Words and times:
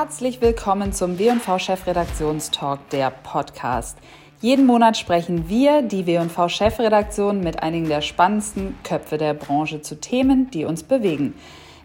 Herzlich 0.00 0.40
willkommen 0.40 0.92
zum 0.92 1.18
W&V 1.18 1.58
Chefredaktionstalk, 1.58 2.88
der 2.90 3.10
Podcast. 3.10 3.98
Jeden 4.40 4.64
Monat 4.64 4.96
sprechen 4.96 5.48
wir, 5.48 5.82
die 5.82 6.06
W&V 6.06 6.48
Chefredaktion, 6.48 7.40
mit 7.40 7.64
einigen 7.64 7.88
der 7.88 8.00
spannendsten 8.00 8.76
Köpfe 8.84 9.18
der 9.18 9.34
Branche 9.34 9.82
zu 9.82 10.00
Themen, 10.00 10.52
die 10.52 10.64
uns 10.64 10.84
bewegen. 10.84 11.34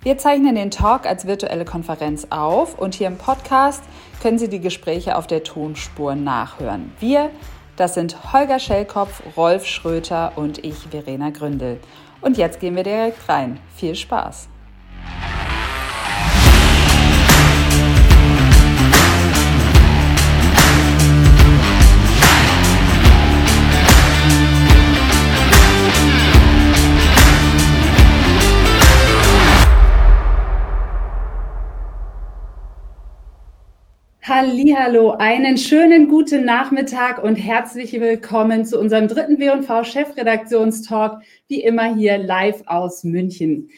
Wir 0.04 0.20
zeichnen 0.20 0.54
den 0.54 0.70
Talk 0.70 1.08
als 1.08 1.26
virtuelle 1.26 1.66
Konferenz 1.66 2.28
auf 2.30 2.78
und 2.78 2.94
hier 2.94 3.08
im 3.08 3.18
Podcast 3.18 3.84
können 4.22 4.38
Sie 4.38 4.48
die 4.48 4.62
Gespräche 4.62 5.18
auf 5.18 5.26
der 5.26 5.44
Tonspur 5.44 6.14
nachhören. 6.14 6.92
Wir, 7.00 7.32
das 7.78 7.96
sind 7.96 8.32
Holger 8.32 8.60
Schellkopf, 8.60 9.24
Rolf 9.36 9.66
Schröter 9.66 10.34
und 10.36 10.64
ich, 10.64 10.78
Verena 10.92 11.32
Gründel. 11.32 11.80
Und 12.22 12.38
jetzt 12.38 12.60
gehen 12.60 12.76
wir 12.76 12.84
direkt 12.84 13.28
rein. 13.28 13.60
Viel 13.76 13.96
Spaß! 13.96 14.53
Hallo, 34.26 35.12
einen 35.12 35.58
schönen 35.58 36.08
guten 36.08 36.46
Nachmittag 36.46 37.22
und 37.22 37.36
herzlich 37.36 37.92
willkommen 37.92 38.64
zu 38.64 38.80
unserem 38.80 39.10
dritten 39.10 39.38
W&V 39.38 39.84
Chefredaktionstalk, 39.84 41.22
wie 41.50 41.62
immer 41.62 41.94
hier 41.94 42.18
live 42.20 42.64
aus 42.66 43.04
München. 43.04 43.70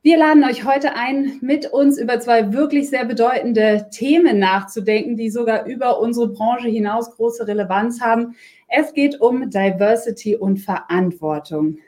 Wir 0.00 0.16
laden 0.16 0.44
euch 0.44 0.64
heute 0.64 0.94
ein, 0.94 1.36
mit 1.42 1.66
uns 1.74 1.98
über 1.98 2.18
zwei 2.20 2.54
wirklich 2.54 2.88
sehr 2.88 3.04
bedeutende 3.04 3.88
Themen 3.90 4.38
nachzudenken, 4.38 5.14
die 5.18 5.28
sogar 5.28 5.66
über 5.66 6.00
unsere 6.00 6.28
Branche 6.28 6.68
hinaus 6.68 7.10
große 7.14 7.46
Relevanz 7.46 8.00
haben. 8.00 8.34
Es 8.68 8.94
geht 8.94 9.20
um 9.20 9.50
Diversity 9.50 10.36
und 10.36 10.56
Verantwortung. 10.56 11.80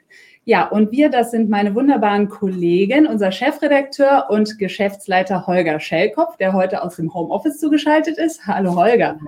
Ja, 0.48 0.66
und 0.66 0.92
wir, 0.92 1.10
das 1.10 1.30
sind 1.30 1.50
meine 1.50 1.74
wunderbaren 1.74 2.30
Kollegen, 2.30 3.06
unser 3.06 3.32
Chefredakteur 3.32 4.28
und 4.30 4.58
Geschäftsleiter 4.58 5.46
Holger 5.46 5.78
Schellkopf, 5.78 6.38
der 6.38 6.54
heute 6.54 6.82
aus 6.82 6.96
dem 6.96 7.12
Homeoffice 7.12 7.58
zugeschaltet 7.58 8.16
ist. 8.16 8.46
Hallo 8.46 8.74
Holger. 8.74 9.18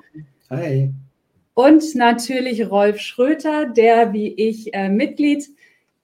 Hi. 0.49 0.91
Und 1.53 1.95
natürlich 1.95 2.71
Rolf 2.71 3.01
Schröter, 3.01 3.67
der 3.67 4.15
wie 4.15 4.29
ich 4.29 4.73
äh, 4.73 4.89
Mitglied 4.89 5.47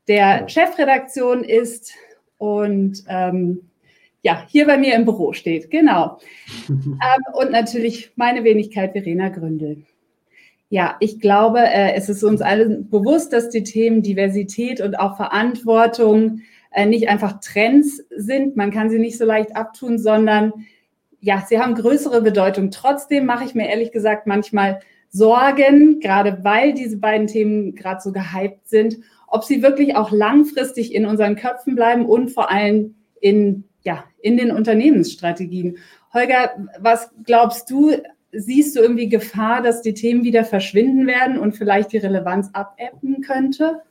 der 0.07 0.51
Chefredaktion 0.51 1.45
ist 1.45 1.95
und 2.37 3.03
ähm, 3.09 3.71
ja, 4.21 4.45
hier 4.49 4.67
bei 4.67 4.77
mir 4.77 4.97
im 4.97 5.07
Büro 5.07 5.33
steht. 5.33 5.71
Genau. 5.71 6.19
ähm, 6.69 6.99
und 7.33 7.53
natürlich 7.53 8.13
meine 8.17 8.45
Wenigkeit 8.45 8.93
Verena 8.93 9.31
Gründel. 9.31 9.79
Ja, 10.69 10.97
ich 10.99 11.21
glaube, 11.21 11.61
äh, 11.61 11.95
es 11.95 12.09
ist 12.09 12.25
uns 12.25 12.43
allen 12.43 12.91
bewusst, 12.91 13.33
dass 13.33 13.51
die 13.51 13.63
Themen 13.63 14.03
Diversität 14.03 14.81
und 14.81 14.99
auch 14.99 15.17
Verantwortung 15.17 16.41
äh, 16.73 16.87
nicht 16.87 17.09
einfach 17.09 17.41
Trends 17.41 18.03
sind. 18.17 18.57
Man 18.57 18.73
kann 18.73 18.91
sie 18.91 18.99
nicht 18.99 19.17
so 19.17 19.25
leicht 19.25 19.55
abtun, 19.55 19.99
sondern 19.99 20.53
ja, 21.21 21.45
sie 21.47 21.61
haben 21.61 21.75
größere 21.75 22.21
Bedeutung. 22.21 22.71
Trotzdem 22.71 23.27
mache 23.27 23.45
ich 23.45 23.55
mir 23.55 23.69
ehrlich 23.69 23.93
gesagt 23.93 24.27
manchmal 24.27 24.81
Sorgen, 25.09 26.01
gerade 26.01 26.41
weil 26.43 26.75
diese 26.75 26.99
beiden 26.99 27.27
Themen 27.27 27.75
gerade 27.75 28.01
so 28.01 28.13
gehypt 28.13 28.69
sind, 28.69 28.99
ob 29.29 29.45
sie 29.45 29.63
wirklich 29.63 29.97
auch 29.97 30.11
langfristig 30.11 30.95
in 30.95 31.07
unseren 31.07 31.37
Köpfen 31.37 31.75
bleiben 31.75 32.07
und 32.07 32.31
vor 32.31 32.51
allem 32.51 32.97
in, 33.21 33.65
ja, 33.83 34.05
in 34.21 34.37
den 34.37 34.51
Unternehmensstrategien. 34.51 35.79
Holger, 36.13 36.51
was 36.79 37.11
glaubst 37.25 37.71
du, 37.71 37.93
siehst 38.33 38.77
du 38.77 38.81
irgendwie 38.81 39.09
Gefahr, 39.09 39.63
dass 39.63 39.83
die 39.83 39.95
Themen 39.95 40.25
wieder 40.25 40.45
verschwinden 40.45 41.07
werden 41.07 41.39
und 41.39 41.57
vielleicht 41.57 41.93
die 41.93 41.99
Relevanz 41.99 42.51
abebben 42.53 43.23
könnte? 43.23 43.83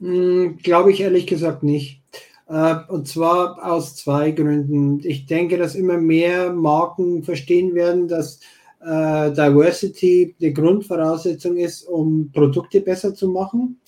Hm, 0.00 0.58
Glaube 0.62 0.92
ich 0.92 1.00
ehrlich 1.00 1.26
gesagt 1.26 1.62
nicht. 1.62 2.02
Äh, 2.48 2.76
und 2.88 3.08
zwar 3.08 3.64
aus 3.64 3.96
zwei 3.96 4.30
Gründen. 4.32 5.00
Ich 5.04 5.26
denke, 5.26 5.56
dass 5.56 5.74
immer 5.74 5.98
mehr 5.98 6.52
Marken 6.52 7.22
verstehen 7.22 7.74
werden, 7.74 8.08
dass 8.08 8.40
äh, 8.80 9.30
Diversity 9.32 10.34
die 10.38 10.52
Grundvoraussetzung 10.52 11.56
ist, 11.56 11.84
um 11.84 12.30
Produkte 12.32 12.80
besser 12.80 13.14
zu 13.14 13.28
machen. 13.28 13.80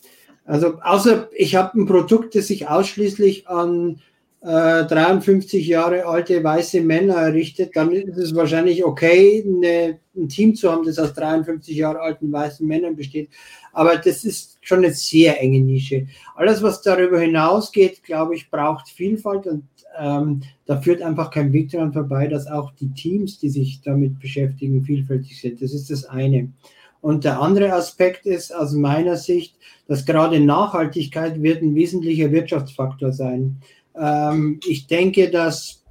Also 0.44 0.78
außer 0.80 1.28
ich 1.34 1.56
habe 1.56 1.78
ein 1.78 1.86
Produkt, 1.86 2.34
das 2.34 2.46
sich 2.46 2.68
ausschließlich 2.68 3.48
an 3.48 4.00
53 4.46 5.66
äh, 5.66 5.70
Jahre 5.70 6.06
alte 6.06 6.42
weiße 6.42 6.80
Männer 6.80 7.14
errichtet, 7.14 7.74
dann 7.74 7.90
ist 7.90 8.16
es 8.16 8.34
wahrscheinlich 8.34 8.84
okay, 8.84 9.44
eine, 9.44 9.98
ein 10.14 10.28
Team 10.28 10.54
zu 10.54 10.70
haben, 10.70 10.86
das 10.86 11.00
aus 11.00 11.14
53 11.14 11.76
Jahre 11.76 12.00
alten 12.00 12.30
weißen 12.30 12.66
Männern 12.66 12.94
besteht. 12.94 13.30
Aber 13.72 13.96
das 13.96 14.24
ist 14.24 14.58
schon 14.60 14.78
eine 14.78 14.92
sehr 14.92 15.40
enge 15.40 15.60
Nische. 15.60 16.06
Alles, 16.36 16.62
was 16.62 16.80
darüber 16.80 17.18
hinausgeht, 17.18 18.04
glaube 18.04 18.36
ich, 18.36 18.48
braucht 18.48 18.88
Vielfalt 18.88 19.48
und 19.48 19.64
ähm, 19.98 20.42
da 20.66 20.80
führt 20.80 21.02
einfach 21.02 21.30
kein 21.30 21.52
Weg 21.52 21.70
daran 21.70 21.92
vorbei, 21.92 22.28
dass 22.28 22.46
auch 22.46 22.70
die 22.72 22.92
Teams, 22.92 23.38
die 23.38 23.48
sich 23.48 23.80
damit 23.82 24.20
beschäftigen, 24.20 24.84
vielfältig 24.84 25.40
sind. 25.40 25.60
Das 25.60 25.72
ist 25.72 25.90
das 25.90 26.04
eine. 26.04 26.52
Und 27.00 27.24
der 27.24 27.40
andere 27.40 27.72
Aspekt 27.72 28.26
ist 28.26 28.54
aus 28.54 28.72
meiner 28.72 29.16
Sicht, 29.16 29.56
dass 29.88 30.04
gerade 30.04 30.38
Nachhaltigkeit 30.40 31.42
wird 31.42 31.62
ein 31.62 31.74
wesentlicher 31.74 32.30
Wirtschaftsfaktor 32.30 33.12
sein. 33.12 33.58
Ähm, 33.98 34.60
ich 34.66 34.86
denke, 34.86 35.30
dass 35.30 35.82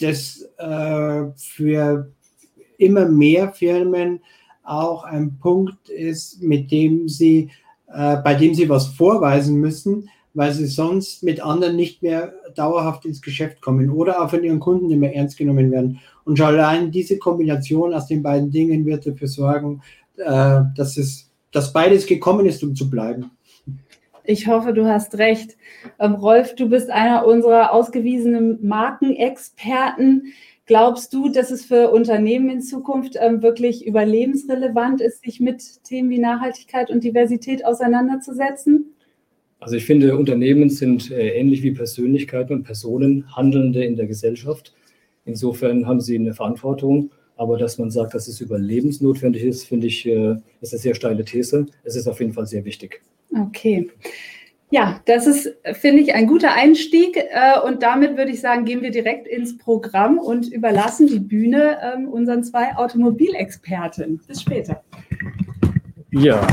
das 0.00 0.42
äh, 0.58 1.24
für 1.36 2.12
immer 2.78 3.06
mehr 3.06 3.52
Firmen 3.52 4.20
auch 4.62 5.04
ein 5.04 5.38
Punkt 5.38 5.88
ist, 5.88 6.42
mit 6.42 6.70
dem 6.70 7.08
sie, 7.08 7.50
äh, 7.92 8.16
bei 8.16 8.34
dem 8.34 8.54
sie 8.54 8.68
was 8.68 8.88
vorweisen 8.88 9.56
müssen, 9.56 10.08
weil 10.34 10.52
sie 10.52 10.66
sonst 10.66 11.22
mit 11.22 11.40
anderen 11.40 11.76
nicht 11.76 12.02
mehr 12.02 12.34
dauerhaft 12.54 13.06
ins 13.06 13.22
Geschäft 13.22 13.62
kommen 13.62 13.90
oder 13.90 14.22
auch 14.22 14.28
von 14.28 14.44
ihren 14.44 14.60
Kunden 14.60 14.88
nicht 14.88 14.98
mehr 14.98 15.14
ernst 15.14 15.38
genommen 15.38 15.70
werden. 15.70 16.00
Und 16.24 16.36
schon 16.36 16.48
allein 16.48 16.90
diese 16.90 17.18
Kombination 17.18 17.94
aus 17.94 18.06
den 18.06 18.22
beiden 18.22 18.50
Dingen 18.50 18.84
wird 18.84 19.06
dafür 19.06 19.28
sorgen, 19.28 19.80
äh, 20.16 20.62
dass 20.76 20.96
es, 20.98 21.30
dass 21.52 21.72
beides 21.72 22.06
gekommen 22.06 22.44
ist, 22.46 22.62
um 22.62 22.74
zu 22.74 22.90
bleiben. 22.90 23.30
Ich 24.28 24.48
hoffe, 24.48 24.72
du 24.72 24.86
hast 24.86 25.18
recht. 25.18 25.56
Ähm, 26.00 26.14
Rolf, 26.14 26.56
du 26.56 26.68
bist 26.68 26.90
einer 26.90 27.26
unserer 27.26 27.72
ausgewiesenen 27.72 28.58
Markenexperten. 28.66 30.32
Glaubst 30.66 31.14
du, 31.14 31.28
dass 31.28 31.52
es 31.52 31.64
für 31.64 31.90
Unternehmen 31.92 32.50
in 32.50 32.60
Zukunft 32.60 33.16
ähm, 33.20 33.40
wirklich 33.40 33.86
überlebensrelevant 33.86 35.00
ist, 35.00 35.22
sich 35.22 35.38
mit 35.38 35.84
Themen 35.84 36.10
wie 36.10 36.18
Nachhaltigkeit 36.18 36.90
und 36.90 37.04
Diversität 37.04 37.64
auseinanderzusetzen? 37.64 38.96
Also 39.60 39.76
ich 39.76 39.84
finde, 39.84 40.16
Unternehmen 40.16 40.70
sind 40.70 41.12
äh, 41.12 41.38
ähnlich 41.38 41.62
wie 41.62 41.70
Persönlichkeiten 41.70 42.52
und 42.52 42.64
Personen, 42.64 43.32
Handelnde 43.36 43.84
in 43.84 43.94
der 43.94 44.06
Gesellschaft. 44.06 44.74
Insofern 45.24 45.86
haben 45.86 46.00
sie 46.00 46.16
eine 46.16 46.34
Verantwortung. 46.34 47.10
Aber 47.36 47.58
dass 47.58 47.78
man 47.78 47.90
sagt, 47.90 48.14
dass 48.14 48.28
es 48.28 48.40
überlebensnotwendig 48.40 49.44
ist, 49.44 49.66
finde 49.66 49.86
ich, 49.86 50.06
äh, 50.06 50.36
ist 50.60 50.72
eine 50.72 50.80
sehr 50.80 50.94
steile 50.94 51.24
These. 51.24 51.66
Es 51.84 51.94
ist 51.94 52.08
auf 52.08 52.18
jeden 52.18 52.32
Fall 52.32 52.46
sehr 52.46 52.64
wichtig. 52.64 53.02
Okay. 53.34 53.90
Ja, 54.70 55.00
das 55.06 55.28
ist, 55.28 55.54
finde 55.74 56.02
ich, 56.02 56.14
ein 56.14 56.26
guter 56.26 56.52
Einstieg. 56.52 57.16
Äh, 57.16 57.60
und 57.64 57.82
damit 57.82 58.16
würde 58.16 58.32
ich 58.32 58.40
sagen, 58.40 58.64
gehen 58.64 58.82
wir 58.82 58.90
direkt 58.90 59.28
ins 59.28 59.56
Programm 59.56 60.18
und 60.18 60.52
überlassen 60.52 61.06
die 61.06 61.20
Bühne 61.20 61.78
ähm, 61.82 62.08
unseren 62.08 62.42
zwei 62.42 62.76
Automobilexperten. 62.76 64.20
Bis 64.26 64.42
später. 64.42 64.82
Ja, 66.10 66.44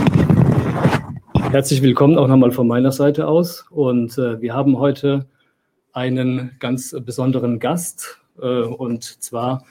herzlich 1.52 1.82
willkommen 1.82 2.18
auch 2.18 2.28
nochmal 2.28 2.52
von 2.52 2.68
meiner 2.68 2.92
Seite 2.92 3.28
aus. 3.28 3.66
Und 3.72 4.18
äh, 4.20 4.40
wir 4.42 4.54
haben 4.54 4.78
heute 4.78 5.26
einen 5.92 6.56
ganz 6.60 6.96
besonderen 7.04 7.60
Gast. 7.60 8.20
Äh, 8.40 8.46
und 8.46 9.04
zwar 9.04 9.66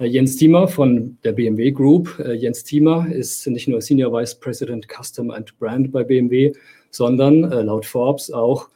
Jens 0.00 0.36
Thiemer 0.36 0.66
von 0.66 1.18
der 1.22 1.32
BMW 1.32 1.70
Group. 1.70 2.18
Jens 2.36 2.64
Thiemer 2.64 3.06
ist 3.12 3.46
nicht 3.46 3.68
nur 3.68 3.80
Senior 3.80 4.12
Vice 4.12 4.34
President 4.34 4.88
Custom 4.88 5.30
and 5.30 5.56
Brand 5.58 5.92
bei 5.92 6.02
BMW, 6.02 6.52
sondern 6.90 7.50
äh, 7.50 7.62
laut 7.62 7.86
Forbes 7.86 8.32
auch 8.32 8.68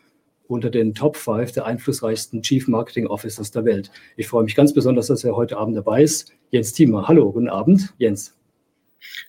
unter 0.47 0.70
den 0.70 0.94
Top 0.94 1.17
5 1.17 1.53
der 1.53 1.67
einflussreichsten 1.67 2.43
Chief 2.43 2.69
Marketing 2.69 3.06
Officers 3.06 3.50
der 3.50 3.65
Welt. 3.65 3.91
Ich 4.17 4.29
freue 4.29 4.44
mich 4.44 4.55
ganz 4.55 4.73
besonders, 4.73 5.09
dass 5.09 5.25
er 5.25 5.35
heute 5.35 5.56
Abend 5.59 5.76
dabei 5.76 6.03
ist. 6.03 6.32
Jens 6.50 6.73
Thiemer. 6.73 7.09
Hallo, 7.09 7.32
guten 7.32 7.49
Abend. 7.49 7.93
Jens. 7.99 8.35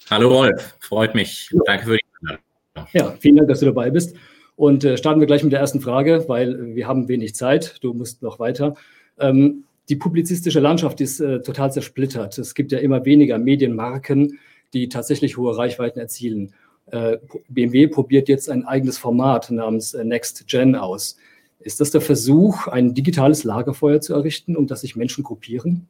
Hallo 0.10 0.30
Rolf, 0.30 0.78
freut 0.80 1.16
mich. 1.16 1.50
Ja. 1.52 1.60
Danke 1.66 1.86
für 1.86 1.98
die 1.98 2.06
Einladung. 2.22 2.90
Ja, 2.94 3.16
vielen 3.20 3.36
Dank, 3.36 3.50
dass 3.50 3.60
du 3.60 3.66
dabei 3.66 3.90
bist. 3.90 4.16
Und 4.56 4.84
äh, 4.84 4.98
starten 4.98 5.20
wir 5.20 5.28
gleich 5.28 5.44
mit 5.44 5.54
der 5.54 5.60
ersten 5.60 5.82
Frage, 5.82 6.26
weil 6.28 6.76
wir 6.76 6.88
haben 6.88 7.08
wenig 7.08 7.34
Zeit. 7.34 7.78
Du 7.82 7.94
musst 7.94 8.22
noch 8.22 8.40
weiter. 8.40 8.76
Ähm, 9.20 9.64
die 9.90 9.96
publizistische 9.96 10.60
Landschaft 10.60 11.02
ist 11.02 11.20
äh, 11.20 11.42
total 11.42 11.72
zersplittert. 11.72 12.38
Es 12.38 12.54
gibt 12.54 12.72
ja 12.72 12.80
immer 12.80 13.06
weniger 13.06 13.38
Medienmarken, 13.40 14.40
die 14.74 14.88
tatsächlich 14.88 15.38
hohe 15.38 15.58
Reichweiten 15.58 16.00
erzielen. 16.00 16.54
Äh, 16.88 17.18
BMW 17.50 17.88
probiert 17.88 18.30
jetzt 18.30 18.50
ein 18.50 18.66
eigenes 18.66 18.98
Format 18.98 19.50
namens 19.50 19.94
äh, 19.94 20.04
Next 20.04 20.48
Gen 20.48 20.76
aus. 20.76 21.18
Ist 21.60 21.82
das 21.82 21.92
der 21.92 22.02
Versuch, 22.02 22.68
ein 22.68 22.94
digitales 22.94 23.44
Lagerfeuer 23.44 24.00
zu 24.00 24.14
errichten, 24.14 24.56
um 24.56 24.68
das 24.68 24.82
sich 24.82 24.96
Menschen 24.96 25.24
gruppieren? 25.24 25.88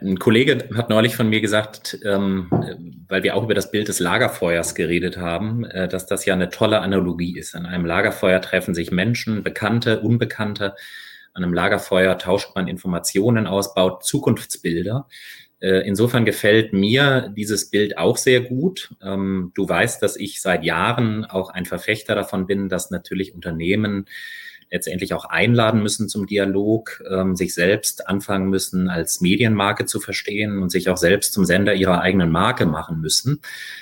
Ein 0.00 0.18
Kollege 0.18 0.68
hat 0.74 0.90
neulich 0.90 1.16
von 1.16 1.30
mir 1.30 1.40
gesagt, 1.40 1.98
ähm, 2.04 2.48
weil 3.08 3.22
wir 3.22 3.34
auch 3.34 3.44
über 3.44 3.54
das 3.54 3.70
Bild 3.70 3.88
des 3.88 4.00
Lagerfeuers 4.00 4.74
geredet 4.74 5.16
haben, 5.16 5.64
äh, 5.64 5.88
dass 5.88 6.06
das 6.06 6.26
ja 6.26 6.34
eine 6.34 6.50
tolle 6.50 6.80
Analogie 6.80 7.38
ist. 7.38 7.54
An 7.54 7.64
einem 7.64 7.86
Lagerfeuer 7.86 8.40
treffen 8.42 8.74
sich 8.74 8.90
Menschen, 8.90 9.42
Bekannte, 9.42 10.00
Unbekannte. 10.00 10.74
An 11.38 11.44
einem 11.44 11.54
Lagerfeuer 11.54 12.18
tauscht 12.18 12.56
man 12.56 12.66
Informationen 12.66 13.46
aus, 13.46 13.72
baut 13.72 14.02
Zukunftsbilder. 14.02 15.06
Äh, 15.60 15.86
insofern 15.86 16.24
gefällt 16.24 16.72
mir 16.72 17.32
dieses 17.36 17.70
Bild 17.70 17.96
auch 17.96 18.16
sehr 18.16 18.40
gut. 18.40 18.92
Ähm, 19.00 19.52
du 19.54 19.68
weißt, 19.68 20.02
dass 20.02 20.16
ich 20.16 20.42
seit 20.42 20.64
Jahren 20.64 21.24
auch 21.24 21.50
ein 21.50 21.64
Verfechter 21.64 22.16
davon 22.16 22.48
bin, 22.48 22.68
dass 22.68 22.90
natürlich 22.90 23.36
Unternehmen 23.36 24.06
letztendlich 24.70 25.14
auch 25.14 25.24
einladen 25.24 25.82
müssen 25.82 26.08
zum 26.08 26.26
Dialog, 26.26 27.02
ähm, 27.10 27.36
sich 27.36 27.54
selbst 27.54 28.08
anfangen 28.08 28.48
müssen, 28.48 28.88
als 28.88 29.20
Medienmarke 29.20 29.86
zu 29.86 30.00
verstehen 30.00 30.62
und 30.62 30.70
sich 30.70 30.88
auch 30.88 30.96
selbst 30.96 31.32
zum 31.32 31.44
Sender 31.44 31.74
ihrer 31.74 32.00
eigenen 32.00 32.30
Marke 32.30 32.66
machen 32.66 33.00
müssen. 33.00 33.40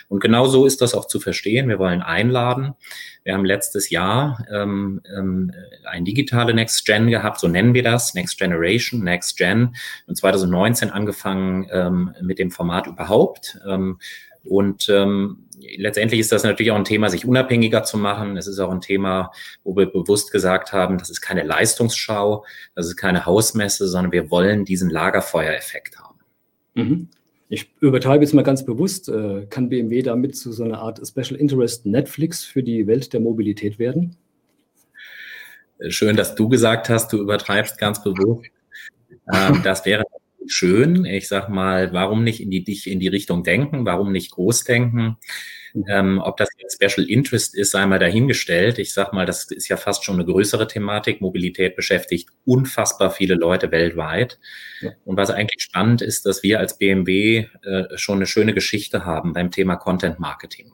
Und 0.09 0.21
genau 0.21 0.47
so 0.47 0.67
ist 0.67 0.81
das 0.81 0.95
auch 0.95 1.07
zu 1.07 1.21
verstehen. 1.21 1.69
Wir 1.69 1.79
wollen 1.79 2.03
einladen. 2.03 2.75
Wir 3.25 3.35
haben 3.35 3.45
letztes 3.45 3.91
Jahr 3.91 4.47
ähm, 4.53 5.01
ähm, 5.17 5.53
ein 5.85 6.05
digitale 6.05 6.55
Next 6.55 6.87
Gen 6.87 7.09
gehabt, 7.09 7.41
so 7.41 7.49
nennen 7.49 7.75
wir 7.75 7.83
das, 7.83 8.15
Next 8.15 8.39
Generation, 8.39 9.03
Next 9.03 9.37
Gen, 9.37 9.75
und 10.07 10.17
2019 10.17 10.91
angefangen 10.91 11.67
ähm, 11.73 12.15
mit 12.23 12.39
dem 12.39 12.53
Format 12.53 12.87
überhaupt. 12.87 13.59
Ähm, 13.69 13.99
und 14.45 14.89
ähm, 14.89 15.46
letztendlich 15.77 16.21
ist 16.21 16.33
das 16.33 16.45
natürlich 16.45 16.73
auch 16.73 16.77
ein 16.77 16.85
Thema, 16.85 17.09
sich 17.09 17.27
unabhängiger 17.27 17.83
zu 17.83 17.99
machen. 17.99 18.37
Es 18.37 18.47
ist 18.47 18.59
auch 18.59 18.71
ein 18.71 18.81
Thema, 18.81 19.33
wo 19.65 19.77
wir 19.77 19.87
bewusst 19.87 20.33
gesagt 20.33 20.73
haben, 20.73 20.99
das 20.99 21.11
ist 21.11 21.21
keine 21.21 21.43
Leistungsschau, 21.43 22.45
das 22.75 22.87
ist 22.87 22.97
keine 22.97 23.27
Hausmesse, 23.27 23.89
sondern 23.89 24.13
wir 24.13 24.31
wollen 24.31 24.65
diesen 24.65 24.91
Lagerfeuereffekt 24.91 25.99
haben. 25.99 26.21
Mhm. 26.75 27.09
Ich 27.49 27.71
übertreibe 27.81 28.25
jetzt 28.25 28.35
mal 28.35 28.43
ganz 28.43 28.65
bewusst, 28.65 29.09
äh, 29.09 29.47
kann 29.49 29.69
BMW 29.69 30.03
damit 30.03 30.37
zu 30.37 30.53
so 30.53 30.65
einer 30.65 30.81
Art 30.81 31.01
Special 31.07 31.39
Interest 31.39 31.87
Netflix 31.87 32.45
für 32.45 32.63
die 32.63 32.87
Welt 32.87 33.13
der 33.13 33.21
Mobilität 33.21 33.79
werden? 33.79 34.17
Schön, 35.89 36.17
dass 36.17 36.35
du 36.35 36.49
gesagt 36.49 36.89
hast, 36.89 37.13
du 37.13 37.19
übertreibst 37.19 37.79
ganz 37.79 38.03
bewusst. 38.03 38.51
Ähm, 39.33 39.61
das 39.63 39.85
wäre 39.85 40.05
schön. 40.53 41.05
Ich 41.05 41.29
sag 41.29 41.49
mal, 41.49 41.93
warum 41.93 42.25
nicht 42.25 42.41
in 42.41 42.51
die, 42.51 42.65
dich 42.65 42.91
in 42.91 43.01
die 43.01 43.09
Richtung 43.09 43.43
denken? 43.43 43.85
Warum 43.85 44.13
nicht 44.13 44.31
groß 44.33 44.65
denken? 44.65 45.17
Ähm, 45.89 46.21
ob 46.23 46.39
das 46.39 46.49
jetzt 46.59 46.83
Special 46.83 47.09
Interest 47.09 47.55
ist, 47.55 47.73
sei 47.73 47.85
mal 47.87 47.99
dahingestellt. 47.99 48.79
Ich 48.79 48.95
sag 48.95 49.13
mal, 49.13 49.27
das 49.27 49.51
ist 49.51 49.69
ja 49.69 49.77
fast 49.77 50.05
schon 50.05 50.17
eine 50.17 50.25
größere 50.25 50.67
Thematik. 50.67 51.21
Mobilität 51.21 51.77
beschäftigt 51.77 52.31
unfassbar 52.45 53.11
viele 53.11 53.35
Leute 53.35 53.71
weltweit. 53.73 54.39
Ja. 54.81 54.93
Und 55.05 55.17
was 55.17 55.31
eigentlich 55.31 55.63
spannend 55.63 56.01
ist, 56.01 56.25
dass 56.25 56.43
wir 56.43 56.61
als 56.61 56.79
BMW 56.79 57.47
äh, 57.63 57.85
schon 57.97 58.17
eine 58.17 58.27
schöne 58.27 58.55
Geschichte 58.55 59.05
haben 59.05 59.35
beim 59.35 59.51
Thema 59.51 59.77
Content 59.77 60.19
Marketing. 60.19 60.73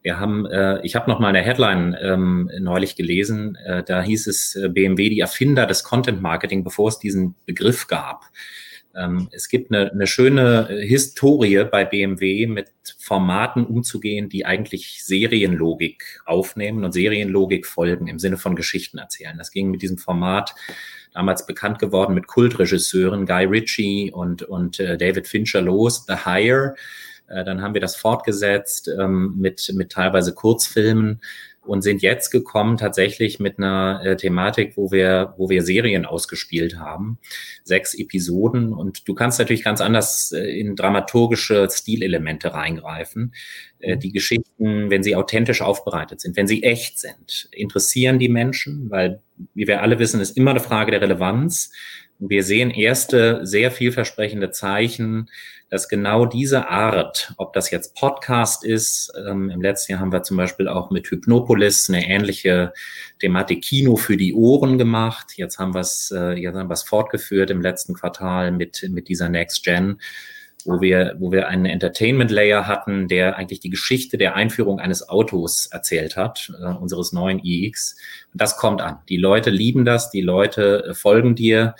Wir 0.00 0.20
haben, 0.20 0.46
äh, 0.46 0.80
ich 0.82 0.94
habe 0.94 1.10
noch 1.10 1.18
mal 1.18 1.28
eine 1.28 1.42
Headline 1.42 1.96
ähm, 2.00 2.50
neulich 2.60 2.94
gelesen, 2.94 3.56
äh, 3.56 3.82
da 3.82 4.00
hieß 4.00 4.28
es 4.28 4.54
äh, 4.54 4.68
BMW 4.68 5.10
die 5.10 5.20
Erfinder 5.20 5.66
des 5.66 5.82
Content 5.82 6.22
Marketing, 6.22 6.62
bevor 6.62 6.88
es 6.88 6.98
diesen 6.98 7.34
Begriff 7.46 7.88
gab. 7.88 8.24
Ähm, 8.98 9.28
es 9.32 9.48
gibt 9.48 9.70
eine, 9.70 9.90
eine 9.92 10.06
schöne 10.06 10.68
äh, 10.70 10.86
Historie 10.86 11.64
bei 11.70 11.84
BMW 11.84 12.46
mit 12.46 12.72
Formaten 12.98 13.64
umzugehen, 13.64 14.28
die 14.28 14.44
eigentlich 14.44 15.04
Serienlogik 15.04 16.20
aufnehmen 16.26 16.84
und 16.84 16.92
Serienlogik 16.92 17.66
folgen 17.66 18.08
im 18.08 18.18
Sinne 18.18 18.36
von 18.36 18.56
Geschichten 18.56 18.98
erzählen. 18.98 19.38
Das 19.38 19.50
ging 19.50 19.70
mit 19.70 19.82
diesem 19.82 19.98
Format 19.98 20.54
damals 21.14 21.46
bekannt 21.46 21.78
geworden 21.78 22.14
mit 22.14 22.26
Kultregisseuren 22.26 23.26
Guy 23.26 23.44
Ritchie 23.44 24.10
und, 24.12 24.42
und 24.42 24.80
äh, 24.80 24.98
David 24.98 25.26
Fincher 25.26 25.62
los, 25.62 26.04
The 26.06 26.16
Hire. 26.24 26.74
Äh, 27.28 27.44
dann 27.44 27.62
haben 27.62 27.74
wir 27.74 27.80
das 27.80 27.96
fortgesetzt 27.96 28.88
ähm, 28.88 29.34
mit, 29.36 29.70
mit 29.74 29.92
teilweise 29.92 30.34
Kurzfilmen 30.34 31.20
und 31.68 31.82
sind 31.82 32.02
jetzt 32.02 32.30
gekommen 32.30 32.76
tatsächlich 32.76 33.38
mit 33.38 33.58
einer 33.58 34.00
äh, 34.02 34.16
Thematik, 34.16 34.76
wo 34.76 34.90
wir, 34.90 35.34
wo 35.36 35.50
wir 35.50 35.62
Serien 35.62 36.06
ausgespielt 36.06 36.78
haben. 36.78 37.18
Sechs 37.62 37.94
Episoden 37.94 38.72
und 38.72 39.06
du 39.06 39.14
kannst 39.14 39.38
natürlich 39.38 39.62
ganz 39.62 39.80
anders 39.80 40.32
äh, 40.32 40.58
in 40.58 40.76
dramaturgische 40.76 41.68
Stilelemente 41.70 42.54
reingreifen. 42.54 43.34
Äh, 43.80 43.98
die 43.98 44.12
Geschichten, 44.12 44.90
wenn 44.90 45.02
sie 45.02 45.14
authentisch 45.14 45.60
aufbereitet 45.60 46.20
sind, 46.20 46.36
wenn 46.36 46.48
sie 46.48 46.62
echt 46.62 46.98
sind, 46.98 47.48
interessieren 47.52 48.18
die 48.18 48.30
Menschen, 48.30 48.90
weil, 48.90 49.20
wie 49.54 49.66
wir 49.66 49.82
alle 49.82 49.98
wissen, 49.98 50.20
ist 50.20 50.36
immer 50.36 50.50
eine 50.52 50.60
Frage 50.60 50.90
der 50.90 51.02
Relevanz. 51.02 51.70
Wir 52.18 52.42
sehen 52.42 52.70
erste 52.70 53.46
sehr 53.46 53.70
vielversprechende 53.70 54.50
Zeichen, 54.50 55.28
dass 55.70 55.88
genau 55.88 56.24
diese 56.26 56.68
Art, 56.68 57.32
ob 57.36 57.52
das 57.52 57.70
jetzt 57.70 57.94
Podcast 57.94 58.64
ist, 58.64 59.12
ähm, 59.26 59.50
im 59.50 59.60
letzten 59.60 59.92
Jahr 59.92 60.00
haben 60.00 60.12
wir 60.12 60.22
zum 60.22 60.36
Beispiel 60.36 60.68
auch 60.68 60.90
mit 60.90 61.10
Hypnopolis 61.10 61.88
eine 61.88 62.08
ähnliche 62.08 62.72
Thematik 63.18 63.62
Kino 63.62 63.96
für 63.96 64.16
die 64.16 64.34
Ohren 64.34 64.78
gemacht. 64.78 65.32
Jetzt 65.36 65.58
haben 65.58 65.74
wir 65.74 65.80
es, 65.80 66.10
äh, 66.10 66.32
jetzt 66.32 66.56
haben 66.56 66.68
wir 66.68 66.74
es 66.74 66.82
fortgeführt 66.82 67.50
im 67.50 67.60
letzten 67.60 67.94
Quartal 67.94 68.52
mit, 68.52 68.86
mit 68.90 69.08
dieser 69.08 69.28
Next 69.28 69.64
Gen 69.64 69.98
wo 70.64 70.80
wir, 70.80 71.16
wo 71.18 71.32
wir 71.32 71.48
einen 71.48 71.64
Entertainment 71.64 72.30
Layer 72.30 72.66
hatten, 72.66 73.08
der 73.08 73.36
eigentlich 73.36 73.60
die 73.60 73.70
Geschichte 73.70 74.18
der 74.18 74.34
Einführung 74.34 74.80
eines 74.80 75.08
Autos 75.08 75.66
erzählt 75.66 76.16
hat, 76.16 76.52
äh, 76.60 76.66
unseres 76.66 77.12
neuen. 77.12 77.38
Und 77.40 77.74
das 78.34 78.56
kommt 78.56 78.82
an. 78.82 78.98
Die 79.08 79.16
Leute 79.16 79.50
lieben 79.50 79.84
das, 79.84 80.10
die 80.10 80.20
Leute 80.20 80.84
äh, 80.84 80.94
folgen 80.94 81.34
dir. 81.34 81.74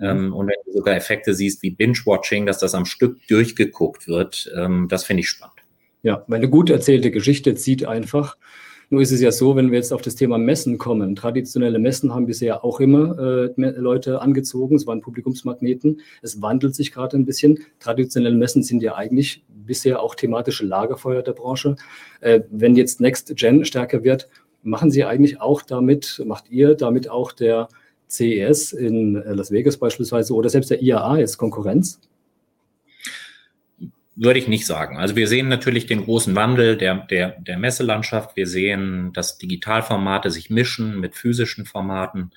Ähm, 0.00 0.32
und 0.32 0.46
wenn 0.46 0.56
du 0.66 0.72
sogar 0.72 0.94
Effekte 0.94 1.34
siehst 1.34 1.62
wie 1.62 1.70
Binge-Watching, 1.70 2.46
dass 2.46 2.58
das 2.58 2.74
am 2.74 2.84
Stück 2.84 3.18
durchgeguckt 3.28 4.08
wird, 4.08 4.50
ähm, 4.56 4.86
das 4.88 5.04
finde 5.04 5.20
ich 5.20 5.28
spannend. 5.28 5.56
Ja, 6.02 6.24
weil 6.28 6.38
eine 6.38 6.48
gut 6.48 6.70
erzählte 6.70 7.10
Geschichte 7.10 7.54
zieht 7.54 7.84
einfach. 7.84 8.36
Nur 8.90 9.02
ist 9.02 9.12
es 9.12 9.20
ja 9.20 9.30
so, 9.32 9.54
wenn 9.54 9.70
wir 9.70 9.78
jetzt 9.78 9.92
auf 9.92 10.00
das 10.00 10.14
Thema 10.14 10.38
Messen 10.38 10.78
kommen. 10.78 11.14
Traditionelle 11.14 11.78
Messen 11.78 12.14
haben 12.14 12.24
bisher 12.24 12.64
auch 12.64 12.80
immer 12.80 13.18
äh, 13.18 13.52
Leute 13.56 14.22
angezogen. 14.22 14.76
Es 14.76 14.86
waren 14.86 15.02
Publikumsmagneten. 15.02 16.00
Es 16.22 16.40
wandelt 16.40 16.74
sich 16.74 16.92
gerade 16.92 17.18
ein 17.18 17.26
bisschen. 17.26 17.58
Traditionelle 17.80 18.36
Messen 18.36 18.62
sind 18.62 18.82
ja 18.82 18.94
eigentlich 18.94 19.44
bisher 19.48 20.00
auch 20.00 20.14
thematische 20.14 20.64
Lagerfeuer 20.64 21.22
der 21.22 21.32
Branche. 21.32 21.76
Äh, 22.20 22.40
wenn 22.50 22.76
jetzt 22.76 23.00
Next 23.00 23.36
Gen 23.36 23.66
stärker 23.66 24.04
wird, 24.04 24.28
machen 24.62 24.90
Sie 24.90 25.04
eigentlich 25.04 25.40
auch 25.40 25.60
damit, 25.60 26.22
macht 26.24 26.48
ihr 26.48 26.74
damit 26.74 27.10
auch 27.10 27.32
der 27.32 27.68
CES 28.08 28.72
in 28.72 29.16
äh, 29.16 29.32
Las 29.32 29.50
Vegas 29.50 29.76
beispielsweise 29.76 30.34
oder 30.34 30.48
selbst 30.48 30.70
der 30.70 30.82
IAA 30.82 31.18
jetzt 31.18 31.38
Konkurrenz? 31.38 32.00
Würde 34.20 34.40
ich 34.40 34.48
nicht 34.48 34.66
sagen. 34.66 34.98
Also 34.98 35.14
wir 35.14 35.28
sehen 35.28 35.48
natürlich 35.48 35.86
den 35.86 36.04
großen 36.04 36.34
Wandel 36.34 36.76
der, 36.76 37.06
der, 37.06 37.36
der 37.38 37.56
Messelandschaft. 37.56 38.34
Wir 38.34 38.48
sehen, 38.48 39.12
dass 39.12 39.38
Digitalformate 39.38 40.32
sich 40.32 40.50
mischen 40.50 40.98
mit 40.98 41.14
physischen 41.14 41.66
Formaten. 41.66 42.32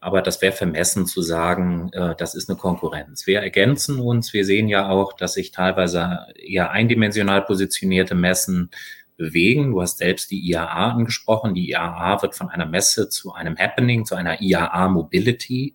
Aber 0.00 0.22
das 0.22 0.40
wäre 0.40 0.52
vermessen 0.52 1.06
zu 1.06 1.20
sagen, 1.20 1.90
äh, 1.92 2.14
das 2.16 2.34
ist 2.34 2.48
eine 2.48 2.56
Konkurrenz. 2.56 3.26
Wir 3.26 3.40
ergänzen 3.40 3.98
uns. 3.98 4.32
Wir 4.32 4.44
sehen 4.44 4.68
ja 4.68 4.88
auch, 4.88 5.12
dass 5.12 5.34
sich 5.34 5.50
teilweise 5.50 6.26
eher 6.34 6.70
eindimensional 6.70 7.42
positionierte 7.42 8.14
Messen 8.14 8.70
bewegen. 9.18 9.72
Du 9.72 9.82
hast 9.82 9.98
selbst 9.98 10.30
die 10.30 10.38
IAA 10.48 10.92
angesprochen. 10.92 11.52
Die 11.52 11.70
IAA 11.70 12.22
wird 12.22 12.34
von 12.34 12.48
einer 12.48 12.64
Messe 12.64 13.10
zu 13.10 13.32
einem 13.32 13.58
Happening, 13.58 14.06
zu 14.06 14.14
einer 14.14 14.40
IAA 14.40 14.88
Mobility. 14.88 15.74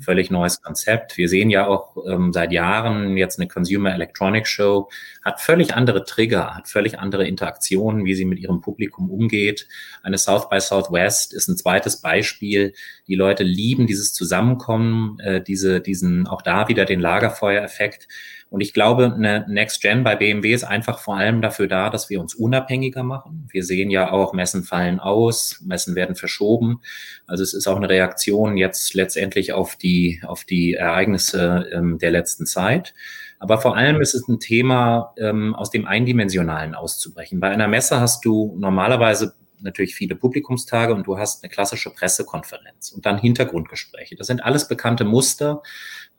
Völlig 0.00 0.30
neues 0.30 0.60
Konzept. 0.60 1.16
Wir 1.16 1.28
sehen 1.28 1.48
ja 1.48 1.66
auch 1.66 1.96
ähm, 2.06 2.32
seit 2.32 2.52
Jahren 2.52 3.16
jetzt 3.16 3.38
eine 3.38 3.48
Consumer 3.48 3.94
Electronics 3.94 4.50
Show, 4.50 4.90
hat 5.22 5.40
völlig 5.40 5.74
andere 5.74 6.04
Trigger, 6.04 6.54
hat 6.54 6.68
völlig 6.68 6.98
andere 6.98 7.26
Interaktionen, 7.26 8.04
wie 8.04 8.14
sie 8.14 8.24
mit 8.24 8.40
ihrem 8.40 8.60
Publikum 8.60 9.08
umgeht. 9.08 9.68
Eine 10.02 10.18
South 10.18 10.50
by 10.50 10.60
Southwest 10.60 11.32
ist 11.32 11.48
ein 11.48 11.56
zweites 11.56 12.00
Beispiel. 12.00 12.74
Die 13.06 13.14
Leute 13.14 13.44
lieben 13.44 13.86
dieses 13.86 14.12
Zusammenkommen, 14.12 15.18
äh, 15.20 15.40
diese, 15.40 15.80
diesen, 15.80 16.26
auch 16.26 16.42
da 16.42 16.68
wieder 16.68 16.84
den 16.84 17.00
Lagerfeuereffekt. 17.00 18.08
Und 18.50 18.60
ich 18.60 18.74
glaube, 18.74 19.14
eine 19.14 19.46
Next 19.48 19.80
Gen 19.80 20.02
bei 20.02 20.16
BMW 20.16 20.52
ist 20.52 20.64
einfach 20.64 20.98
vor 20.98 21.16
allem 21.16 21.40
dafür 21.40 21.68
da, 21.68 21.88
dass 21.88 22.10
wir 22.10 22.20
uns 22.20 22.34
unabhängiger 22.34 23.04
machen. 23.04 23.48
Wir 23.50 23.64
sehen 23.64 23.90
ja 23.90 24.10
auch, 24.10 24.32
Messen 24.32 24.64
fallen 24.64 24.98
aus, 24.98 25.62
Messen 25.64 25.94
werden 25.94 26.16
verschoben. 26.16 26.80
Also 27.28 27.44
es 27.44 27.54
ist 27.54 27.68
auch 27.68 27.76
eine 27.76 27.88
Reaktion 27.88 28.56
jetzt 28.56 28.92
letztendlich 28.94 29.52
auf 29.52 29.76
die, 29.76 30.20
auf 30.26 30.44
die 30.44 30.74
Ereignisse 30.74 31.70
ähm, 31.72 31.98
der 31.98 32.10
letzten 32.10 32.44
Zeit. 32.44 32.92
Aber 33.38 33.58
vor 33.58 33.76
allem 33.76 34.00
ist 34.00 34.14
es 34.14 34.26
ein 34.28 34.40
Thema, 34.40 35.14
ähm, 35.16 35.54
aus 35.54 35.70
dem 35.70 35.86
Eindimensionalen 35.86 36.74
auszubrechen. 36.74 37.38
Bei 37.38 37.50
einer 37.50 37.68
Messe 37.68 38.00
hast 38.00 38.24
du 38.24 38.56
normalerweise 38.58 39.34
natürlich 39.62 39.94
viele 39.94 40.14
Publikumstage 40.16 40.94
und 40.94 41.06
du 41.06 41.18
hast 41.18 41.42
eine 41.42 41.50
klassische 41.50 41.90
Pressekonferenz 41.90 42.92
und 42.92 43.06
dann 43.06 43.18
Hintergrundgespräche. 43.18 44.16
Das 44.16 44.26
sind 44.26 44.42
alles 44.42 44.68
bekannte 44.68 45.04
Muster, 45.04 45.62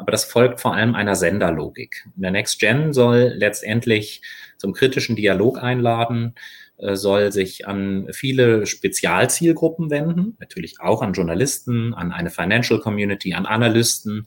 aber 0.02 0.12
das 0.12 0.26
folgt 0.26 0.60
vor 0.60 0.74
allem 0.74 0.96
einer 0.96 1.16
Senderlogik. 1.16 2.08
Der 2.16 2.32
Next 2.32 2.60
Gen 2.60 2.92
soll 2.92 3.34
letztendlich 3.36 4.24
zum 4.58 4.74
kritischen 4.74 5.16
Dialog 5.16 5.62
einladen, 5.62 6.34
äh, 6.78 6.96
soll 6.96 7.32
sich 7.32 7.68
an 7.68 8.08
viele 8.12 8.66
Spezialzielgruppen 8.66 9.92
wenden, 9.92 10.36
natürlich 10.40 10.80
auch 10.80 11.04
an 11.04 11.14
Journalisten, 11.14 11.94
an 11.94 12.12
eine 12.12 12.32
Financial 12.32 12.80
Community, 12.80 13.36
an 13.36 13.46
Analysten, 13.46 14.26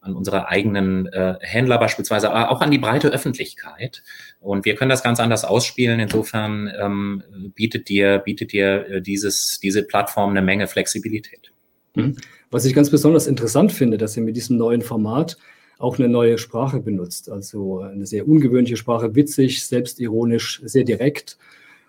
an 0.00 0.16
unsere 0.16 0.48
eigenen 0.48 1.06
äh, 1.06 1.36
Händler 1.40 1.78
beispielsweise, 1.78 2.28
aber 2.32 2.50
auch 2.50 2.60
an 2.60 2.72
die 2.72 2.78
breite 2.78 3.10
Öffentlichkeit. 3.10 4.02
Und 4.40 4.64
wir 4.64 4.74
können 4.74 4.90
das 4.90 5.04
ganz 5.04 5.20
anders 5.20 5.44
ausspielen. 5.44 6.00
Insofern 6.00 6.68
ähm, 6.80 7.22
bietet 7.54 7.88
dir, 7.88 8.18
bietet 8.18 8.50
dir 8.50 8.88
äh, 8.88 9.00
dieses, 9.00 9.60
diese 9.60 9.84
Plattform 9.84 10.30
eine 10.30 10.42
Menge 10.42 10.66
Flexibilität. 10.66 11.52
Mhm. 11.94 12.16
Was 12.52 12.66
ich 12.66 12.74
ganz 12.74 12.90
besonders 12.90 13.26
interessant 13.26 13.72
finde, 13.72 13.96
dass 13.96 14.14
ihr 14.14 14.22
mit 14.22 14.36
diesem 14.36 14.58
neuen 14.58 14.82
Format 14.82 15.38
auch 15.78 15.98
eine 15.98 16.08
neue 16.08 16.36
Sprache 16.36 16.80
benutzt. 16.80 17.30
Also 17.30 17.80
eine 17.80 18.06
sehr 18.06 18.28
ungewöhnliche 18.28 18.76
Sprache, 18.76 19.14
witzig, 19.14 19.66
selbstironisch, 19.66 20.60
sehr 20.64 20.84
direkt. 20.84 21.38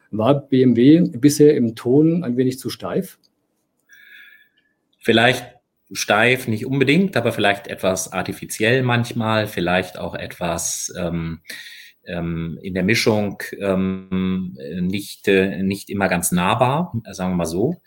War 0.09 0.39
BMW 0.47 1.01
bisher 1.01 1.55
im 1.55 1.75
Ton 1.75 2.23
ein 2.23 2.37
wenig 2.37 2.59
zu 2.59 2.69
steif? 2.69 3.19
Vielleicht 4.99 5.45
steif, 5.91 6.47
nicht 6.47 6.65
unbedingt, 6.65 7.17
aber 7.17 7.33
vielleicht 7.33 7.67
etwas 7.67 8.13
artifiziell 8.13 8.83
manchmal, 8.83 9.47
vielleicht 9.47 9.99
auch 9.99 10.15
etwas 10.15 10.93
ähm, 10.97 11.41
ähm, 12.05 12.57
in 12.63 12.73
der 12.73 12.83
Mischung 12.83 13.43
ähm, 13.59 14.57
nicht, 14.79 15.27
äh, 15.27 15.61
nicht 15.61 15.89
immer 15.89 16.07
ganz 16.07 16.31
nahbar, 16.31 16.93
sagen 17.11 17.33
wir 17.33 17.37
mal 17.37 17.45
so. 17.45 17.81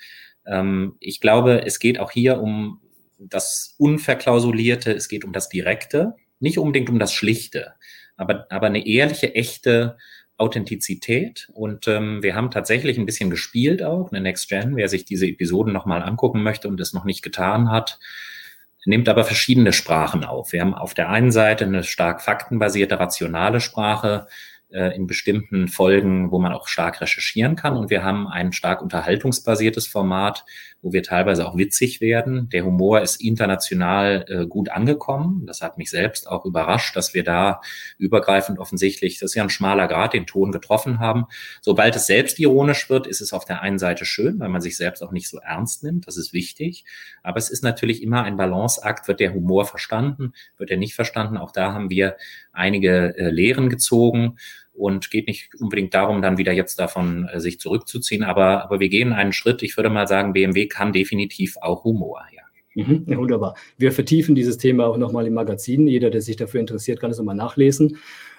Ähm, 0.46 0.96
ich 1.00 1.20
glaube, 1.20 1.64
es 1.64 1.78
geht 1.78 1.98
auch 1.98 2.10
hier 2.10 2.40
um 2.40 2.80
das 3.18 3.74
Unverklausulierte, 3.78 4.92
es 4.92 5.08
geht 5.08 5.24
um 5.24 5.32
das 5.32 5.48
Direkte, 5.48 6.14
nicht 6.38 6.58
unbedingt 6.58 6.90
um 6.90 6.98
das 6.98 7.12
Schlichte, 7.12 7.74
aber, 8.16 8.46
aber 8.50 8.66
eine 8.66 8.86
ehrliche, 8.86 9.34
echte 9.34 9.96
Authentizität. 10.38 11.48
Und 11.54 11.88
ähm, 11.88 12.22
wir 12.22 12.34
haben 12.34 12.50
tatsächlich 12.50 12.98
ein 12.98 13.06
bisschen 13.06 13.30
gespielt 13.30 13.82
auch, 13.82 14.12
eine 14.12 14.20
Next 14.20 14.48
Gen, 14.48 14.76
wer 14.76 14.88
sich 14.88 15.04
diese 15.04 15.26
Episoden 15.26 15.72
nochmal 15.72 16.02
angucken 16.02 16.42
möchte 16.42 16.68
und 16.68 16.80
es 16.80 16.92
noch 16.92 17.04
nicht 17.04 17.22
getan 17.22 17.70
hat, 17.70 17.98
nimmt 18.84 19.08
aber 19.08 19.24
verschiedene 19.24 19.72
Sprachen 19.72 20.24
auf. 20.24 20.52
Wir 20.52 20.60
haben 20.60 20.74
auf 20.74 20.94
der 20.94 21.08
einen 21.08 21.32
Seite 21.32 21.64
eine 21.64 21.82
stark 21.82 22.22
faktenbasierte, 22.22 23.00
rationale 23.00 23.60
Sprache, 23.60 24.28
in 24.68 25.06
bestimmten 25.06 25.68
Folgen, 25.68 26.30
wo 26.32 26.38
man 26.38 26.52
auch 26.52 26.66
stark 26.66 27.00
recherchieren 27.00 27.54
kann. 27.54 27.76
Und 27.76 27.88
wir 27.88 28.02
haben 28.02 28.26
ein 28.26 28.52
stark 28.52 28.82
unterhaltungsbasiertes 28.82 29.86
Format, 29.86 30.44
wo 30.82 30.92
wir 30.92 31.02
teilweise 31.02 31.46
auch 31.46 31.56
witzig 31.56 32.00
werden. 32.00 32.48
Der 32.50 32.64
Humor 32.64 33.00
ist 33.00 33.20
international 33.20 34.24
äh, 34.28 34.46
gut 34.46 34.68
angekommen. 34.68 35.44
Das 35.46 35.62
hat 35.62 35.78
mich 35.78 35.90
selbst 35.90 36.28
auch 36.28 36.44
überrascht, 36.44 36.94
dass 36.96 37.14
wir 37.14 37.24
da 37.24 37.60
übergreifend 37.98 38.58
offensichtlich, 38.58 39.18
das 39.18 39.30
ist 39.30 39.34
ja 39.34 39.42
ein 39.42 39.50
schmaler 39.50 39.88
Grad, 39.88 40.14
den 40.14 40.26
Ton 40.26 40.52
getroffen 40.52 41.00
haben. 41.00 41.26
Sobald 41.60 41.96
es 41.96 42.06
selbst 42.06 42.38
ironisch 42.38 42.88
wird, 42.88 43.06
ist 43.06 43.20
es 43.20 43.32
auf 43.32 43.44
der 43.44 43.62
einen 43.62 43.78
Seite 43.78 44.04
schön, 44.04 44.38
weil 44.38 44.48
man 44.48 44.60
sich 44.60 44.76
selbst 44.76 45.02
auch 45.02 45.12
nicht 45.12 45.28
so 45.28 45.38
ernst 45.38 45.82
nimmt. 45.82 46.06
Das 46.06 46.16
ist 46.16 46.32
wichtig. 46.32 46.84
Aber 47.22 47.38
es 47.38 47.50
ist 47.50 47.64
natürlich 47.64 48.02
immer 48.02 48.22
ein 48.22 48.36
Balanceakt. 48.36 49.08
Wird 49.08 49.20
der 49.20 49.34
Humor 49.34 49.66
verstanden? 49.66 50.32
Wird 50.56 50.70
er 50.70 50.76
nicht 50.76 50.94
verstanden? 50.94 51.36
Auch 51.36 51.52
da 51.52 51.72
haben 51.72 51.90
wir 51.90 52.16
einige 52.52 53.16
äh, 53.16 53.30
Lehren 53.30 53.68
gezogen 53.68 54.38
und 54.76 55.10
geht 55.10 55.26
nicht 55.26 55.50
unbedingt 55.58 55.94
darum, 55.94 56.22
dann 56.22 56.38
wieder 56.38 56.52
jetzt 56.52 56.78
davon 56.78 57.28
äh, 57.32 57.40
sich 57.40 57.60
zurückzuziehen, 57.60 58.22
aber, 58.22 58.64
aber 58.64 58.80
wir 58.80 58.88
gehen 58.88 59.12
einen 59.12 59.32
Schritt. 59.32 59.62
Ich 59.62 59.76
würde 59.76 59.90
mal 59.90 60.06
sagen, 60.06 60.32
BMW 60.32 60.66
kann 60.66 60.92
definitiv 60.92 61.56
auch 61.60 61.84
Humor, 61.84 62.22
ja. 62.34 62.42
Mhm, 62.76 63.06
wunderbar. 63.16 63.56
Wir 63.78 63.90
vertiefen 63.90 64.34
dieses 64.34 64.58
Thema 64.58 64.86
auch 64.86 64.98
nochmal 64.98 65.26
im 65.26 65.32
Magazin. 65.32 65.88
Jeder, 65.88 66.10
der 66.10 66.20
sich 66.20 66.36
dafür 66.36 66.60
interessiert, 66.60 67.00
kann 67.00 67.10
es 67.10 67.16
nochmal 67.16 67.34
nachlesen. 67.34 67.96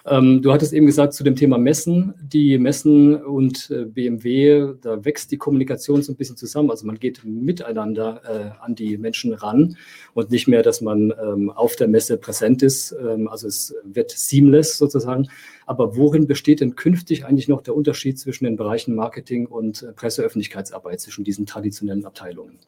Ähm, 0.09 0.41
du 0.41 0.53
hattest 0.53 0.71
eben 0.71 0.85
gesagt 0.85 1.13
zu 1.13 1.23
dem 1.23 1.35
Thema 1.35 1.57
Messen, 1.57 2.13
die 2.21 2.57
Messen 2.57 3.15
und 3.21 3.69
äh, 3.69 3.83
BMW, 3.83 4.73
da 4.81 5.03
wächst 5.03 5.31
die 5.31 5.37
Kommunikation 5.37 6.01
so 6.01 6.13
ein 6.13 6.15
bisschen 6.15 6.37
zusammen. 6.37 6.71
Also 6.71 6.87
man 6.87 6.97
geht 6.97 7.25
miteinander 7.25 8.21
äh, 8.23 8.63
an 8.63 8.73
die 8.73 8.97
Menschen 8.97 9.33
ran 9.33 9.75
und 10.13 10.31
nicht 10.31 10.47
mehr, 10.47 10.63
dass 10.63 10.79
man 10.79 11.13
ähm, 11.21 11.49
auf 11.49 11.75
der 11.75 11.89
Messe 11.89 12.17
präsent 12.17 12.63
ist. 12.63 12.93
Ähm, 12.93 13.27
also 13.27 13.47
es 13.47 13.75
wird 13.83 14.11
seamless 14.11 14.77
sozusagen. 14.77 15.27
Aber 15.65 15.97
worin 15.97 16.25
besteht 16.25 16.61
denn 16.61 16.75
künftig 16.75 17.25
eigentlich 17.25 17.49
noch 17.49 17.61
der 17.61 17.75
Unterschied 17.75 18.17
zwischen 18.17 18.45
den 18.45 18.55
Bereichen 18.55 18.95
Marketing 18.95 19.45
und 19.45 19.83
äh, 19.83 19.91
Presseöffentlichkeitsarbeit, 19.91 21.01
zwischen 21.01 21.25
diesen 21.25 21.45
traditionellen 21.45 22.05
Abteilungen? 22.05 22.59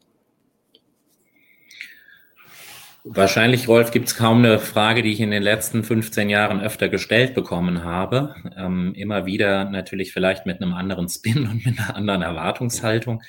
Wahrscheinlich, 3.04 3.66
Rolf, 3.66 3.92
gibt 3.92 4.08
es 4.08 4.14
kaum 4.14 4.38
eine 4.38 4.58
Frage, 4.58 5.02
die 5.02 5.12
ich 5.12 5.20
in 5.20 5.30
den 5.30 5.42
letzten 5.42 5.84
15 5.84 6.28
Jahren 6.28 6.60
öfter 6.60 6.90
gestellt 6.90 7.34
bekommen 7.34 7.82
habe. 7.82 8.34
Ähm, 8.56 8.92
immer 8.94 9.24
wieder 9.24 9.64
natürlich 9.64 10.12
vielleicht 10.12 10.44
mit 10.44 10.60
einem 10.60 10.74
anderen 10.74 11.08
Spin 11.08 11.46
und 11.50 11.64
mit 11.64 11.78
einer 11.78 11.96
anderen 11.96 12.22
Erwartungshaltung. 12.22 13.22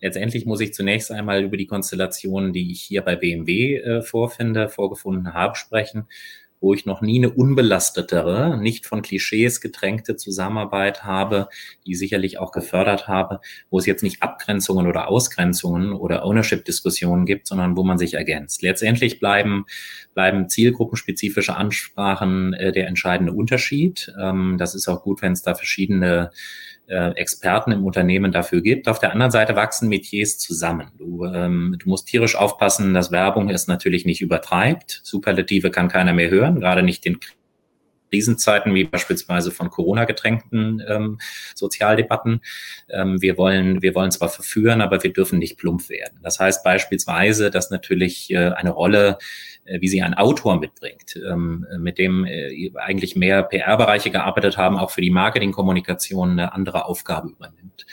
Letztendlich 0.00 0.46
muss 0.46 0.60
ich 0.60 0.72
zunächst 0.72 1.10
einmal 1.10 1.42
über 1.42 1.56
die 1.56 1.66
Konstellationen, 1.66 2.52
die 2.52 2.70
ich 2.70 2.82
hier 2.82 3.02
bei 3.02 3.16
BMW 3.16 3.76
äh, 3.76 4.02
vorfinde, 4.02 4.68
vorgefunden 4.68 5.34
habe, 5.34 5.56
sprechen 5.56 6.06
wo 6.62 6.72
ich 6.72 6.86
noch 6.86 7.02
nie 7.02 7.18
eine 7.18 7.30
unbelastetere, 7.30 8.56
nicht 8.56 8.86
von 8.86 9.02
Klischees 9.02 9.60
getränkte 9.60 10.16
Zusammenarbeit 10.16 11.04
habe, 11.04 11.48
die 11.86 11.94
sicherlich 11.94 12.38
auch 12.38 12.52
gefördert 12.52 13.08
habe, 13.08 13.40
wo 13.68 13.78
es 13.78 13.86
jetzt 13.86 14.02
nicht 14.02 14.22
Abgrenzungen 14.22 14.86
oder 14.86 15.08
Ausgrenzungen 15.08 15.92
oder 15.92 16.24
Ownership-Diskussionen 16.24 17.26
gibt, 17.26 17.48
sondern 17.48 17.76
wo 17.76 17.82
man 17.82 17.98
sich 17.98 18.14
ergänzt. 18.14 18.62
Letztendlich 18.62 19.18
bleiben, 19.18 19.66
bleiben 20.14 20.48
zielgruppenspezifische 20.48 21.56
Ansprachen 21.56 22.54
äh, 22.54 22.72
der 22.72 22.86
entscheidende 22.86 23.32
Unterschied. 23.32 24.12
Ähm, 24.20 24.56
das 24.56 24.74
ist 24.74 24.88
auch 24.88 25.02
gut, 25.02 25.20
wenn 25.20 25.32
es 25.32 25.42
da 25.42 25.54
verschiedene 25.54 26.30
Experten 26.88 27.72
im 27.72 27.84
Unternehmen 27.84 28.32
dafür 28.32 28.60
gibt. 28.60 28.88
Auf 28.88 28.98
der 28.98 29.12
anderen 29.12 29.30
Seite 29.30 29.56
wachsen 29.56 29.88
Metiers 29.88 30.38
zusammen. 30.38 30.90
Du, 30.98 31.24
ähm, 31.24 31.76
du 31.78 31.88
musst 31.88 32.08
tierisch 32.08 32.36
aufpassen, 32.36 32.92
dass 32.94 33.10
Werbung 33.10 33.48
es 33.50 33.66
natürlich 33.66 34.04
nicht 34.04 34.20
übertreibt. 34.20 35.00
Superlative 35.04 35.70
kann 35.70 35.88
keiner 35.88 36.12
mehr 36.12 36.30
hören, 36.30 36.60
gerade 36.60 36.82
nicht 36.82 37.06
in 37.06 37.18
Krisenzeiten 38.12 38.74
wie 38.74 38.84
beispielsweise 38.84 39.50
von 39.50 39.70
Corona 39.70 40.04
getränkten 40.04 40.82
ähm, 40.86 41.18
Sozialdebatten. 41.54 42.42
Ähm, 42.90 43.22
wir 43.22 43.38
wollen, 43.38 43.80
wir 43.80 43.94
wollen 43.94 44.10
zwar 44.10 44.28
verführen, 44.28 44.82
aber 44.82 45.02
wir 45.02 45.12
dürfen 45.12 45.38
nicht 45.38 45.56
plump 45.56 45.88
werden. 45.88 46.18
Das 46.22 46.38
heißt 46.38 46.62
beispielsweise, 46.62 47.50
dass 47.50 47.70
natürlich 47.70 48.30
äh, 48.30 48.50
eine 48.50 48.70
Rolle 48.70 49.18
äh, 49.64 49.80
wie 49.80 49.88
sie 49.88 50.02
ein 50.02 50.14
Autor 50.14 50.58
mitbringt, 50.58 51.16
ähm, 51.16 51.66
mit 51.78 51.96
dem 51.96 52.24
äh, 52.24 52.72
eigentlich 52.74 53.14
mehr 53.14 53.44
PR-Bereiche 53.44 54.10
gearbeitet 54.10 54.56
haben, 54.56 54.76
auch 54.76 54.90
für 54.90 55.00
die 55.00 55.10
Marketingkommunikation 55.10 56.32
eine 56.32 56.52
andere 56.52 56.84
Aufgabe 56.84 57.28
übernimmt. 57.28 57.86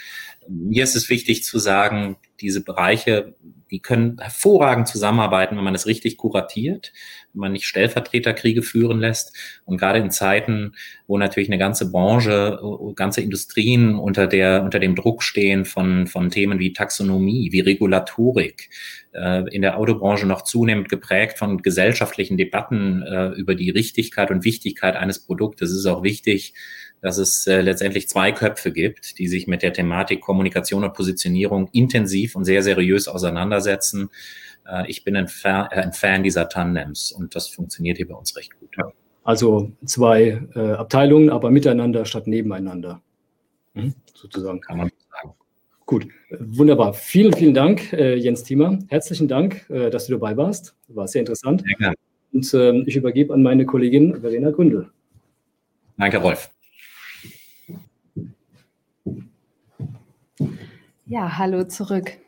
Mir 0.49 0.83
ist 0.83 0.95
es 0.95 1.09
wichtig 1.09 1.43
zu 1.43 1.59
sagen, 1.59 2.17
diese 2.41 2.63
Bereiche, 2.63 3.35
die 3.69 3.81
können 3.81 4.17
hervorragend 4.19 4.87
zusammenarbeiten, 4.87 5.55
wenn 5.55 5.63
man 5.63 5.75
es 5.75 5.85
richtig 5.85 6.17
kuratiert, 6.17 6.91
wenn 7.33 7.41
man 7.41 7.51
nicht 7.51 7.67
Stellvertreterkriege 7.67 8.63
führen 8.63 8.99
lässt. 8.99 9.35
Und 9.65 9.77
gerade 9.77 9.99
in 9.99 10.09
Zeiten, 10.09 10.73
wo 11.05 11.19
natürlich 11.19 11.49
eine 11.49 11.59
ganze 11.59 11.91
Branche, 11.91 12.59
ganze 12.95 13.21
Industrien 13.21 13.95
unter 13.95 14.25
der, 14.25 14.63
unter 14.63 14.79
dem 14.79 14.95
Druck 14.95 15.21
stehen 15.21 15.65
von, 15.65 16.07
von 16.07 16.31
Themen 16.31 16.57
wie 16.57 16.73
Taxonomie, 16.73 17.51
wie 17.51 17.59
Regulatorik, 17.59 18.69
äh, 19.13 19.47
in 19.53 19.61
der 19.61 19.77
Autobranche 19.77 20.25
noch 20.25 20.41
zunehmend 20.41 20.89
geprägt 20.89 21.37
von 21.37 21.61
gesellschaftlichen 21.61 22.37
Debatten 22.37 23.03
äh, 23.03 23.27
über 23.29 23.53
die 23.53 23.69
Richtigkeit 23.69 24.31
und 24.31 24.45
Wichtigkeit 24.45 24.95
eines 24.95 25.19
Produktes. 25.19 25.69
Es 25.69 25.79
ist 25.79 25.85
auch 25.85 26.01
wichtig, 26.01 26.53
dass 27.01 27.17
es 27.17 27.47
äh, 27.47 27.61
letztendlich 27.61 28.09
zwei 28.09 28.31
Köpfe 28.31 28.71
gibt, 28.71 29.19
die 29.19 29.27
sich 29.27 29.47
mit 29.47 29.61
der 29.61 29.73
Thematik 29.73 30.21
Kommunikation 30.21 30.83
und 30.83 30.93
Positionierung 30.93 31.69
intensiv 31.71 32.35
und 32.35 32.45
sehr 32.45 32.63
seriös 32.63 33.07
auseinandersetzen. 33.07 34.09
Äh, 34.67 34.89
ich 34.89 35.03
bin 35.03 35.15
ein 35.15 35.27
Fan, 35.27 35.67
äh, 35.71 35.81
ein 35.81 35.93
Fan, 35.93 36.23
dieser 36.23 36.49
Tandems 36.49 37.11
und 37.11 37.35
das 37.35 37.47
funktioniert 37.47 37.97
hier 37.97 38.07
bei 38.07 38.15
uns 38.15 38.35
recht 38.35 38.57
gut. 38.59 38.75
Also 39.23 39.71
zwei 39.85 40.41
äh, 40.55 40.71
Abteilungen, 40.71 41.29
aber 41.29 41.51
miteinander 41.51 42.05
statt 42.05 42.27
nebeneinander. 42.27 43.01
Mhm, 43.73 43.93
sozusagen. 44.13 44.61
Kann 44.61 44.77
man 44.77 44.91
sagen. 45.11 45.33
Gut, 45.85 46.07
wunderbar. 46.39 46.93
Vielen, 46.93 47.33
vielen 47.33 47.53
Dank, 47.53 47.93
äh, 47.93 48.15
Jens 48.15 48.43
Thiemer. 48.43 48.79
Herzlichen 48.89 49.27
Dank, 49.27 49.65
dass 49.67 50.05
du 50.05 50.13
dabei 50.13 50.37
warst. 50.37 50.75
War 50.87 51.07
sehr 51.07 51.21
interessant. 51.21 51.63
Sehr 51.65 51.75
gerne. 51.77 51.95
Und 52.31 52.53
ähm, 52.53 52.83
ich 52.85 52.95
übergebe 52.95 53.33
an 53.33 53.41
meine 53.41 53.65
Kollegin 53.65 54.21
Verena 54.21 54.51
Gründel. 54.51 54.91
Danke, 55.97 56.17
Rolf. 56.19 56.51
Ja, 61.11 61.39
hallo 61.39 61.63
zurück. 61.63 62.19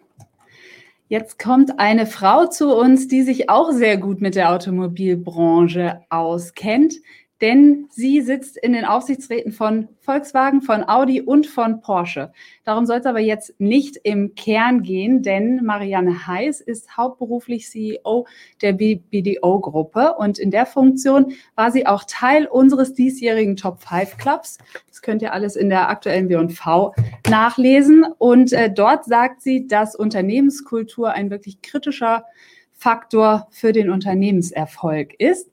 Jetzt 1.08 1.38
kommt 1.38 1.80
eine 1.80 2.08
Frau 2.08 2.48
zu 2.48 2.76
uns, 2.76 3.08
die 3.08 3.22
sich 3.22 3.48
auch 3.48 3.70
sehr 3.72 3.98
gut 3.98 4.22
mit 4.22 4.34
der 4.34 4.52
Automobilbranche 4.52 6.02
auskennt, 6.10 6.96
denn 7.42 7.88
sie 7.90 8.22
sitzt 8.22 8.56
in 8.56 8.74
den 8.74 8.86
Aufsichtsräten 8.86 9.52
von 9.52 9.88
Volkswagen, 10.00 10.62
von 10.62 10.88
Audi 10.88 11.22
und 11.22 11.48
von 11.48 11.82
Porsche. 11.82 12.32
Darum 12.64 12.86
soll 12.86 13.00
es 13.00 13.06
aber 13.06 13.20
jetzt 13.20 13.60
nicht 13.60 13.98
im 14.04 14.36
Kern 14.36 14.84
gehen, 14.84 15.24
denn 15.24 15.64
Marianne 15.64 16.28
Heiß 16.28 16.62
ist 16.62 16.96
hauptberuflich 16.96 17.68
CEO 17.68 18.28
der 18.62 18.74
BDO-Gruppe 18.74 20.14
und 20.18 20.38
in 20.38 20.52
der 20.52 20.68
Funktion 20.68 21.34
war 21.56 21.72
sie 21.72 21.88
auch 21.88 22.04
Teil 22.08 22.46
unseres 22.46 22.94
diesjährigen 22.94 23.56
Top 23.56 23.82
5 23.82 24.18
Clubs. 24.18 24.60
Das 24.88 25.02
könnt 25.02 25.24
ihr 25.24 25.34
alles 25.34 25.56
in 25.56 25.70
der 25.70 25.90
aktuellen 25.90 26.30
W&V 26.30 26.94
nachlesen 27.30 28.06
und 28.20 28.54
äh, 28.54 28.72
dort 28.72 29.06
sagt 29.06 29.42
sie, 29.42 29.68
dass 29.68 29.96
Unternehmenskultur 29.96 31.12
ein 31.12 31.32
wirklich 31.32 31.62
kritischer 31.64 32.26
Faktor 32.74 33.48
für 33.52 33.72
den 33.74 33.90
Unternehmenserfolg 33.90 35.14
ist. 35.20 35.52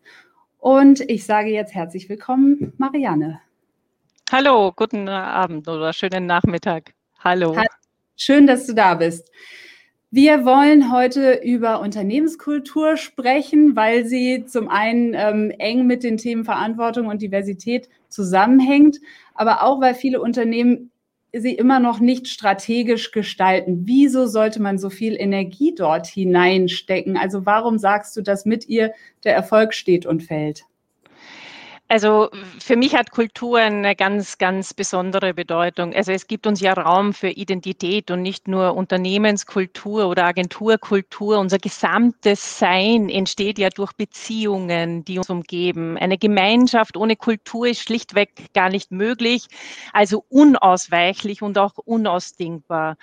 Und 0.58 1.00
ich 1.08 1.24
sage 1.24 1.50
jetzt 1.50 1.74
herzlich 1.74 2.08
willkommen, 2.08 2.72
Marianne. 2.78 3.40
Hallo, 4.30 4.72
guten 4.74 5.08
Abend 5.08 5.68
oder 5.68 5.92
schönen 5.92 6.26
Nachmittag. 6.26 6.92
Hallo. 7.20 7.56
Schön, 8.16 8.46
dass 8.46 8.66
du 8.66 8.74
da 8.74 8.94
bist. 8.94 9.30
Wir 10.10 10.44
wollen 10.44 10.90
heute 10.90 11.40
über 11.44 11.80
Unternehmenskultur 11.80 12.96
sprechen, 12.96 13.76
weil 13.76 14.06
sie 14.06 14.46
zum 14.46 14.68
einen 14.68 15.14
ähm, 15.14 15.52
eng 15.58 15.86
mit 15.86 16.02
den 16.02 16.16
Themen 16.16 16.44
Verantwortung 16.44 17.06
und 17.06 17.22
Diversität 17.22 17.88
zusammenhängt, 18.08 18.98
aber 19.34 19.62
auch 19.62 19.80
weil 19.80 19.94
viele 19.94 20.20
Unternehmen 20.20 20.90
sie 21.32 21.54
immer 21.54 21.80
noch 21.80 22.00
nicht 22.00 22.28
strategisch 22.28 23.10
gestalten. 23.10 23.82
Wieso 23.84 24.26
sollte 24.26 24.60
man 24.60 24.78
so 24.78 24.90
viel 24.90 25.14
Energie 25.14 25.74
dort 25.74 26.06
hineinstecken? 26.06 27.16
Also 27.16 27.46
warum 27.46 27.78
sagst 27.78 28.16
du, 28.16 28.22
dass 28.22 28.44
mit 28.44 28.68
ihr 28.68 28.92
der 29.24 29.34
Erfolg 29.34 29.74
steht 29.74 30.06
und 30.06 30.22
fällt? 30.22 30.64
Also 31.90 32.28
für 32.60 32.76
mich 32.76 32.94
hat 32.94 33.10
Kultur 33.12 33.58
eine 33.60 33.96
ganz, 33.96 34.36
ganz 34.36 34.74
besondere 34.74 35.32
Bedeutung. 35.32 35.94
Also 35.94 36.12
es 36.12 36.26
gibt 36.26 36.46
uns 36.46 36.60
ja 36.60 36.74
Raum 36.74 37.14
für 37.14 37.30
Identität 37.30 38.10
und 38.10 38.20
nicht 38.20 38.46
nur 38.46 38.74
Unternehmenskultur 38.74 40.06
oder 40.06 40.24
Agenturkultur. 40.26 41.38
Unser 41.38 41.58
gesamtes 41.58 42.58
Sein 42.58 43.08
entsteht 43.08 43.58
ja 43.58 43.70
durch 43.70 43.94
Beziehungen, 43.94 45.02
die 45.06 45.16
uns 45.16 45.30
umgeben. 45.30 45.96
Eine 45.96 46.18
Gemeinschaft 46.18 46.98
ohne 46.98 47.16
Kultur 47.16 47.66
ist 47.68 47.80
schlichtweg 47.80 48.52
gar 48.52 48.68
nicht 48.68 48.90
möglich, 48.90 49.46
also 49.94 50.24
unausweichlich 50.28 51.40
und 51.40 51.56
auch 51.56 51.78
unausdingbar. 51.78 52.96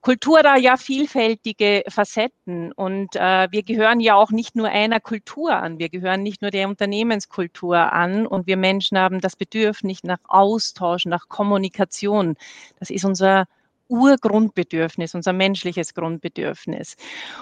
Kultur 0.00 0.42
da 0.42 0.56
ja 0.56 0.76
vielfältige 0.76 1.82
Facetten 1.88 2.72
und 2.72 3.16
äh, 3.16 3.48
wir 3.50 3.62
gehören 3.62 4.00
ja 4.00 4.14
auch 4.14 4.30
nicht 4.30 4.54
nur 4.54 4.68
einer 4.68 5.00
Kultur 5.00 5.54
an, 5.54 5.78
wir 5.78 5.88
gehören 5.88 6.22
nicht 6.22 6.40
nur 6.40 6.50
der 6.50 6.68
Unternehmenskultur 6.68 7.76
an 7.76 8.26
und 8.26 8.46
wir 8.46 8.56
Menschen 8.56 8.98
haben 8.98 9.20
das 9.20 9.36
Bedürfnis 9.36 10.04
nach 10.04 10.20
Austausch, 10.28 11.04
nach 11.06 11.28
Kommunikation. 11.28 12.36
Das 12.78 12.90
ist 12.90 13.04
unser 13.04 13.46
Urgrundbedürfnis, 13.88 15.14
unser 15.14 15.32
menschliches 15.32 15.94
Grundbedürfnis. 15.94 16.96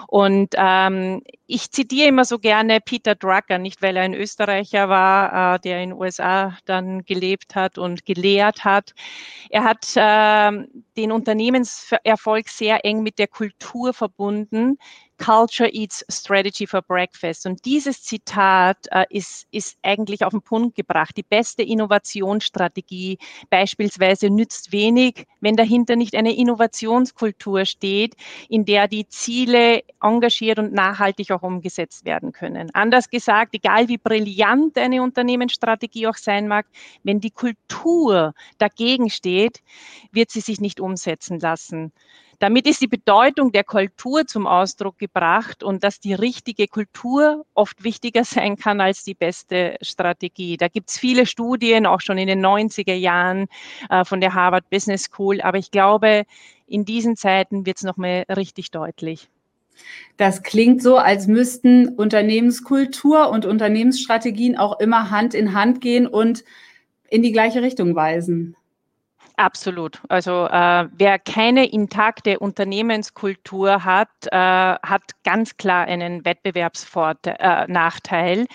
Und 0.07 0.55
ähm, 0.57 1.21
ich 1.47 1.71
zitiere 1.71 2.09
immer 2.09 2.25
so 2.25 2.39
gerne 2.39 2.81
Peter 2.81 3.15
Drucker, 3.15 3.57
nicht 3.57 3.81
weil 3.81 3.95
er 3.95 4.03
ein 4.03 4.13
Österreicher 4.13 4.89
war, 4.89 5.55
äh, 5.55 5.59
der 5.59 5.81
in 5.81 5.91
den 5.91 5.99
USA 5.99 6.57
dann 6.65 7.05
gelebt 7.05 7.55
hat 7.55 7.77
und 7.77 8.05
gelehrt 8.05 8.65
hat. 8.65 8.93
Er 9.49 9.63
hat 9.63 9.95
äh, 9.95 10.67
den 10.97 11.11
Unternehmenserfolg 11.11 12.49
sehr 12.49 12.83
eng 12.83 13.01
mit 13.01 13.17
der 13.17 13.27
Kultur 13.27 13.93
verbunden, 13.93 14.77
Culture 15.17 15.69
Eats 15.73 16.05
Strategy 16.09 16.67
for 16.67 16.81
Breakfast. 16.81 17.45
Und 17.45 17.65
dieses 17.65 18.03
Zitat 18.03 18.77
äh, 18.91 19.05
ist, 19.09 19.47
ist 19.51 19.77
eigentlich 19.81 20.23
auf 20.23 20.31
den 20.31 20.41
Punkt 20.41 20.75
gebracht. 20.75 21.17
Die 21.17 21.23
beste 21.23 21.63
Innovationsstrategie 21.63 23.17
beispielsweise 23.49 24.29
nützt 24.29 24.71
wenig, 24.71 25.25
wenn 25.41 25.55
dahinter 25.55 25.95
nicht 25.95 26.15
eine 26.15 26.35
Innovationskultur 26.35 27.65
steht, 27.65 28.15
in 28.49 28.65
der 28.65 28.87
die 28.87 29.07
Ziele 29.07 29.81
engagiert 30.01 30.59
und 30.59 30.73
nachhaltig 30.73 31.31
auch 31.37 31.43
umgesetzt 31.43 32.05
werden 32.05 32.31
können. 32.31 32.69
Anders 32.73 33.09
gesagt, 33.09 33.55
egal 33.55 33.87
wie 33.87 33.97
brillant 33.97 34.77
eine 34.77 35.01
Unternehmensstrategie 35.01 36.07
auch 36.07 36.17
sein 36.17 36.47
mag, 36.47 36.65
wenn 37.03 37.19
die 37.19 37.31
Kultur 37.31 38.33
dagegen 38.57 39.09
steht, 39.09 39.61
wird 40.11 40.31
sie 40.31 40.41
sich 40.41 40.59
nicht 40.59 40.79
umsetzen 40.79 41.39
lassen. 41.39 41.91
Damit 42.39 42.67
ist 42.67 42.81
die 42.81 42.87
Bedeutung 42.87 43.51
der 43.51 43.63
Kultur 43.63 44.27
zum 44.27 44.45
Ausdruck 44.45 44.99
gebracht 44.99 45.63
und 45.63 45.83
dass 45.83 45.99
die 45.99 46.13
richtige 46.13 46.67
Kultur 46.67 47.45
oft 47.55 47.83
wichtiger 47.83 48.23
sein 48.23 48.57
kann 48.57 48.79
als 48.79 49.03
die 49.03 49.15
beste 49.15 49.77
Strategie. 49.81 50.55
Da 50.55 50.67
gibt 50.67 50.91
es 50.91 50.99
viele 50.99 51.25
Studien, 51.25 51.87
auch 51.87 52.01
schon 52.01 52.19
in 52.19 52.27
den 52.27 52.45
90er 52.45 52.93
Jahren 52.93 53.47
äh, 53.89 54.05
von 54.05 54.21
der 54.21 54.35
Harvard 54.35 54.69
Business 54.69 55.05
School. 55.05 55.41
Aber 55.41 55.57
ich 55.57 55.71
glaube, 55.71 56.25
in 56.67 56.85
diesen 56.85 57.15
Zeiten 57.15 57.65
wird 57.65 57.77
es 57.77 57.83
nochmal 57.83 58.25
richtig 58.29 58.69
deutlich. 58.69 59.29
Das 60.17 60.43
klingt 60.43 60.81
so, 60.81 60.97
als 60.97 61.27
müssten 61.27 61.89
Unternehmenskultur 61.89 63.29
und 63.29 63.45
Unternehmensstrategien 63.45 64.57
auch 64.57 64.79
immer 64.79 65.11
Hand 65.11 65.33
in 65.33 65.53
Hand 65.53 65.81
gehen 65.81 66.07
und 66.07 66.43
in 67.09 67.21
die 67.21 67.31
gleiche 67.31 67.61
Richtung 67.61 67.95
weisen. 67.95 68.55
Absolut. 69.39 70.01
Also 70.09 70.47
äh, 70.47 70.87
wer 70.97 71.19
keine 71.19 71.71
intakte 71.71 72.39
Unternehmenskultur 72.39 73.85
hat, 73.85 74.09
äh, 74.31 74.35
hat 74.35 75.11
ganz 75.23 75.57
klar 75.57 75.85
einen 75.85 76.25
Wettbewerbsnachteil. 76.25 78.39
Äh, 78.39 78.45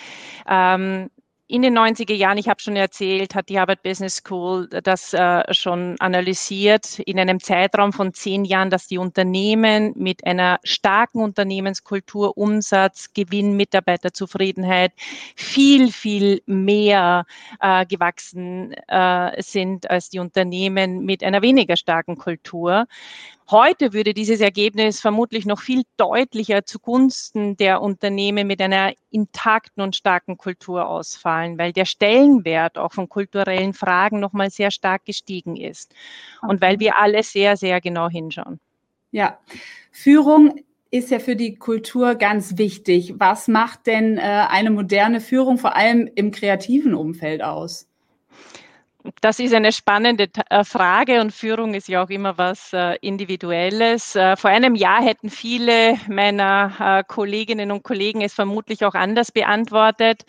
ähm, 0.49 1.09
in 1.53 1.61
den 1.61 1.77
90er 1.77 2.15
Jahren, 2.15 2.39
ich 2.39 2.49
habe 2.49 2.63
schon 2.63 2.77
erzählt, 2.77 3.35
hat 3.35 3.51
die 3.51 3.61
Harvard 3.61 3.83
Business 3.83 4.17
School 4.17 4.69
das 4.69 5.13
äh, 5.13 5.43
schon 5.53 5.97
analysiert 5.99 6.99
in 7.01 7.21
einem 7.21 7.41
Zeitraum 7.41 7.93
von 7.93 8.15
zehn 8.15 8.47
Jahren, 8.47 8.71
dass 8.71 8.87
die 8.87 8.97
Unternehmen 8.97 9.93
mit 9.95 10.27
einer 10.27 10.61
starken 10.65 11.21
Unternehmenskultur, 11.21 12.39
Umsatz, 12.39 13.13
Gewinn, 13.13 13.55
Mitarbeiterzufriedenheit 13.59 14.93
viel, 15.37 15.93
viel 15.93 16.41
mehr 16.47 17.27
äh, 17.61 17.85
gewachsen 17.85 18.73
äh, 18.89 19.43
sind 19.43 19.91
als 19.91 20.09
die 20.09 20.21
Unternehmen 20.21 21.05
mit 21.05 21.23
einer 21.23 21.43
weniger 21.43 21.77
starken 21.77 22.17
Kultur. 22.17 22.87
Heute 23.53 23.93
würde 23.93 24.15
dieses 24.15 24.41
Ergebnis 24.41 24.99
vermutlich 24.99 25.45
noch 25.45 25.61
viel 25.61 25.83
deutlicher 25.99 26.65
zugunsten 26.65 27.55
der 27.59 27.83
Unternehmen 27.83 28.47
mit 28.47 28.63
einer 28.63 28.95
intakten 29.11 29.83
und 29.83 29.95
starken 29.95 30.39
Kultur 30.39 30.89
ausfallen, 30.89 31.59
weil 31.59 31.75
der 31.75 31.85
Stellenwert 31.85 32.79
auch 32.79 32.95
von 32.95 33.11
kulturellen 33.11 33.75
Fragen 33.75 34.21
nochmal 34.21 34.49
sehr 34.49 34.71
stark 34.71 35.05
gestiegen 35.05 35.57
ist 35.57 35.95
und 36.41 36.63
weil 36.63 36.81
wir 36.81 36.97
alle 36.97 37.23
sehr, 37.23 37.59
sehr 37.59 37.83
genau 37.83 38.09
hinschauen. 38.09 38.59
Ja, 39.11 39.39
Führung 39.91 40.63
ist 40.91 41.11
ja 41.11 41.19
für 41.19 41.37
die 41.37 41.57
Kultur 41.57 42.15
ganz 42.15 42.57
wichtig. 42.57 43.13
Was 43.19 43.49
macht 43.49 43.87
denn 43.87 44.17
äh, 44.17 44.47
eine 44.49 44.71
moderne 44.71 45.21
Führung 45.21 45.59
vor 45.59 45.77
allem 45.77 46.09
im 46.15 46.31
kreativen 46.31 46.95
Umfeld 46.95 47.43
aus? 47.43 47.87
Das 49.23 49.39
ist 49.39 49.55
eine 49.55 49.71
spannende 49.71 50.29
äh, 50.51 50.65
Frage 50.65 51.21
und 51.21 51.31
Führung 51.33 51.75
ist 51.75 51.87
ja 51.87 52.03
auch 52.03 52.11
immer 52.11 52.39
was 52.39 52.73
äh, 52.73 52.97
Individuelles. 53.03 54.17
Äh, 54.17 54.37
vor 54.37 54.51
einem 54.51 54.75
Jahr 54.75 55.01
hätten 55.01 55.31
viele 55.31 55.97
meiner 56.09 57.05
Kolleginnen 57.07 57.71
und 57.71 57.85
Kollegen 57.85 58.21
es 58.21 58.35
vermutlich 58.35 58.85
auch 58.85 58.95
anders 58.95 59.31
beantwortet. 59.31 60.25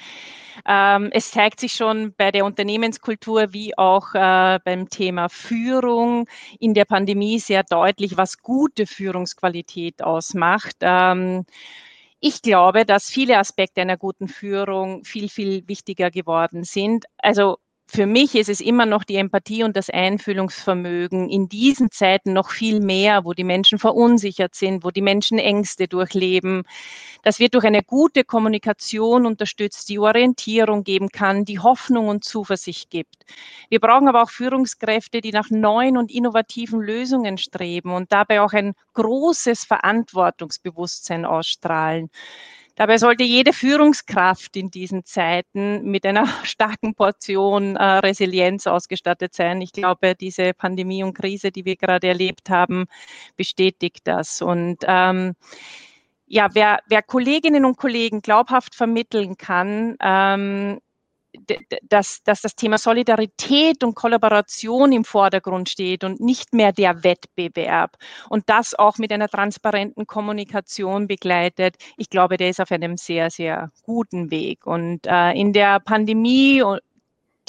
Ähm, 0.67 1.09
es 1.11 1.31
zeigt 1.31 1.59
sich 1.59 1.73
schon 1.73 2.13
bei 2.15 2.29
der 2.29 2.45
Unternehmenskultur 2.45 3.51
wie 3.51 3.75
auch 3.75 4.13
beim 4.13 4.87
Thema 4.89 5.27
Führung 5.27 6.27
in 6.59 6.75
der 6.75 6.85
Pandemie 6.85 7.39
sehr 7.39 7.63
deutlich, 7.63 8.15
was 8.15 8.43
gute 8.43 8.85
Führungsqualität 8.85 10.03
ausmacht. 10.03 10.75
Ähm, 10.81 11.45
ich 12.19 12.43
glaube, 12.43 12.85
dass 12.85 13.09
viele 13.09 13.39
Aspekte 13.39 13.81
einer 13.81 13.97
guten 13.97 14.27
Führung 14.27 15.03
viel, 15.03 15.29
viel 15.29 15.67
wichtiger 15.67 16.11
geworden 16.11 16.63
sind. 16.63 17.05
Also 17.17 17.57
für 17.87 18.05
mich 18.07 18.33
ist 18.35 18.49
es 18.49 18.59
immer 18.59 18.85
noch 18.85 19.03
die 19.03 19.17
Empathie 19.17 19.63
und 19.63 19.75
das 19.75 19.89
Einfühlungsvermögen 19.89 21.29
in 21.29 21.47
diesen 21.49 21.91
Zeiten 21.91 22.33
noch 22.33 22.49
viel 22.49 22.79
mehr, 22.79 23.25
wo 23.25 23.33
die 23.33 23.43
Menschen 23.43 23.77
verunsichert 23.77 24.55
sind, 24.55 24.83
wo 24.83 24.89
die 24.91 25.01
Menschen 25.01 25.37
Ängste 25.37 25.87
durchleben. 25.87 26.63
Das 27.23 27.39
wird 27.39 27.53
durch 27.53 27.65
eine 27.65 27.83
gute 27.83 28.23
Kommunikation 28.23 29.25
unterstützt, 29.25 29.89
die 29.89 29.99
Orientierung 29.99 30.83
geben 30.83 31.09
kann, 31.09 31.45
die 31.45 31.59
Hoffnung 31.59 32.07
und 32.07 32.23
Zuversicht 32.23 32.89
gibt. 32.89 33.25
Wir 33.69 33.79
brauchen 33.79 34.07
aber 34.07 34.23
auch 34.23 34.29
Führungskräfte, 34.29 35.21
die 35.21 35.31
nach 35.31 35.49
neuen 35.49 35.97
und 35.97 36.11
innovativen 36.11 36.81
Lösungen 36.81 37.37
streben 37.37 37.93
und 37.93 38.11
dabei 38.11 38.41
auch 38.41 38.53
ein 38.53 38.73
großes 38.93 39.65
Verantwortungsbewusstsein 39.65 41.25
ausstrahlen. 41.25 42.09
Dabei 42.75 42.97
sollte 42.97 43.23
jede 43.23 43.53
Führungskraft 43.53 44.55
in 44.57 44.71
diesen 44.71 45.05
Zeiten 45.05 45.83
mit 45.83 46.05
einer 46.05 46.25
starken 46.43 46.95
Portion 46.95 47.75
äh, 47.75 47.83
Resilienz 47.83 48.65
ausgestattet 48.65 49.35
sein. 49.35 49.61
Ich 49.61 49.73
glaube, 49.73 50.15
diese 50.15 50.53
Pandemie 50.53 51.03
und 51.03 51.13
Krise, 51.13 51.51
die 51.51 51.65
wir 51.65 51.75
gerade 51.75 52.07
erlebt 52.07 52.49
haben, 52.49 52.85
bestätigt 53.35 54.01
das. 54.05 54.41
Und 54.41 54.77
ähm, 54.87 55.35
ja, 56.25 56.49
wer, 56.53 56.79
wer 56.87 57.03
Kolleginnen 57.03 57.63
und 57.63 57.77
Kollegen 57.77 58.21
glaubhaft 58.21 58.73
vermitteln 58.73 59.37
kann, 59.37 59.95
ähm, 60.01 60.79
dass, 61.89 62.21
dass 62.23 62.41
das 62.41 62.55
Thema 62.55 62.77
Solidarität 62.77 63.83
und 63.83 63.95
Kollaboration 63.95 64.91
im 64.91 65.03
Vordergrund 65.03 65.69
steht 65.69 66.03
und 66.03 66.19
nicht 66.19 66.53
mehr 66.53 66.71
der 66.71 67.03
Wettbewerb 67.03 67.97
und 68.29 68.49
das 68.49 68.75
auch 68.75 68.97
mit 68.97 69.11
einer 69.11 69.29
transparenten 69.29 70.05
Kommunikation 70.07 71.07
begleitet. 71.07 71.75
Ich 71.97 72.09
glaube, 72.09 72.37
der 72.37 72.49
ist 72.49 72.61
auf 72.61 72.71
einem 72.71 72.97
sehr, 72.97 73.29
sehr 73.29 73.71
guten 73.83 74.31
Weg. 74.31 74.65
Und 74.65 75.07
äh, 75.07 75.31
in 75.31 75.53
der 75.53 75.79
Pandemie 75.79 76.63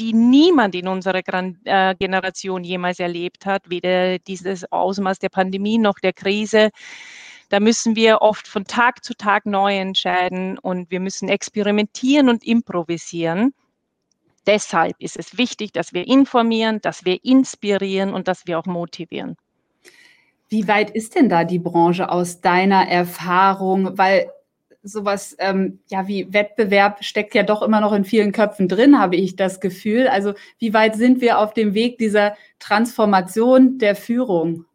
die 0.01 0.13
niemand 0.13 0.75
in 0.75 0.89
unserer 0.89 1.23
äh, 1.65 1.95
Generation 1.95 2.65
jemals 2.65 2.99
erlebt 2.99 3.47
hat, 3.47 3.71
weder 3.71 4.19
dieses 4.19 4.71
Ausmaß 4.73 5.21
der 5.21 5.29
Pandemie 5.29 5.79
noch 5.79 6.01
der 6.01 6.13
Krise, 6.13 6.71
Da 7.49 7.61
müssen 7.61 7.95
wir 7.95 8.23
oft 8.23 8.49
von 8.49 8.65
Tag 8.65 9.05
zu 9.05 9.15
Tag 9.15 9.47
neu 9.47 9.77
entscheiden 9.77 10.59
und 10.59 10.91
wir 10.91 11.01
müssen 11.01 11.29
experimentieren 11.29 12.29
und 12.29 12.43
improvisieren. 12.45 13.55
Deshalb 14.47 14.95
ist 14.99 15.17
es 15.17 15.39
wichtig, 15.39 15.73
dass 15.73 15.93
wir 15.93 16.07
informieren, 16.07 16.81
dass 16.81 17.05
wir 17.05 17.25
inspirieren 17.25 18.13
und 18.13 18.29
dass 18.29 18.47
wir 18.47 18.59
auch 18.59 18.67
motivieren. 18.67 19.37
Wie 20.49 20.69
weit 20.69 20.91
ist 20.91 21.15
denn 21.15 21.29
da 21.29 21.45
die 21.45 21.59
Branche 21.59 22.11
aus 22.11 22.41
deiner 22.41 22.89
Erfahrung? 22.89 23.97
Weil 23.97 24.31
sowas 24.85 25.35
ähm, 25.39 25.81
ja 25.91 26.07
wie 26.07 26.33
Wettbewerb 26.33 27.03
steckt 27.03 27.35
ja 27.35 27.43
doch 27.43 27.63
immer 27.63 27.81
noch 27.81 27.93
in 27.93 28.05
vielen 28.05 28.33
Köpfen 28.33 28.69
drin, 28.69 29.01
habe 29.01 29.17
ich 29.17 29.35
das 29.35 29.61
Gefühl. 29.61 30.07
Also 30.09 30.35
wie 30.59 30.75
weit 30.75 30.95
sind 30.97 31.21
wir 31.21 31.39
auf 31.39 31.55
dem 31.55 31.75
Weg 31.75 31.99
dieser 31.99 32.37
Transformation 32.59 33.79
der 33.79 33.97
Führung? 33.97 34.67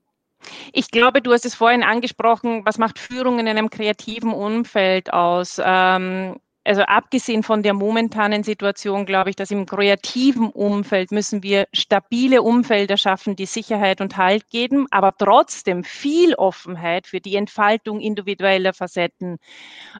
Ich 0.74 0.90
glaube, 0.90 1.22
du 1.22 1.32
hast 1.32 1.46
es 1.46 1.56
vorhin 1.56 1.84
angesprochen, 1.84 2.66
was 2.66 2.78
macht 2.78 2.98
Führung 2.98 3.40
in 3.40 3.48
einem 3.48 3.70
kreativen 3.70 4.34
Umfeld 4.34 5.14
aus? 5.14 5.62
Ähm, 5.64 6.40
also 6.66 6.82
abgesehen 6.82 7.42
von 7.42 7.64
der 7.64 7.74
momentanen 7.74 8.44
Situation, 8.44 9.06
glaube 9.06 9.30
ich, 9.30 9.36
dass 9.36 9.50
im 9.52 9.66
kreativen 9.66 10.50
Umfeld 10.50 11.12
müssen 11.12 11.42
wir 11.42 11.68
stabile 11.74 12.42
Umfelder 12.42 12.98
schaffen, 12.98 13.36
die 13.36 13.46
Sicherheit 13.46 14.02
und 14.02 14.18
Halt 14.18 14.50
geben, 14.50 14.86
aber 14.92 15.16
trotzdem 15.18 15.84
viel 15.84 16.36
Offenheit 16.36 17.08
für 17.08 17.22
die 17.22 17.36
Entfaltung 17.36 18.00
individueller 18.02 18.74
Facetten. 18.74 19.38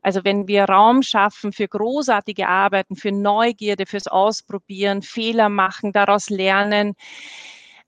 Also 0.02 0.24
wenn 0.24 0.48
wir 0.48 0.66
Raum 0.66 1.02
schaffen 1.02 1.54
für 1.54 1.68
großartige 1.68 2.48
Arbeiten, 2.48 2.96
für 2.96 3.12
Neugierde, 3.12 3.86
fürs 3.86 4.08
Ausprobieren, 4.08 5.02
Fehler 5.02 5.50
machen, 5.50 5.94
daraus 5.94 6.30
lernen, 6.30 6.96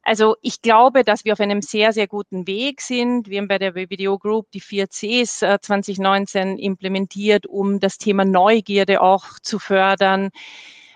also 0.03 0.35
ich 0.41 0.61
glaube, 0.61 1.03
dass 1.03 1.25
wir 1.25 1.33
auf 1.33 1.39
einem 1.39 1.61
sehr, 1.61 1.93
sehr 1.93 2.07
guten 2.07 2.47
Weg 2.47 2.81
sind. 2.81 3.29
Wir 3.29 3.39
haben 3.39 3.47
bei 3.47 3.59
der 3.59 3.75
Video 3.75 4.17
Group 4.17 4.49
die 4.51 4.59
vier 4.59 4.87
Cs 4.87 5.39
2019 5.39 6.57
äh, 6.57 6.61
implementiert, 6.61 7.45
um 7.45 7.79
das 7.79 7.97
Thema 7.97 8.25
Neugierde 8.25 9.01
auch 9.01 9.25
zu 9.41 9.59
fördern. 9.59 10.29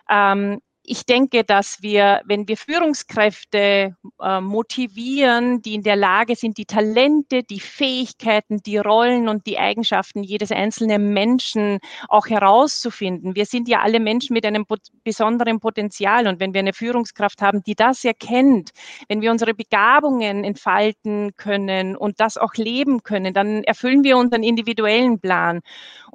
Ähm, 0.10 0.62
ich 0.88 1.06
denke, 1.06 1.44
dass 1.44 1.82
wir, 1.82 2.22
wenn 2.26 2.48
wir 2.48 2.58
Führungskräfte 2.58 3.96
äh, 4.22 4.42
motivieren, 4.42 5.62
die 5.62 5.76
in 5.76 5.84
der 5.84 5.96
Lage 5.96 6.36
sind, 6.36 6.58
die 6.58 6.66
Talente, 6.66 7.44
die 7.44 7.60
Fähigkeiten, 7.60 8.62
die 8.64 8.78
Rollen 8.78 9.28
und 9.28 9.46
die 9.46 9.58
Eigenschaften 9.58 10.24
jedes 10.24 10.52
einzelnen 10.52 11.14
Menschen 11.14 11.80
auch 12.08 12.28
herauszufinden. 12.28 13.36
Wir 13.36 13.46
sind 13.46 13.68
ja 13.68 13.82
alle 13.82 14.00
Menschen 14.00 14.34
mit 14.34 14.46
einem 14.46 14.66
besonderen 15.04 15.60
Potenzial 15.60 16.28
und 16.28 16.40
wenn 16.40 16.54
wir 16.54 16.60
eine 16.60 16.74
Führungskraft 16.74 17.42
haben, 17.42 17.64
die 17.64 17.76
das 17.76 18.04
erkennt, 18.04 18.72
wenn 19.08 19.22
wir 19.22 19.32
unsere 19.32 19.54
Begabungen 19.54 20.44
entfalten 20.44 21.32
können 21.38 21.96
und 21.96 22.20
das 22.20 22.38
auch 22.38 22.54
leben 22.56 23.04
können, 23.04 23.34
dann 23.34 23.64
erfüllen 23.64 24.04
wir 24.04 24.18
unseren 24.18 24.44
individuellen 24.44 25.20
Plan. 25.20 25.62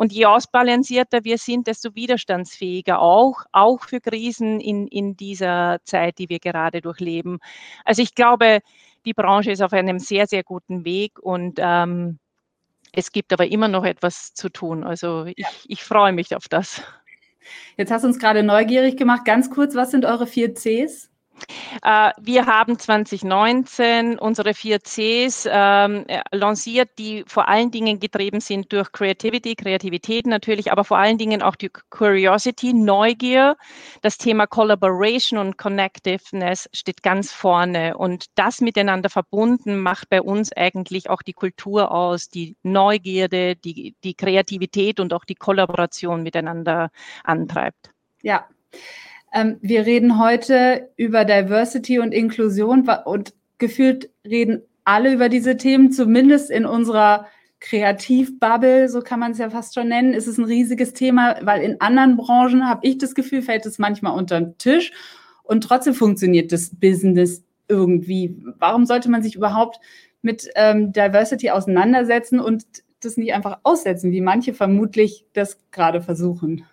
Und 0.01 0.15
je 0.15 0.25
ausbalancierter 0.25 1.25
wir 1.25 1.37
sind, 1.37 1.67
desto 1.67 1.95
widerstandsfähiger 1.95 3.03
auch, 3.03 3.43
auch 3.53 3.83
für 3.83 4.01
Krisen 4.01 4.59
in, 4.59 4.87
in 4.87 5.15
dieser 5.15 5.77
Zeit, 5.85 6.17
die 6.19 6.31
wir 6.31 6.39
gerade 6.39 6.81
durchleben. 6.81 7.39
Also 7.85 8.01
ich 8.01 8.15
glaube, 8.15 8.61
die 9.05 9.13
Branche 9.13 9.51
ist 9.51 9.61
auf 9.61 9.75
einem 9.75 9.99
sehr, 9.99 10.27
sehr 10.27 10.43
guten 10.43 10.87
Weg 10.87 11.19
und 11.19 11.59
ähm, 11.59 12.19
es 12.93 13.13
gibt 13.13 13.31
aber 13.35 13.49
immer 13.49 13.69
noch 13.69 13.85
etwas 13.85 14.33
zu 14.33 14.49
tun. 14.49 14.85
Also 14.85 15.27
ich, 15.37 15.45
ich 15.69 15.85
freue 15.85 16.15
mich 16.15 16.35
auf 16.35 16.49
das. 16.49 16.83
Jetzt 17.77 17.93
hast 17.93 18.01
du 18.01 18.09
uns 18.09 18.19
gerade 18.19 18.43
neugierig 18.43 18.97
gemacht. 18.97 19.27
Ganz 19.27 19.51
kurz, 19.51 19.75
was 19.75 19.91
sind 19.91 20.07
eure 20.07 20.27
vier 20.27 20.55
Cs? 20.55 21.11
Äh, 21.83 22.11
wir 22.21 22.47
haben 22.47 22.79
2019 22.79 24.19
unsere 24.19 24.55
vier 24.55 24.81
Cs 24.81 25.49
ähm, 25.51 26.05
äh, 26.09 26.23
lanciert, 26.33 26.91
die 26.99 27.25
vor 27.27 27.49
allen 27.49 27.71
Dingen 27.71 28.01
getrieben 28.01 28.41
sind 28.41 28.73
durch 28.73 28.93
Creativity, 28.93 29.55
Kreativität 29.55 30.27
natürlich, 30.27 30.73
aber 30.73 30.85
vor 30.85 30.99
allen 30.99 31.19
Dingen 31.19 31.43
auch 31.43 31.57
die 31.57 31.71
Curiosity, 31.91 32.73
Neugier. 32.73 33.57
Das 34.03 34.19
Thema 34.19 34.47
Collaboration 34.47 35.39
und 35.39 35.59
Connectiveness 35.59 36.69
steht 36.73 37.03
ganz 37.03 37.33
vorne 37.33 37.97
und 37.97 38.27
das 38.35 38.61
miteinander 38.61 39.11
verbunden 39.11 39.81
macht 39.81 40.09
bei 40.11 40.23
uns 40.23 40.53
eigentlich 40.53 41.11
auch 41.11 41.23
die 41.23 41.33
Kultur 41.33 41.91
aus, 41.93 42.29
die 42.29 42.57
Neugierde, 42.63 43.57
die, 43.57 43.95
die 44.05 44.15
Kreativität 44.15 45.01
und 45.01 45.13
auch 45.13 45.25
die 45.25 45.35
Kollaboration 45.35 46.23
miteinander 46.23 46.91
antreibt. 47.25 47.91
Ja. 48.23 48.47
Ähm, 49.33 49.59
wir 49.61 49.87
reden 49.87 50.19
heute 50.19 50.91
über 50.97 51.25
Diversity 51.25 51.99
und 51.99 52.13
Inklusion 52.13 52.89
und 53.05 53.35
gefühlt 53.59 54.11
reden 54.27 54.63
alle 54.85 55.13
über 55.13 55.29
diese 55.29 55.57
Themen, 55.57 55.93
zumindest 55.93 56.51
in 56.51 56.67
unserer 56.67 57.27
Kreativbubble, 57.61 58.89
so 58.89 59.03
kann 59.03 59.21
man 59.21 59.33
es 59.33 59.39
ja 59.39 59.51
fast 59.51 59.75
schon 59.75 59.89
nennen, 59.89 60.15
ist 60.15 60.27
es 60.27 60.39
ein 60.39 60.45
riesiges 60.45 60.95
Thema, 60.95 61.37
weil 61.43 61.63
in 61.63 61.81
anderen 61.81 62.17
Branchen 62.17 62.67
habe 62.67 62.87
ich 62.87 62.99
das 62.99 63.15
Gefühl, 63.15 63.43
fällt 63.43 63.67
es 63.67 63.79
manchmal 63.79 64.19
unter 64.19 64.41
den 64.41 64.57
Tisch 64.57 64.93
und 65.43 65.63
trotzdem 65.63 65.95
funktioniert 65.95 66.53
das 66.53 66.71
Business 66.75 67.45
irgendwie. 67.69 68.35
Warum 68.59 68.87
sollte 68.87 69.11
man 69.11 69.23
sich 69.23 69.37
überhaupt 69.37 69.79
mit 70.23 70.51
ähm, 70.55 70.93
Diversity 70.93 71.51
auseinandersetzen 71.51 72.41
und 72.41 72.65
das 73.01 73.17
nicht 73.17 73.35
einfach 73.35 73.59
aussetzen, 73.63 74.11
wie 74.11 74.21
manche 74.23 74.55
vermutlich 74.55 75.27
das 75.35 75.59
gerade 75.71 76.01
versuchen? 76.01 76.65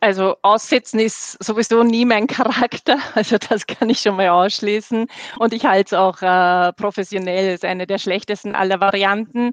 Also 0.00 0.36
aussitzen 0.42 1.00
ist 1.00 1.42
sowieso 1.42 1.82
nie 1.82 2.04
mein 2.04 2.26
Charakter, 2.26 2.98
also 3.14 3.36
das 3.38 3.66
kann 3.66 3.90
ich 3.90 4.00
schon 4.00 4.16
mal 4.16 4.28
ausschließen. 4.28 5.06
Und 5.38 5.52
ich 5.52 5.64
halte 5.64 5.94
es 5.94 5.98
auch 5.98 6.22
äh, 6.22 6.72
professionell, 6.74 7.54
ist 7.54 7.64
eine 7.64 7.86
der 7.86 7.98
schlechtesten 7.98 8.54
aller 8.54 8.80
Varianten. 8.80 9.52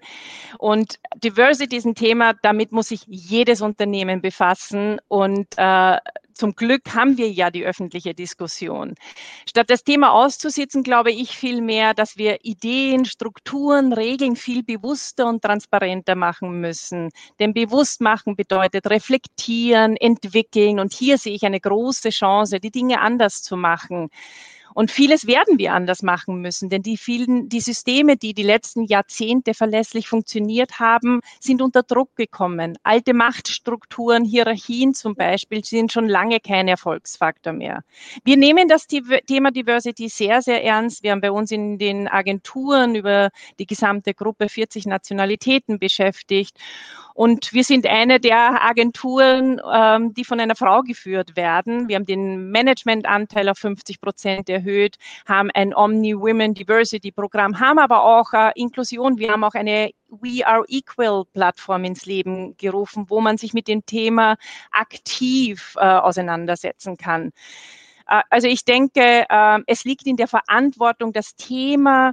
Und 0.59 0.99
Diversity 1.23 1.77
ist 1.77 1.85
ein 1.85 1.95
Thema, 1.95 2.33
damit 2.41 2.71
muss 2.71 2.89
sich 2.89 3.01
jedes 3.07 3.61
Unternehmen 3.61 4.21
befassen. 4.21 4.99
Und 5.07 5.47
äh, 5.57 5.97
zum 6.35 6.53
Glück 6.53 6.93
haben 6.93 7.17
wir 7.17 7.31
ja 7.31 7.49
die 7.49 7.63
öffentliche 7.65 8.13
Diskussion. 8.13 8.95
Statt 9.49 9.69
das 9.69 9.83
Thema 9.83 10.11
auszusitzen, 10.11 10.83
glaube 10.83 11.11
ich 11.11 11.37
vielmehr, 11.37 11.93
dass 11.93 12.17
wir 12.17 12.39
Ideen, 12.43 13.05
Strukturen, 13.05 13.93
Regeln 13.93 14.35
viel 14.35 14.61
bewusster 14.61 15.27
und 15.27 15.41
transparenter 15.41 16.15
machen 16.15 16.59
müssen. 16.59 17.09
Denn 17.39 17.53
bewusst 17.53 18.01
machen 18.01 18.35
bedeutet 18.35 18.87
reflektieren, 18.89 19.95
entwickeln. 19.95 20.79
Und 20.79 20.93
hier 20.93 21.17
sehe 21.17 21.33
ich 21.33 21.45
eine 21.45 21.61
große 21.61 22.09
Chance, 22.09 22.59
die 22.59 22.71
Dinge 22.71 22.99
anders 22.99 23.41
zu 23.41 23.55
machen. 23.55 24.09
Und 24.75 24.91
vieles 24.91 25.25
werden 25.25 25.57
wir 25.57 25.73
anders 25.73 26.03
machen 26.03 26.41
müssen, 26.41 26.69
denn 26.69 26.81
die 26.81 26.97
vielen, 26.97 27.47
die 27.47 27.61
Systeme, 27.61 28.17
die 28.17 28.33
die 28.33 28.43
letzten 28.43 28.83
Jahrzehnte 28.83 29.53
verlässlich 29.53 30.09
funktioniert 30.09 30.81
haben, 30.81 31.21
sind 31.39 31.61
unter 31.61 31.81
Druck 31.81 32.13
gekommen. 32.17 32.77
Alte 32.83 33.13
Machtstrukturen, 33.13 34.25
Hierarchien 34.25 34.93
zum 34.93 35.15
Beispiel, 35.15 35.63
sind 35.63 35.93
schon 35.93 36.09
lange 36.09 36.41
kein 36.41 36.67
Erfolgsfaktor 36.67 37.53
mehr. 37.53 37.83
Wir 38.25 38.35
nehmen 38.35 38.67
das 38.67 38.85
Thema 38.85 39.51
Diversity 39.51 40.09
sehr, 40.09 40.41
sehr 40.41 40.61
ernst. 40.61 41.03
Wir 41.03 41.11
haben 41.11 41.21
bei 41.21 41.31
uns 41.31 41.51
in 41.51 41.77
den 41.77 42.09
Agenturen 42.09 42.95
über 42.95 43.29
die 43.59 43.67
gesamte 43.67 44.13
Gruppe 44.13 44.49
40 44.49 44.87
Nationalitäten 44.87 45.79
beschäftigt. 45.79 46.57
Und 47.15 47.53
wir 47.53 47.63
sind 47.63 47.87
eine 47.87 48.19
der 48.19 48.61
Agenturen, 48.61 49.61
ähm, 49.73 50.13
die 50.13 50.25
von 50.25 50.37
einer 50.41 50.57
Frau 50.57 50.81
geführt 50.81 51.37
werden. 51.37 51.87
Wir 51.87 51.95
haben 51.95 52.05
den 52.05 52.51
Managementanteil 52.51 53.47
auf 53.47 53.57
50 53.57 54.01
Prozent 54.01 54.49
erhöht, 54.49 54.97
haben 55.25 55.49
ein 55.53 55.73
Omni 55.73 56.19
Women 56.19 56.53
Diversity 56.53 57.13
Programm, 57.13 57.57
haben 57.57 57.79
aber 57.79 58.03
auch 58.03 58.33
äh, 58.33 58.51
Inklusion. 58.55 59.17
Wir 59.17 59.31
haben 59.31 59.45
auch 59.45 59.53
eine 59.53 59.91
We 60.09 60.45
Are 60.45 60.65
Equal 60.67 61.23
Plattform 61.31 61.85
ins 61.85 62.05
Leben 62.05 62.57
gerufen, 62.57 63.05
wo 63.07 63.21
man 63.21 63.37
sich 63.37 63.53
mit 63.53 63.69
dem 63.69 63.85
Thema 63.85 64.35
aktiv 64.71 65.77
äh, 65.77 65.85
auseinandersetzen 65.85 66.97
kann. 66.97 67.31
Äh, 68.09 68.23
also 68.29 68.49
ich 68.49 68.65
denke, 68.65 69.25
äh, 69.29 69.59
es 69.67 69.85
liegt 69.85 70.05
in 70.05 70.17
der 70.17 70.27
Verantwortung, 70.27 71.13
das 71.13 71.37
Thema 71.37 72.11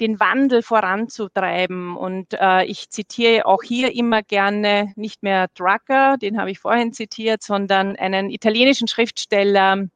den 0.00 0.20
Wandel 0.20 0.62
voranzutreiben. 0.62 1.96
Und 1.96 2.34
äh, 2.34 2.64
ich 2.64 2.90
zitiere 2.90 3.46
auch 3.46 3.62
hier 3.62 3.94
immer 3.94 4.22
gerne 4.22 4.92
nicht 4.96 5.22
mehr 5.22 5.48
Drucker, 5.54 6.16
den 6.18 6.38
habe 6.38 6.50
ich 6.50 6.58
vorhin 6.58 6.92
zitiert, 6.92 7.42
sondern 7.42 7.96
einen 7.96 8.30
italienischen 8.30 8.88
Schriftsteller, 8.88 9.88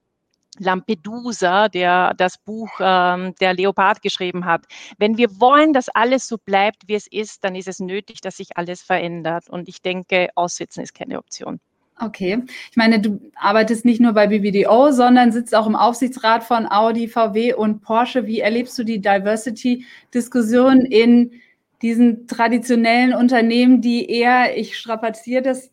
Lampedusa, 0.58 1.68
der 1.68 2.14
das 2.14 2.36
Buch 2.38 2.70
ähm, 2.80 3.34
Der 3.40 3.54
Leopard 3.54 4.02
geschrieben 4.02 4.44
hat. 4.44 4.66
Wenn 4.98 5.16
wir 5.16 5.40
wollen, 5.40 5.72
dass 5.72 5.88
alles 5.88 6.28
so 6.28 6.36
bleibt, 6.36 6.88
wie 6.88 6.94
es 6.94 7.06
ist, 7.06 7.42
dann 7.44 7.54
ist 7.54 7.68
es 7.68 7.80
nötig, 7.80 8.20
dass 8.20 8.36
sich 8.36 8.56
alles 8.56 8.82
verändert. 8.82 9.48
Und 9.48 9.68
ich 9.68 9.80
denke, 9.80 10.28
aussitzen 10.34 10.82
ist 10.82 10.94
keine 10.94 11.18
Option. 11.18 11.60
Okay. 12.00 12.42
Ich 12.70 12.76
meine, 12.76 13.00
du 13.00 13.20
arbeitest 13.36 13.84
nicht 13.84 14.00
nur 14.00 14.12
bei 14.12 14.26
BBDO, 14.26 14.90
sondern 14.92 15.30
sitzt 15.30 15.54
auch 15.54 15.66
im 15.66 15.76
Aufsichtsrat 15.76 16.42
von 16.42 16.66
Audi, 16.66 17.06
VW 17.06 17.54
und 17.54 17.80
Porsche. 17.82 18.26
Wie 18.26 18.40
erlebst 18.40 18.78
du 18.78 18.84
die 18.84 19.00
Diversity-Diskussion 19.00 20.80
in 20.80 21.32
diesen 21.80 22.26
traditionellen 22.26 23.14
Unternehmen, 23.14 23.80
die 23.80 24.08
eher, 24.08 24.56
ich 24.56 24.78
strapaziere 24.78 25.42
das 25.42 25.70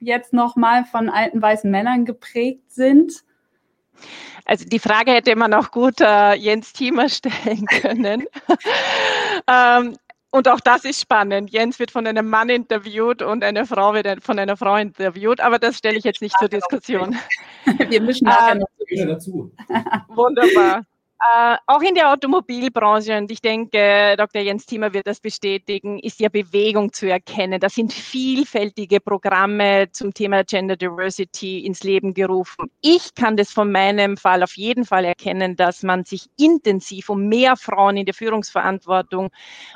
jetzt 0.00 0.32
nochmal, 0.32 0.84
von 0.84 1.08
alten 1.08 1.40
weißen 1.40 1.70
Männern 1.70 2.04
geprägt 2.04 2.72
sind? 2.72 3.12
Also 4.44 4.64
die 4.64 4.78
Frage 4.78 5.12
hätte 5.12 5.36
man 5.36 5.54
auch 5.54 5.70
gut 5.70 6.00
äh, 6.00 6.34
Jens 6.34 6.72
Thiemer 6.72 7.08
stellen 7.08 7.66
können. 7.82 8.24
ähm, 9.46 9.96
und 10.30 10.48
auch 10.48 10.60
das 10.60 10.84
ist 10.84 11.00
spannend. 11.00 11.50
Jens 11.50 11.78
wird 11.78 11.90
von 11.90 12.06
einem 12.06 12.28
Mann 12.28 12.48
interviewt 12.48 13.22
und 13.22 13.42
eine 13.42 13.66
Frau 13.66 13.94
wird 13.94 14.22
von 14.22 14.38
einer 14.38 14.56
Frau 14.56 14.76
interviewt, 14.76 15.40
aber 15.40 15.58
das 15.58 15.78
stelle 15.78 15.96
ich 15.96 16.04
jetzt 16.04 16.22
nicht 16.22 16.38
zur 16.38 16.48
Diskussion. 16.48 17.16
Wir 17.88 18.00
mischen 18.00 18.26
nachher 18.26 18.54
noch 18.54 18.68
dazu. 18.88 19.52
Wunderbar. 20.08 20.84
Äh, 21.20 21.56
auch 21.66 21.82
in 21.82 21.94
der 21.94 22.10
Automobilbranche, 22.10 23.18
und 23.18 23.30
ich 23.30 23.42
denke, 23.42 24.14
Dr. 24.16 24.40
Jens 24.40 24.64
Thiemer 24.64 24.94
wird 24.94 25.06
das 25.06 25.20
bestätigen, 25.20 25.98
ist 25.98 26.18
ja 26.18 26.30
Bewegung 26.30 26.94
zu 26.94 27.10
erkennen. 27.10 27.60
Da 27.60 27.68
sind 27.68 27.92
vielfältige 27.92 29.00
Programme 29.00 29.88
zum 29.92 30.14
Thema 30.14 30.44
Gender 30.44 30.76
Diversity 30.76 31.66
ins 31.66 31.82
Leben 31.82 32.14
gerufen. 32.14 32.70
Ich 32.80 33.14
kann 33.14 33.36
das 33.36 33.50
von 33.50 33.70
meinem 33.70 34.16
Fall 34.16 34.42
auf 34.42 34.56
jeden 34.56 34.86
Fall 34.86 35.04
erkennen, 35.04 35.56
dass 35.56 35.82
man 35.82 36.06
sich 36.06 36.24
intensiv 36.38 37.10
um 37.10 37.28
mehr 37.28 37.54
Frauen 37.56 37.98
in 37.98 38.06
der 38.06 38.14
Führungsverantwortung 38.14 39.28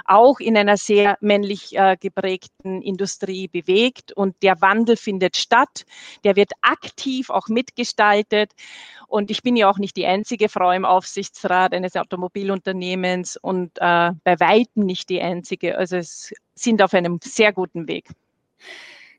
auch 0.06 0.40
in 0.40 0.56
einer 0.56 0.78
sehr 0.78 1.18
männlich 1.20 1.76
äh, 1.76 1.98
geprägten 2.00 2.80
Industrie 2.80 3.48
bewegt. 3.48 4.12
Und 4.12 4.34
der 4.42 4.62
Wandel 4.62 4.96
findet 4.96 5.36
statt. 5.36 5.84
Der 6.24 6.36
wird 6.36 6.52
aktiv 6.62 7.28
auch 7.28 7.48
mitgestaltet. 7.48 8.52
Und 9.08 9.30
ich 9.30 9.42
bin 9.42 9.56
ja 9.56 9.68
auch 9.68 9.78
nicht 9.78 9.96
die 9.98 10.06
einzige 10.06 10.48
Frau 10.48 10.70
im 10.70 10.86
Aufsichtsrat 11.34 11.74
eines 11.74 11.96
Automobilunternehmens 11.96 13.36
und 13.36 13.72
äh, 13.78 14.12
bei 14.22 14.38
weitem 14.38 14.84
nicht 14.84 15.08
die 15.08 15.20
einzige. 15.20 15.76
Also 15.76 15.96
es 15.96 16.32
sind 16.54 16.80
auf 16.80 16.94
einem 16.94 17.18
sehr 17.22 17.52
guten 17.52 17.88
Weg. 17.88 18.08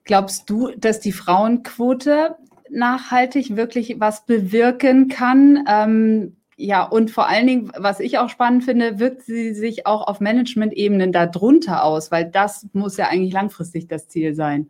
Glaubst 0.05 0.49
du, 0.49 0.71
dass 0.77 0.99
die 0.99 1.11
Frauenquote 1.11 2.35
nachhaltig 2.69 3.55
wirklich 3.55 3.95
was 3.99 4.25
bewirken 4.25 5.09
kann? 5.09 5.65
Ähm, 5.67 6.37
ja, 6.57 6.83
und 6.83 7.11
vor 7.11 7.27
allen 7.27 7.47
Dingen, 7.47 7.71
was 7.75 7.99
ich 7.99 8.17
auch 8.17 8.29
spannend 8.29 8.63
finde, 8.63 8.99
wirkt 8.99 9.23
sie 9.23 9.53
sich 9.53 9.85
auch 9.85 10.07
auf 10.07 10.21
Management-Ebenen 10.21 11.11
darunter 11.11 11.83
aus, 11.83 12.11
weil 12.11 12.25
das 12.25 12.65
muss 12.71 12.95
ja 12.95 13.09
eigentlich 13.09 13.33
langfristig 13.33 13.87
das 13.87 14.07
Ziel 14.07 14.35
sein. 14.35 14.69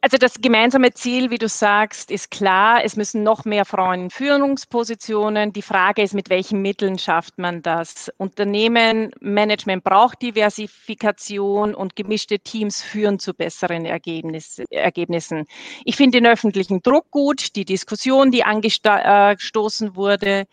Also 0.00 0.16
das 0.16 0.40
gemeinsame 0.40 0.94
Ziel, 0.94 1.30
wie 1.30 1.38
du 1.38 1.48
sagst, 1.48 2.12
ist 2.12 2.30
klar. 2.30 2.84
Es 2.84 2.94
müssen 2.94 3.24
noch 3.24 3.44
mehr 3.44 3.64
Frauen 3.64 4.02
in 4.02 4.10
Führungspositionen. 4.10 5.52
Die 5.52 5.62
Frage 5.62 6.02
ist, 6.02 6.14
mit 6.14 6.30
welchen 6.30 6.62
Mitteln 6.62 7.00
schafft 7.00 7.36
man 7.36 7.62
das? 7.62 8.08
Unternehmen, 8.16 9.10
Management 9.18 9.82
braucht 9.82 10.22
Diversifikation 10.22 11.74
und 11.74 11.96
gemischte 11.96 12.38
Teams 12.38 12.80
führen 12.80 13.18
zu 13.18 13.34
besseren 13.34 13.86
Ergebnis, 13.86 14.60
Ergebnissen. 14.70 15.46
Ich 15.84 15.96
finde 15.96 16.18
den 16.18 16.28
öffentlichen 16.28 16.80
Druck 16.80 17.10
gut, 17.10 17.56
die 17.56 17.64
Diskussion, 17.64 18.30
die 18.30 18.44
angestoßen 18.44 19.96
wurde. 19.96 20.44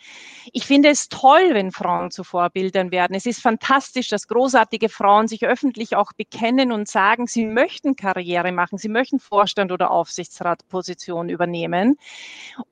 Ich 0.54 0.66
finde 0.66 0.90
es 0.90 1.08
toll, 1.08 1.50
wenn 1.52 1.72
Frauen 1.72 2.10
zu 2.10 2.24
Vorbildern 2.24 2.90
werden. 2.90 3.16
Es 3.16 3.28
ist 3.28 3.44
fantastisch, 3.44 4.10
dass 4.10 4.28
großartige 4.28 4.90
Frauen 4.90 5.28
sich 5.28 5.46
öffentlich 5.46 5.96
auch 5.96 6.14
bekennen 6.14 6.72
und 6.72 6.88
sagen, 6.88 7.28
sie 7.28 7.46
möchten 7.46 7.96
Karriere 7.96 8.52
machen, 8.52 8.80
sie 8.80 8.90
möchten 8.90 9.20
Vorstand 9.36 9.74
oder 9.74 9.92
Aufsichtsratposition 9.92 11.28
übernehmen. 11.28 11.98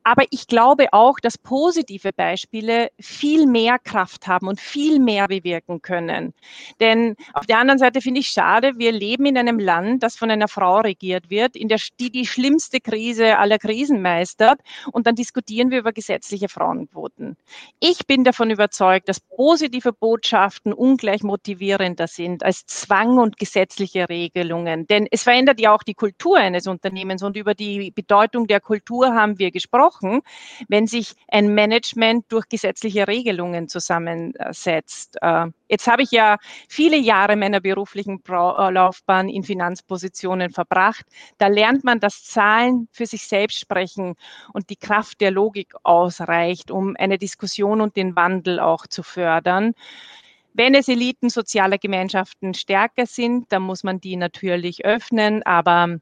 Aber 0.04 0.24
ich 0.30 0.48
glaube 0.48 0.94
auch, 0.94 1.20
dass 1.20 1.38
positive 1.38 2.14
Beispiele 2.14 2.88
viel 3.02 3.48
mehr 3.48 3.80
Kraft 3.80 4.28
haben 4.28 4.48
und 4.48 4.62
viel 4.62 5.00
mehr 5.00 5.28
bewirken 5.28 5.82
können. 5.82 6.34
Denn 6.80 7.18
auf 7.34 7.46
der 7.48 7.58
anderen 7.60 7.80
Seite 7.80 8.00
finde 8.00 8.22
ich 8.22 8.30
schade, 8.30 8.72
wir 8.78 8.94
leben 8.94 9.26
in 9.26 9.38
einem 9.38 9.60
Land, 9.60 10.04
das 10.04 10.16
von 10.16 10.32
einer 10.32 10.48
Frau 10.48 10.80
regiert 10.80 11.30
wird, 11.30 11.58
in 11.58 11.68
der, 11.68 11.82
die 12.00 12.10
die 12.10 12.26
schlimmste 12.26 12.80
Krise 12.80 13.38
aller 13.40 13.60
Krisen 13.60 14.02
meistert. 14.02 14.62
Und 14.94 15.06
dann 15.06 15.16
diskutieren 15.16 15.70
wir 15.70 15.80
über 15.80 15.92
gesetzliche 15.92 16.48
Frauenquoten. 16.48 17.36
Ich 17.82 18.08
bin 18.08 18.24
davon 18.24 18.52
überzeugt, 18.52 19.10
dass 19.10 19.20
positive 19.20 19.92
Botschaften 19.92 20.72
ungleich 20.72 21.24
motivierender 21.24 22.08
sind 22.08 22.42
als 22.42 22.66
Zwang 22.68 23.18
und 23.18 23.38
gesetzliche 23.38 24.08
Regelungen. 24.08 24.88
Denn 24.88 25.08
es 25.12 25.24
verändert 25.24 25.60
ja 25.60 25.74
auch 25.76 25.84
die 25.84 25.94
Kultur 25.94 26.40
eines 26.54 26.68
Unternehmens. 26.68 27.24
Und 27.24 27.36
über 27.36 27.54
die 27.54 27.92
Bedeutung 27.92 28.48
der 28.48 28.60
Kultur 28.60 29.14
haben 29.14 29.40
wir 29.40 29.52
gesprochen, 29.52 30.22
wenn 30.68 30.88
sich 30.88 31.14
ein 31.28 31.54
Management 31.54 32.26
durch 32.30 32.48
gesetzliche 32.48 33.08
Regelungen 33.08 33.68
zusammensetzt. 33.68 35.18
Äh, 35.22 35.48
jetzt 35.68 35.88
habe 35.88 36.04
ich 36.04 36.12
ja 36.12 36.38
viele 36.70 36.98
Jahre 36.98 37.36
meiner 37.36 37.60
beruflichen 37.60 38.22
äh, 38.28 38.72
Laufbahn 38.72 39.30
in 39.30 39.44
Finanzpositionen 39.44 40.52
verbracht. 40.52 41.06
Da 41.38 41.48
lernt 41.48 41.84
man, 41.84 42.00
dass 42.00 42.24
Zahlen 42.24 42.88
für 42.92 43.06
sich 43.06 43.28
selbst 43.28 43.60
sprechen 43.60 44.16
und 44.54 44.70
die 44.70 44.76
Kraft 44.76 45.22
der 45.22 45.32
Logik 45.32 45.74
ausreicht, 45.84 46.72
um 46.72 46.96
eine 46.98 47.18
Diskussion 47.18 47.82
und 47.82 47.96
den 47.96 48.16
Wandel 48.16 48.60
auch 48.60 48.88
zu 48.88 49.04
fördern. 49.04 49.74
Wenn 50.56 50.76
es 50.76 50.88
Eliten 50.88 51.30
sozialer 51.30 51.80
Gemeinschaften 51.80 52.54
stärker 52.54 53.08
sind, 53.08 53.52
dann 53.52 53.64
muss 53.64 53.84
man 53.84 54.00
die 54.00 54.16
natürlich 54.16 54.86
öffnen, 54.86 55.42
aber 55.44 55.98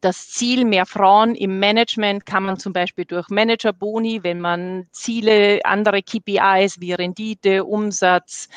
das 0.00 0.28
Ziel, 0.28 0.64
mehr 0.64 0.86
Frauen 0.86 1.34
im 1.34 1.58
Management 1.58 2.26
kann 2.26 2.44
man 2.44 2.58
zum 2.58 2.72
Beispiel 2.72 3.04
durch 3.04 3.28
Managerboni, 3.28 4.22
wenn 4.22 4.40
man 4.40 4.86
Ziele, 4.92 5.60
andere 5.64 6.02
KPIs 6.02 6.80
wie 6.80 6.92
Rendite, 6.92 7.64
Umsatz 7.64 8.48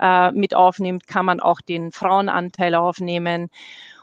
äh, 0.00 0.30
mit 0.32 0.54
aufnimmt, 0.54 1.06
kann 1.06 1.26
man 1.26 1.40
auch 1.40 1.60
den 1.60 1.92
Frauenanteil 1.92 2.74
aufnehmen. 2.74 3.48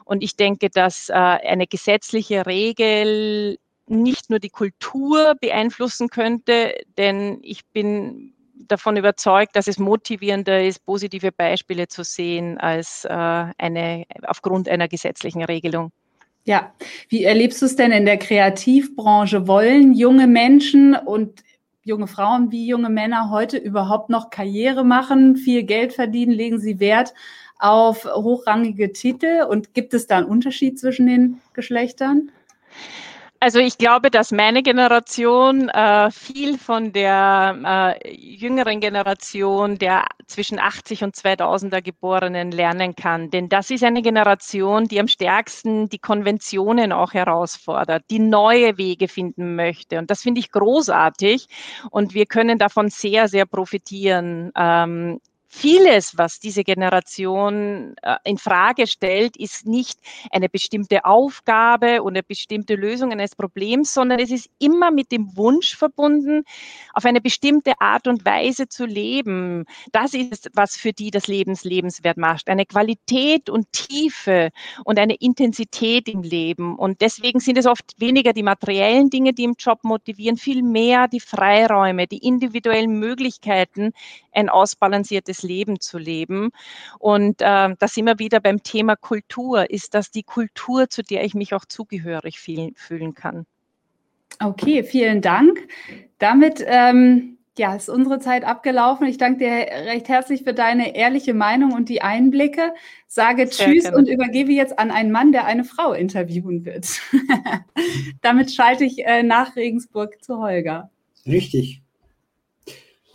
Und 0.06 0.24
ich 0.24 0.36
denke, 0.36 0.70
dass 0.70 1.10
äh, 1.10 1.14
eine 1.14 1.68
gesetzliche 1.68 2.46
Regel 2.46 3.58
nicht 3.88 4.30
nur 4.30 4.40
die 4.40 4.50
Kultur 4.50 5.36
beeinflussen 5.40 6.10
könnte, 6.10 6.76
denn 6.98 7.40
ich 7.44 7.66
bin 7.68 8.34
davon 8.68 8.98
überzeugt, 8.98 9.56
dass 9.56 9.68
es 9.68 9.78
motivierender 9.78 10.64
ist, 10.64 10.86
positive 10.86 11.32
Beispiele 11.32 11.88
zu 11.88 12.04
sehen 12.04 12.58
als 12.58 13.06
äh, 13.06 13.10
eine 13.10 14.06
aufgrund 14.24 14.70
einer 14.70 14.88
gesetzlichen 14.88 15.44
Regelung. 15.44 15.92
Ja, 16.48 16.74
wie 17.10 17.24
erlebst 17.24 17.62
du 17.62 17.66
es 17.66 17.76
denn 17.76 17.92
in 17.92 18.06
der 18.06 18.18
Kreativbranche? 18.18 19.48
Wollen 19.48 19.94
junge 19.94 20.28
Menschen 20.28 20.96
und 20.96 21.44
junge 21.84 22.06
Frauen 22.06 22.52
wie 22.52 22.68
junge 22.68 22.90
Männer 22.90 23.32
heute 23.32 23.58
überhaupt 23.58 24.12
noch 24.12 24.30
Karriere 24.30 24.86
machen, 24.86 25.38
viel 25.38 25.64
Geld 25.64 25.94
verdienen? 25.94 26.32
Legen 26.32 26.60
sie 26.60 26.80
Wert 26.80 27.16
auf 27.58 28.06
hochrangige 28.06 28.94
Titel? 28.94 29.48
Und 29.50 29.74
gibt 29.74 29.96
es 29.96 30.06
da 30.06 30.18
einen 30.18 30.28
Unterschied 30.28 30.80
zwischen 30.80 31.08
den 31.08 31.42
Geschlechtern? 31.54 32.32
Also 33.40 33.60
ich 33.60 33.78
glaube, 33.78 34.10
dass 34.10 34.32
meine 34.32 34.64
Generation 34.64 35.70
äh, 35.70 36.10
viel 36.10 36.58
von 36.58 36.94
der 36.94 37.94
äh, 38.04 38.16
jüngeren 38.16 38.80
Generation 38.80 39.78
der 39.78 40.06
zwischen 40.26 40.58
80 40.58 41.04
und 41.04 41.16
2000er 41.16 41.82
Geborenen 41.82 42.52
lernen 42.52 42.96
kann. 42.96 43.30
Denn 43.30 43.50
das 43.50 43.70
ist 43.70 43.84
eine 43.84 44.02
Generation, 44.02 44.86
die 44.86 45.00
am 45.00 45.08
stärksten 45.08 45.90
die 45.90 46.00
Konventionen 46.00 46.92
auch 46.92 47.14
herausfordert, 47.14 48.04
die 48.10 48.20
neue 48.20 48.78
Wege 48.78 49.08
finden 49.08 49.56
möchte. 49.56 50.00
Und 50.00 50.10
das 50.10 50.22
finde 50.22 50.40
ich 50.40 50.52
großartig. 50.52 51.48
Und 51.92 52.14
wir 52.14 52.26
können 52.26 52.58
davon 52.58 52.90
sehr, 52.90 53.28
sehr 53.28 53.46
profitieren. 53.46 54.52
Ähm, 54.56 55.20
vieles, 55.56 56.18
was 56.18 56.40
diese 56.40 56.64
Generation 56.64 57.96
äh, 58.02 58.18
in 58.26 58.38
Frage 58.38 58.88
stellt, 58.88 59.38
ist 59.38 59.66
nicht 59.66 59.98
eine 60.32 60.50
bestimmte 60.50 61.06
Aufgabe 61.06 62.04
oder 62.04 62.22
bestimmte 62.22 62.76
Lösung 62.76 63.12
eines 63.12 63.36
Problems, 63.36 63.94
sondern 63.94 64.20
es 64.20 64.32
ist 64.32 64.50
immer 64.60 64.92
mit 64.92 65.12
dem 65.12 65.36
Wunsch 65.38 65.76
verbunden, 65.76 66.44
auf 66.94 67.06
eine 67.06 67.22
bestimmte 67.22 67.74
Art 67.80 68.08
und 68.08 68.26
Weise 68.26 68.68
zu 68.68 68.86
leben. 68.86 69.66
Das 69.94 70.14
ist, 70.14 70.50
was 70.54 70.76
für 70.76 70.92
die 70.92 71.10
das 71.10 71.28
Lebens 71.28 71.64
lebenswert 71.64 72.18
macht. 72.18 72.50
Eine 72.50 72.66
Qualität 72.66 73.50
und 73.50 73.72
Tiefe 73.72 74.50
und 74.84 75.00
eine 75.00 75.16
Intensität 75.16 76.10
im 76.10 76.22
Leben. 76.22 76.76
Und 76.76 77.00
deswegen 77.00 77.40
sind 77.40 77.58
es 77.58 77.66
oft 77.66 77.94
weniger 77.98 78.34
die 78.34 78.44
materiellen 78.44 79.10
Dinge, 79.10 79.34
die 79.34 79.46
im 79.46 79.56
Job 79.58 79.80
motivieren, 79.84 80.36
viel 80.38 80.64
mehr 80.64 81.08
die 81.08 81.22
Freiräume, 81.22 82.08
die 82.08 82.18
individuellen 82.18 83.00
Möglichkeiten, 83.00 83.94
ein 84.34 84.50
ausbalanciertes 84.50 85.45
Leben 85.46 85.80
zu 85.80 85.98
leben. 85.98 86.50
Und 87.00 87.42
äh, 87.42 87.76
das 87.80 87.98
immer 87.98 88.20
wieder 88.20 88.40
beim 88.40 88.64
Thema 88.64 88.96
Kultur. 88.96 89.70
Ist 89.70 89.94
das 89.94 90.12
die 90.12 90.24
Kultur, 90.24 90.90
zu 90.90 91.04
der 91.04 91.24
ich 91.24 91.34
mich 91.36 91.54
auch 91.54 91.66
zugehörig 91.66 92.40
fühlen 92.40 93.14
kann? 93.14 93.46
Okay, 94.44 94.84
vielen 94.84 95.22
Dank. 95.22 95.68
Damit 96.18 96.64
ähm, 96.66 97.38
ja, 97.58 97.76
ist 97.76 97.90
unsere 97.90 98.20
Zeit 98.20 98.44
abgelaufen. 98.44 99.08
Ich 99.08 99.18
danke 99.18 99.40
dir 99.40 99.52
recht 99.86 100.10
herzlich 100.10 100.44
für 100.44 100.54
deine 100.54 100.96
ehrliche 100.96 101.34
Meinung 101.34 101.72
und 101.74 101.88
die 101.88 102.02
Einblicke. 102.02 102.74
Sage 103.08 103.48
Sehr 103.48 103.68
Tschüss 103.68 103.84
gerne. 103.84 103.98
und 103.98 104.10
übergebe 104.10 104.52
jetzt 104.52 104.78
an 104.78 104.92
einen 104.92 105.12
Mann, 105.12 105.32
der 105.32 105.46
eine 105.46 105.64
Frau 105.64 105.94
interviewen 105.94 106.66
wird. 106.66 107.02
Damit 108.22 108.54
schalte 108.54 108.84
ich 108.84 109.06
äh, 109.06 109.24
nach 109.24 109.56
Regensburg 109.56 110.22
zu 110.22 110.40
Holger. 110.40 110.90
Richtig. 111.26 111.82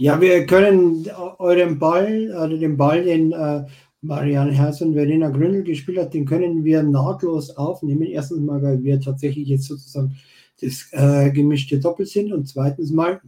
Ja, 0.01 0.19
wir 0.19 0.47
können 0.47 1.07
euren 1.37 1.79
Ball, 1.79 2.31
oder 2.31 2.57
den 2.57 2.79
Ball, 2.79 3.05
den 3.05 3.33
äh, 3.33 3.67
Marianne 4.01 4.51
Herz 4.51 4.81
und 4.81 4.95
Verena 4.95 5.29
Gründel 5.29 5.63
gespielt 5.63 5.99
hat, 5.99 6.15
den 6.15 6.25
können 6.25 6.65
wir 6.65 6.83
nahtlos 6.83 7.51
aufnehmen. 7.51 8.05
Erstens 8.05 8.41
mal, 8.41 8.63
weil 8.63 8.83
wir 8.83 8.99
tatsächlich 8.99 9.49
jetzt 9.49 9.65
sozusagen 9.65 10.17
das 10.63 10.89
äh, 10.93 11.31
gemischte 11.33 11.79
Doppel 11.79 12.07
sind 12.07 12.33
und 12.33 12.49
zweitens 12.49 12.91
mal, 12.91 13.21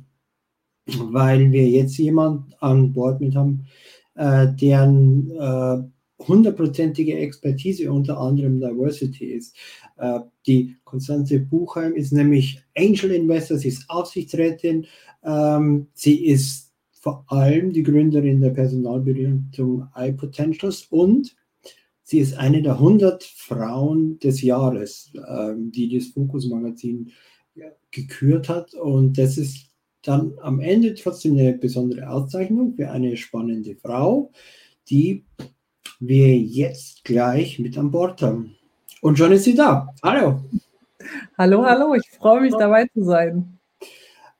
weil 0.86 1.52
wir 1.52 1.68
jetzt 1.68 1.98
jemand 1.98 2.56
an 2.62 2.94
Bord 2.94 3.20
mit 3.20 3.36
haben, 3.36 3.66
äh, 4.14 4.46
deren 4.54 5.30
äh, 5.30 6.26
hundertprozentige 6.26 7.18
Expertise 7.18 7.92
unter 7.92 8.16
anderem 8.16 8.60
Diversity 8.60 9.26
ist. 9.26 9.54
Äh, 9.98 10.20
die 10.46 10.74
Konstanze 10.84 11.38
Buchheim 11.38 11.92
ist 11.92 12.12
nämlich 12.12 12.62
Angel 12.74 13.10
Investor, 13.10 13.58
sie 13.58 13.68
ist 13.68 13.90
Aufsichtsrätin, 13.90 14.86
ähm, 15.24 15.88
sie 15.94 16.26
ist 16.26 16.72
vor 16.92 17.24
allem 17.28 17.72
die 17.72 17.82
Gründerin 17.82 18.40
der 18.40 18.50
Personalberatung 18.50 19.88
iPotentials 19.96 20.86
und 20.90 21.34
sie 22.02 22.18
ist 22.18 22.38
eine 22.38 22.62
der 22.62 22.74
100 22.74 23.24
Frauen 23.24 24.18
des 24.20 24.42
Jahres, 24.42 25.12
ähm, 25.28 25.72
die 25.72 25.96
das 25.96 26.08
Fokus 26.08 26.46
Magazin 26.46 27.10
gekürt 27.90 28.48
hat 28.48 28.74
und 28.74 29.18
das 29.18 29.36
ist 29.36 29.68
dann 30.02 30.34
am 30.40 30.60
Ende 30.60 30.94
trotzdem 30.94 31.36
eine 31.36 31.52
besondere 31.52 32.08
Auszeichnung 32.08 32.74
für 32.74 32.90
eine 32.90 33.16
spannende 33.16 33.76
Frau, 33.76 34.30
die 34.88 35.24
wir 36.00 36.36
jetzt 36.36 37.04
gleich 37.04 37.58
mit 37.58 37.78
an 37.78 37.90
Bord 37.90 38.22
haben. 38.22 38.56
Und 39.00 39.18
schon 39.18 39.32
ist 39.32 39.44
sie 39.44 39.54
da. 39.54 39.94
Hallo. 40.02 40.40
Hallo, 41.38 41.64
hallo, 41.64 41.94
ich 41.94 42.08
freue 42.18 42.40
mich 42.40 42.54
dabei 42.56 42.86
zu 42.86 43.04
sein. 43.04 43.58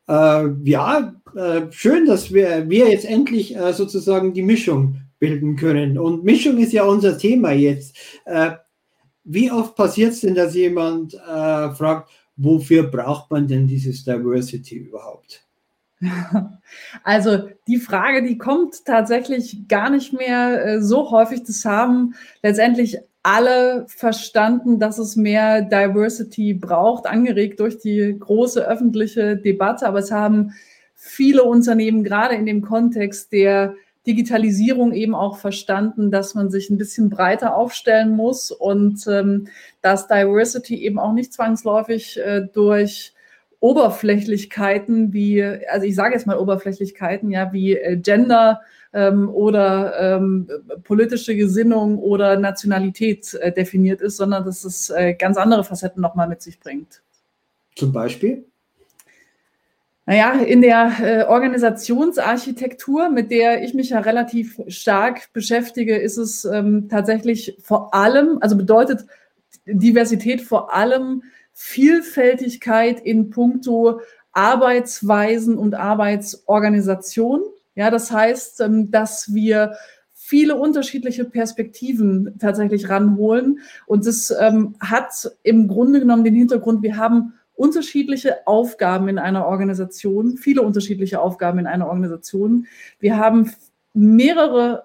Äh, 0.08 0.48
ja, 0.64 1.14
äh, 1.36 1.62
schön, 1.70 2.06
dass 2.06 2.32
wir, 2.32 2.68
wir 2.68 2.90
jetzt 2.90 3.04
endlich 3.04 3.56
äh, 3.56 3.72
sozusagen 3.72 4.32
die 4.34 4.42
Mischung 4.42 4.96
bilden 5.18 5.56
können. 5.56 5.98
Und 5.98 6.24
Mischung 6.24 6.58
ist 6.58 6.72
ja 6.72 6.84
unser 6.84 7.16
Thema 7.16 7.52
jetzt. 7.52 7.96
Äh, 8.24 8.52
wie 9.24 9.50
oft 9.52 9.76
passiert 9.76 10.12
es 10.12 10.20
denn, 10.20 10.34
dass 10.34 10.54
jemand 10.54 11.14
äh, 11.14 11.70
fragt, 11.70 12.10
wofür 12.36 12.84
braucht 12.84 13.30
man 13.30 13.46
denn 13.46 13.66
dieses 13.66 14.04
Diversity 14.04 14.76
überhaupt? 14.76 15.46
Also 17.04 17.48
die 17.68 17.76
Frage, 17.76 18.22
die 18.22 18.38
kommt 18.38 18.84
tatsächlich 18.84 19.68
gar 19.68 19.90
nicht 19.90 20.12
mehr 20.12 20.64
äh, 20.64 20.82
so 20.82 21.10
häufig. 21.10 21.44
Das 21.44 21.64
haben 21.64 22.14
letztendlich 22.42 22.98
alle 23.22 23.85
verstanden, 23.88 24.78
dass 24.78 24.98
es 24.98 25.16
mehr 25.16 25.62
Diversity 25.62 26.54
braucht, 26.54 27.06
angeregt 27.06 27.61
durch 27.61 27.78
die 27.78 28.16
große 28.18 28.66
öffentliche 28.66 29.37
Debatte. 29.37 29.87
Aber 29.87 30.00
es 30.00 30.11
haben 30.11 30.52
viele 30.94 31.44
Unternehmen 31.44 32.04
gerade 32.04 32.35
in 32.35 32.46
dem 32.46 32.62
Kontext 32.62 33.32
der 33.32 33.74
Digitalisierung 34.06 34.92
eben 34.92 35.14
auch 35.14 35.38
verstanden, 35.38 36.11
dass 36.11 36.35
man 36.35 36.50
sich 36.50 36.70
ein 36.70 36.78
bisschen 36.78 37.08
breiter 37.08 37.56
aufstellen 37.56 38.16
muss 38.16 38.50
und 38.50 39.06
ähm, 39.06 39.46
dass 39.80 40.08
Diversity 40.08 40.82
eben 40.85 40.98
auch 40.98 41.12
nicht 41.12 41.32
zwangsläufig 41.32 42.18
äh, 42.18 42.42
durch 42.52 43.12
Oberflächlichkeiten 43.61 45.12
wie, 45.12 45.40
also 45.70 45.87
ich 45.87 45.94
sage 45.94 46.14
jetzt 46.14 46.26
mal 46.26 46.37
Oberflächlichkeiten, 46.37 47.30
ja, 47.30 47.52
wie 47.52 47.76
äh, 47.76 47.96
Gender 47.96 48.61
ähm, 48.92 49.28
oder 49.28 50.16
ähm, 50.16 50.48
politische 50.85 51.35
Gesinnung 51.37 51.98
oder 51.98 52.38
Nationalität 52.38 53.35
äh, 53.35 53.52
definiert 53.52 54.00
ist, 54.00 54.16
sondern 54.16 54.44
dass 54.44 54.64
es 54.64 54.90
äh, 54.90 55.14
ganz 55.14 55.37
andere 55.37 55.64
Facetten 55.64 56.02
nochmal 56.02 56.28
mit 56.28 56.42
sich 56.42 56.59
bringt. 56.61 57.02
Zum 57.76 57.92
Beispiel? 57.92 58.44
Naja, 60.05 60.33
in 60.33 60.62
der 60.62 60.92
äh, 61.00 61.24
Organisationsarchitektur, 61.24 63.09
mit 63.09 63.31
der 63.31 63.62
ich 63.62 63.72
mich 63.72 63.90
ja 63.90 64.00
relativ 64.00 64.61
stark 64.66 65.33
beschäftige, 65.33 65.96
ist 65.96 66.16
es 66.16 66.44
ähm, 66.44 66.88
tatsächlich 66.88 67.57
vor 67.62 67.94
allem, 67.94 68.38
also 68.40 68.57
bedeutet 68.57 69.07
Diversität 69.64 70.42
vor 70.42 70.74
allem 70.74 71.22
Vielfältigkeit 71.52 72.98
in 73.00 73.31
puncto 73.31 74.00
Arbeitsweisen 74.33 75.57
und 75.57 75.74
Arbeitsorganisation. 75.74 77.42
Ja, 77.74 77.90
das 77.90 78.11
heißt, 78.11 78.61
ähm, 78.61 78.90
dass 78.90 79.32
wir 79.32 79.74
viele 80.12 80.56
unterschiedliche 80.56 81.24
Perspektiven 81.24 82.38
tatsächlich 82.38 82.88
ranholen. 82.88 83.61
Und 83.87 84.06
das 84.06 84.32
ähm, 84.38 84.76
hat 84.80 85.30
im 85.42 85.68
Grunde 85.68 86.00
genommen 86.00 86.24
den 86.24 86.35
Hintergrund, 86.35 86.82
wir 86.82 86.96
haben 86.96 87.35
unterschiedliche 87.54 88.46
Aufgaben 88.46 89.08
in 89.08 89.18
einer 89.18 89.46
Organisation, 89.46 90.37
viele 90.37 90.62
unterschiedliche 90.62 91.20
Aufgaben 91.20 91.58
in 91.58 91.66
einer 91.66 91.88
Organisation. 91.88 92.66
Wir 92.98 93.18
haben 93.18 93.52
mehrere 93.94 94.85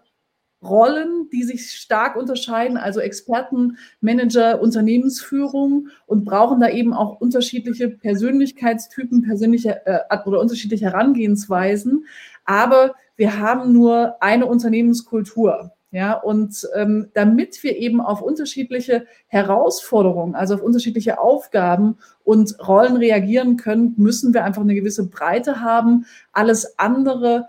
Rollen, 0.63 1.29
die 1.31 1.43
sich 1.43 1.71
stark 1.71 2.15
unterscheiden, 2.15 2.77
also 2.77 2.99
Experten, 2.99 3.77
Manager, 4.01 4.59
Unternehmensführung 4.59 5.89
und 6.07 6.25
brauchen 6.25 6.59
da 6.59 6.69
eben 6.69 6.93
auch 6.93 7.21
unterschiedliche 7.21 7.89
Persönlichkeitstypen, 7.89 9.21
persönliche 9.21 9.85
äh, 9.85 9.99
oder 10.25 10.39
unterschiedliche 10.39 10.85
Herangehensweisen. 10.85 12.05
Aber 12.47 12.95
wir 13.15 13.39
haben 13.39 13.71
nur 13.73 14.15
eine 14.21 14.47
Unternehmenskultur. 14.47 15.73
Ja, 15.91 16.13
und 16.13 16.67
ähm, 16.75 17.07
damit 17.13 17.63
wir 17.63 17.77
eben 17.77 18.01
auf 18.01 18.21
unterschiedliche 18.21 19.05
Herausforderungen, 19.27 20.35
also 20.35 20.55
auf 20.55 20.61
unterschiedliche 20.61 21.17
Aufgaben 21.17 21.97
und 22.25 22.57
Rollen 22.67 22.97
reagieren 22.97 23.55
können, 23.55 23.93
müssen 23.95 24.33
wir 24.33 24.43
einfach 24.43 24.63
eine 24.63 24.75
gewisse 24.75 25.07
Breite 25.07 25.61
haben. 25.61 26.05
Alles 26.33 26.77
andere 26.77 27.47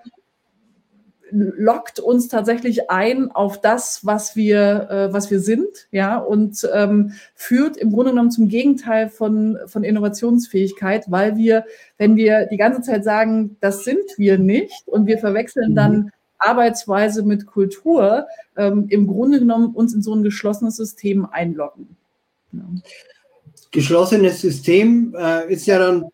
lockt 1.30 2.00
uns 2.00 2.28
tatsächlich 2.28 2.90
ein 2.90 3.30
auf 3.30 3.60
das, 3.60 4.04
was 4.04 4.36
wir, 4.36 4.88
äh, 4.90 5.12
was 5.12 5.30
wir 5.30 5.40
sind, 5.40 5.88
ja, 5.90 6.18
und 6.18 6.68
ähm, 6.72 7.12
führt 7.34 7.76
im 7.76 7.92
Grunde 7.92 8.10
genommen 8.10 8.30
zum 8.30 8.48
Gegenteil 8.48 9.08
von, 9.08 9.58
von 9.66 9.84
Innovationsfähigkeit, 9.84 11.04
weil 11.08 11.36
wir, 11.36 11.64
wenn 11.96 12.16
wir 12.16 12.46
die 12.46 12.56
ganze 12.56 12.82
Zeit 12.82 13.04
sagen, 13.04 13.56
das 13.60 13.84
sind 13.84 14.04
wir 14.16 14.38
nicht 14.38 14.86
und 14.86 15.06
wir 15.06 15.18
verwechseln 15.18 15.74
dann 15.74 15.96
mhm. 15.96 16.10
Arbeitsweise 16.38 17.22
mit 17.22 17.46
Kultur, 17.46 18.26
ähm, 18.56 18.86
im 18.88 19.06
Grunde 19.06 19.40
genommen 19.40 19.74
uns 19.74 19.94
in 19.94 20.02
so 20.02 20.14
ein 20.14 20.22
geschlossenes 20.22 20.76
System 20.76 21.26
einloggen. 21.26 21.96
Ja. 22.52 22.62
Geschlossenes 23.70 24.40
System 24.40 25.14
äh, 25.18 25.52
ist 25.52 25.66
ja 25.66 25.78
dann 25.78 26.06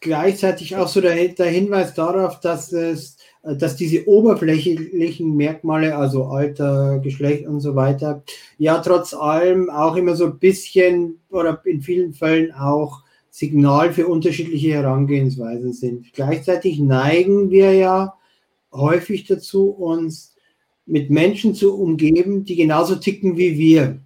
gleichzeitig 0.00 0.76
auch 0.76 0.88
so 0.88 1.00
der, 1.00 1.28
der 1.28 1.46
Hinweis 1.46 1.94
darauf, 1.94 2.40
dass 2.40 2.72
es 2.72 3.16
dass 3.42 3.76
diese 3.76 4.06
oberflächlichen 4.06 5.34
Merkmale, 5.34 5.96
also 5.96 6.24
Alter, 6.24 6.98
Geschlecht 6.98 7.46
und 7.46 7.60
so 7.60 7.74
weiter, 7.74 8.22
ja 8.58 8.78
trotz 8.78 9.14
allem 9.14 9.70
auch 9.70 9.96
immer 9.96 10.14
so 10.14 10.26
ein 10.26 10.38
bisschen 10.38 11.20
oder 11.30 11.60
in 11.64 11.80
vielen 11.80 12.12
Fällen 12.12 12.52
auch 12.52 13.02
Signal 13.30 13.92
für 13.92 14.08
unterschiedliche 14.08 14.72
Herangehensweisen 14.72 15.72
sind. 15.72 16.12
Gleichzeitig 16.12 16.80
neigen 16.80 17.50
wir 17.50 17.72
ja 17.72 18.14
häufig 18.72 19.26
dazu, 19.26 19.70
uns 19.70 20.34
mit 20.84 21.10
Menschen 21.10 21.54
zu 21.54 21.78
umgeben, 21.78 22.44
die 22.44 22.56
genauso 22.56 22.96
ticken 22.96 23.38
wie 23.38 23.56
wir. 23.56 24.00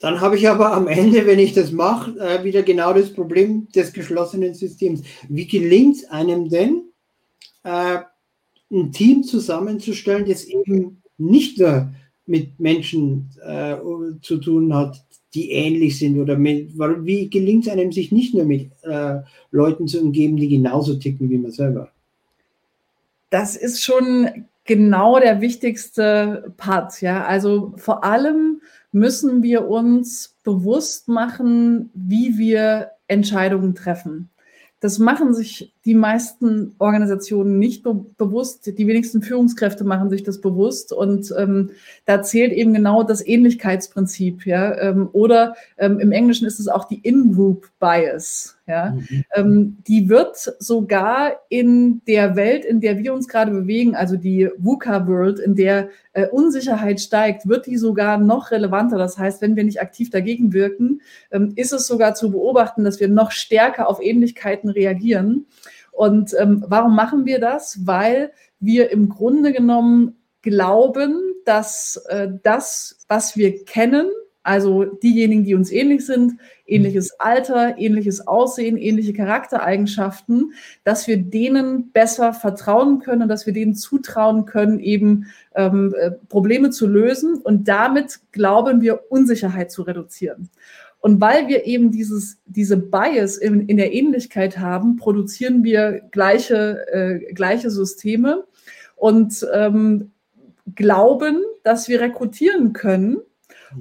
Dann 0.00 0.20
habe 0.20 0.36
ich 0.36 0.48
aber 0.48 0.72
am 0.72 0.88
Ende, 0.88 1.26
wenn 1.26 1.38
ich 1.38 1.52
das 1.52 1.72
mache, 1.72 2.18
äh, 2.18 2.42
wieder 2.42 2.62
genau 2.62 2.92
das 2.92 3.12
Problem 3.12 3.68
des 3.74 3.92
geschlossenen 3.92 4.54
Systems. 4.54 5.02
Wie 5.28 5.46
gelingt 5.46 5.96
es 5.96 6.10
einem 6.10 6.48
denn, 6.48 6.89
äh, 7.64 7.98
ein 8.70 8.92
Team 8.92 9.22
zusammenzustellen, 9.22 10.26
das 10.28 10.44
eben 10.44 11.02
nicht 11.18 11.58
nur 11.58 11.90
mit 12.26 12.60
Menschen 12.60 13.28
äh, 13.44 13.76
zu 14.22 14.38
tun 14.38 14.72
hat, 14.74 15.02
die 15.34 15.50
ähnlich 15.52 15.98
sind 15.98 16.18
oder 16.18 16.36
mit, 16.36 16.76
wie 16.78 17.28
gelingt 17.28 17.66
es 17.66 17.72
einem, 17.72 17.92
sich 17.92 18.10
nicht 18.12 18.34
nur 18.34 18.44
mit 18.44 18.70
äh, 18.82 19.20
Leuten 19.50 19.86
zu 19.86 20.00
umgeben, 20.00 20.36
die 20.36 20.48
genauso 20.48 20.94
ticken 20.94 21.30
wie 21.30 21.38
man 21.38 21.52
selber? 21.52 21.90
Das 23.30 23.56
ist 23.56 23.82
schon 23.82 24.46
genau 24.64 25.20
der 25.20 25.40
wichtigste 25.40 26.52
Part, 26.56 27.00
ja. 27.00 27.24
Also 27.24 27.74
vor 27.76 28.02
allem 28.04 28.60
müssen 28.92 29.42
wir 29.42 29.68
uns 29.68 30.36
bewusst 30.42 31.08
machen, 31.08 31.90
wie 31.94 32.38
wir 32.38 32.90
Entscheidungen 33.06 33.74
treffen. 33.74 34.29
Das 34.80 34.98
machen 34.98 35.34
sich 35.34 35.74
die 35.84 35.94
meisten 35.94 36.74
Organisationen 36.78 37.58
nicht 37.58 37.82
be 37.82 38.04
bewusst. 38.16 38.66
Die 38.66 38.86
wenigsten 38.86 39.22
Führungskräfte 39.22 39.84
machen 39.84 40.08
sich 40.08 40.22
das 40.22 40.40
bewusst. 40.40 40.92
Und 40.92 41.32
ähm, 41.36 41.70
da 42.06 42.22
zählt 42.22 42.52
eben 42.52 42.72
genau 42.72 43.02
das 43.02 43.24
Ähnlichkeitsprinzip. 43.26 44.46
Ja? 44.46 44.76
Ähm, 44.78 45.08
oder 45.12 45.54
ähm, 45.76 46.00
im 46.00 46.12
Englischen 46.12 46.46
ist 46.46 46.60
es 46.60 46.68
auch 46.68 46.84
die 46.84 47.00
In-Group-Bias. 47.00 48.56
Ja? 48.70 48.90
Mhm. 48.92 49.24
Ähm, 49.34 49.78
die 49.86 50.08
wird 50.08 50.36
sogar 50.58 51.32
in 51.48 52.02
der 52.06 52.36
Welt, 52.36 52.64
in 52.64 52.80
der 52.80 52.98
wir 52.98 53.12
uns 53.12 53.28
gerade 53.28 53.50
bewegen, 53.50 53.96
also 53.96 54.16
die 54.16 54.48
VUCA-World, 54.58 55.40
in 55.40 55.56
der 55.56 55.88
äh, 56.12 56.26
Unsicherheit 56.28 57.00
steigt, 57.00 57.48
wird 57.48 57.66
die 57.66 57.76
sogar 57.76 58.16
noch 58.16 58.50
relevanter. 58.50 58.96
Das 58.96 59.18
heißt, 59.18 59.42
wenn 59.42 59.56
wir 59.56 59.64
nicht 59.64 59.82
aktiv 59.82 60.10
dagegen 60.10 60.52
wirken, 60.52 61.02
ähm, 61.30 61.52
ist 61.56 61.72
es 61.72 61.86
sogar 61.86 62.14
zu 62.14 62.30
beobachten, 62.30 62.84
dass 62.84 63.00
wir 63.00 63.08
noch 63.08 63.32
stärker 63.32 63.88
auf 63.88 64.00
Ähnlichkeiten 64.00 64.70
reagieren. 64.70 65.46
Und 65.90 66.34
ähm, 66.38 66.64
warum 66.66 66.94
machen 66.94 67.26
wir 67.26 67.40
das? 67.40 67.80
Weil 67.84 68.32
wir 68.60 68.90
im 68.90 69.08
Grunde 69.08 69.52
genommen 69.52 70.16
glauben, 70.42 71.34
dass 71.44 71.96
äh, 72.08 72.28
das, 72.42 72.98
was 73.08 73.36
wir 73.36 73.64
kennen, 73.64 74.06
also 74.42 74.84
diejenigen, 74.84 75.44
die 75.44 75.54
uns 75.54 75.70
ähnlich 75.70 76.06
sind, 76.06 76.34
ähnliches 76.70 77.18
Alter, 77.18 77.78
ähnliches 77.78 78.26
Aussehen, 78.26 78.76
ähnliche 78.76 79.12
Charaktereigenschaften, 79.12 80.52
dass 80.84 81.06
wir 81.06 81.18
denen 81.18 81.90
besser 81.92 82.32
vertrauen 82.32 83.00
können 83.00 83.22
und 83.22 83.28
dass 83.28 83.46
wir 83.46 83.52
denen 83.52 83.74
zutrauen 83.74 84.46
können, 84.46 84.78
eben 84.80 85.26
ähm, 85.54 85.94
äh, 85.98 86.12
Probleme 86.28 86.70
zu 86.70 86.86
lösen. 86.86 87.34
Und 87.34 87.68
damit 87.68 88.20
glauben 88.32 88.80
wir, 88.80 89.10
Unsicherheit 89.10 89.70
zu 89.70 89.82
reduzieren. 89.82 90.50
Und 91.00 91.20
weil 91.20 91.48
wir 91.48 91.66
eben 91.66 91.90
dieses, 91.90 92.38
diese 92.44 92.76
Bias 92.76 93.38
in, 93.38 93.66
in 93.68 93.78
der 93.78 93.92
Ähnlichkeit 93.94 94.58
haben, 94.58 94.96
produzieren 94.96 95.64
wir 95.64 96.02
gleiche, 96.10 96.86
äh, 96.92 97.32
gleiche 97.32 97.70
Systeme. 97.70 98.44
Und 98.96 99.46
ähm, 99.54 100.10
glauben, 100.74 101.42
dass 101.62 101.88
wir 101.88 102.00
rekrutieren 102.00 102.72
können, 102.72 103.18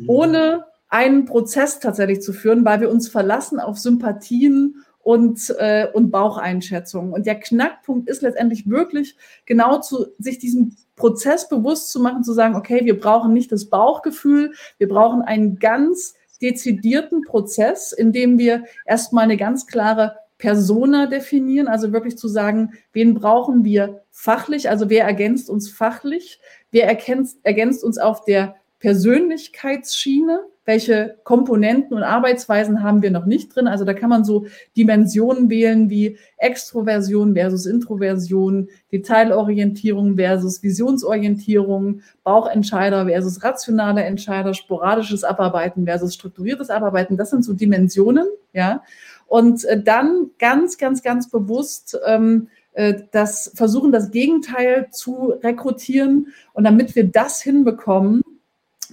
ohne 0.07 0.65
einen 0.89 1.25
Prozess 1.25 1.79
tatsächlich 1.79 2.21
zu 2.21 2.33
führen, 2.33 2.65
weil 2.65 2.81
wir 2.81 2.89
uns 2.89 3.07
verlassen 3.07 3.59
auf 3.59 3.77
Sympathien 3.77 4.83
und, 4.99 5.55
äh, 5.57 5.87
und 5.93 6.11
Baucheinschätzungen. 6.11 7.13
Und 7.13 7.25
der 7.25 7.39
Knackpunkt 7.39 8.09
ist 8.09 8.21
letztendlich 8.21 8.69
wirklich 8.69 9.15
genau 9.45 9.79
zu 9.79 10.07
sich 10.17 10.39
diesem 10.39 10.75
Prozess 10.95 11.47
bewusst 11.47 11.91
zu 11.91 11.99
machen, 11.99 12.23
zu 12.23 12.33
sagen, 12.33 12.55
okay, 12.55 12.81
wir 12.83 12.99
brauchen 12.99 13.33
nicht 13.33 13.51
das 13.51 13.65
Bauchgefühl, 13.65 14.53
wir 14.77 14.87
brauchen 14.87 15.21
einen 15.21 15.57
ganz 15.57 16.15
dezidierten 16.41 17.23
Prozess, 17.23 17.91
in 17.91 18.11
dem 18.11 18.37
wir 18.37 18.65
erstmal 18.85 19.23
eine 19.23 19.37
ganz 19.37 19.67
klare 19.67 20.15
Persona 20.37 21.05
definieren, 21.05 21.67
also 21.67 21.91
wirklich 21.91 22.17
zu 22.17 22.27
sagen, 22.27 22.73
wen 22.93 23.13
brauchen 23.13 23.65
wir 23.65 24.03
fachlich, 24.09 24.69
also 24.69 24.89
wer 24.89 25.05
ergänzt 25.05 25.49
uns 25.49 25.69
fachlich, 25.69 26.39
wer 26.71 26.87
ergänzt, 26.87 27.39
ergänzt 27.43 27.83
uns 27.83 27.97
auf 27.97 28.23
der 28.23 28.55
Persönlichkeitsschiene, 28.79 30.41
welche 30.70 31.17
Komponenten 31.24 31.97
und 31.97 32.03
Arbeitsweisen 32.03 32.84
haben 32.84 33.01
wir 33.01 33.09
noch 33.09 33.26
nicht 33.26 33.55
drin. 33.55 33.67
Also 33.67 33.86
da 33.86 33.95
kann 33.95 34.11
man 34.11 34.24
so 34.24 34.45
Dimensionen 34.78 35.49
wählen 35.49 35.89
wie 35.89 36.20
Extroversion 36.38 37.34
versus 37.34 37.65
Introversion, 37.65 38.70
Detailorientierung 38.91 40.15
versus 40.15 40.61
Visionsorientierung, 40.61 42.01
Bauchentscheider 42.24 43.07
versus 43.07 43.43
rationale 43.43 44.03
Entscheider, 44.03 44.53
sporadisches 44.53 45.24
Abarbeiten 45.24 45.86
versus 45.86 46.13
strukturiertes 46.13 46.70
Abarbeiten. 46.70 47.17
Das 47.17 47.32
sind 47.32 47.43
so 47.43 47.53
Dimensionen, 47.53 48.28
ja. 48.53 48.84
Und 49.26 49.65
äh, 49.65 49.82
dann 49.82 50.30
ganz, 50.38 50.78
ganz, 50.78 51.01
ganz 51.01 51.32
bewusst 51.32 51.97
ähm, 52.05 52.49
äh, 52.74 52.93
das 53.09 53.51
versuchen, 53.55 53.91
das 53.91 54.11
Gegenteil 54.11 54.89
zu 54.91 55.34
rekrutieren. 55.41 56.28
Und 56.53 56.63
damit 56.65 56.95
wir 56.95 57.07
das 57.07 57.41
hinbekommen, 57.41 58.22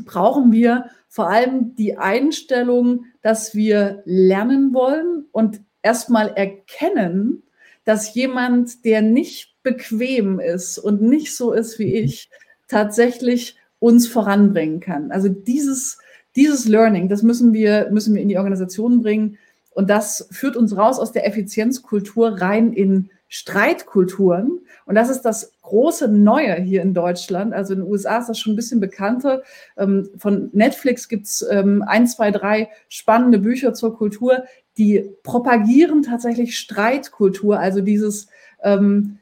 brauchen 0.07 0.53
wir 0.53 0.87
vor 1.17 1.31
allem 1.31 1.75
die 1.77 1.97
Einstellung, 1.97 3.07
dass 3.23 3.55
wir 3.55 4.03
lernen 4.05 4.75
wollen 4.75 5.25
und 5.33 5.63
erstmal 5.81 6.29
erkennen, 6.37 7.43
dass 7.87 8.15
jemand, 8.15 8.85
der 8.85 9.01
nicht 9.01 9.55
bequem 9.63 10.41
ist 10.41 10.77
und 10.77 11.01
nicht 11.01 11.35
so 11.35 11.55
ist 11.55 11.79
wie 11.79 11.95
ich, 11.95 12.29
tatsächlich 12.69 13.57
uns 13.79 14.07
voranbringen 14.07 14.81
kann. 14.81 15.11
Also 15.11 15.31
dieses, 15.31 15.97
dieses 16.37 16.67
Learning, 16.67 17.09
das 17.09 17.23
müssen 17.23 17.55
wir, 17.55 17.89
müssen 17.91 18.15
wir 18.15 18.21
in 18.21 18.29
die 18.29 18.37
Organisation 18.37 19.01
bringen. 19.01 19.39
Und 19.71 19.89
das 19.89 20.29
führt 20.31 20.55
uns 20.55 20.77
raus 20.77 20.99
aus 20.99 21.13
der 21.13 21.27
Effizienzkultur 21.27 22.43
rein 22.43 22.75
in 22.75 23.09
Streitkulturen. 23.29 24.61
Und 24.85 24.95
das 24.95 25.11
ist 25.11 25.23
das 25.23 25.53
große 25.63 26.09
Neue 26.09 26.55
hier 26.55 26.83
in 26.83 26.95
Deutschland. 26.95 27.53
Also 27.53 27.75
in 27.75 27.81
den 27.81 27.91
USA 27.91 28.19
ist 28.19 28.29
das 28.29 28.39
schon 28.39 28.53
ein 28.53 28.57
bisschen 28.57 28.81
bekannter. 28.81 29.43
Ähm, 29.77 30.09
von 30.17 30.51
Netflix 30.53 31.09
gibt 31.09 31.27
es 31.27 31.45
ähm, 31.51 31.83
ein, 31.87 32.07
zwei, 32.07 32.31
drei 32.31 32.69
spannende 32.89 33.39
Bücher 33.39 33.75
zur 33.75 33.97
Kultur, 33.97 34.45
die 34.79 35.11
propagieren 35.23 36.03
tatsächlich 36.03 36.59
Streitkultur, 36.59 37.59
also 37.59 37.81
dieses 37.81 38.29
ähm, 38.63 39.19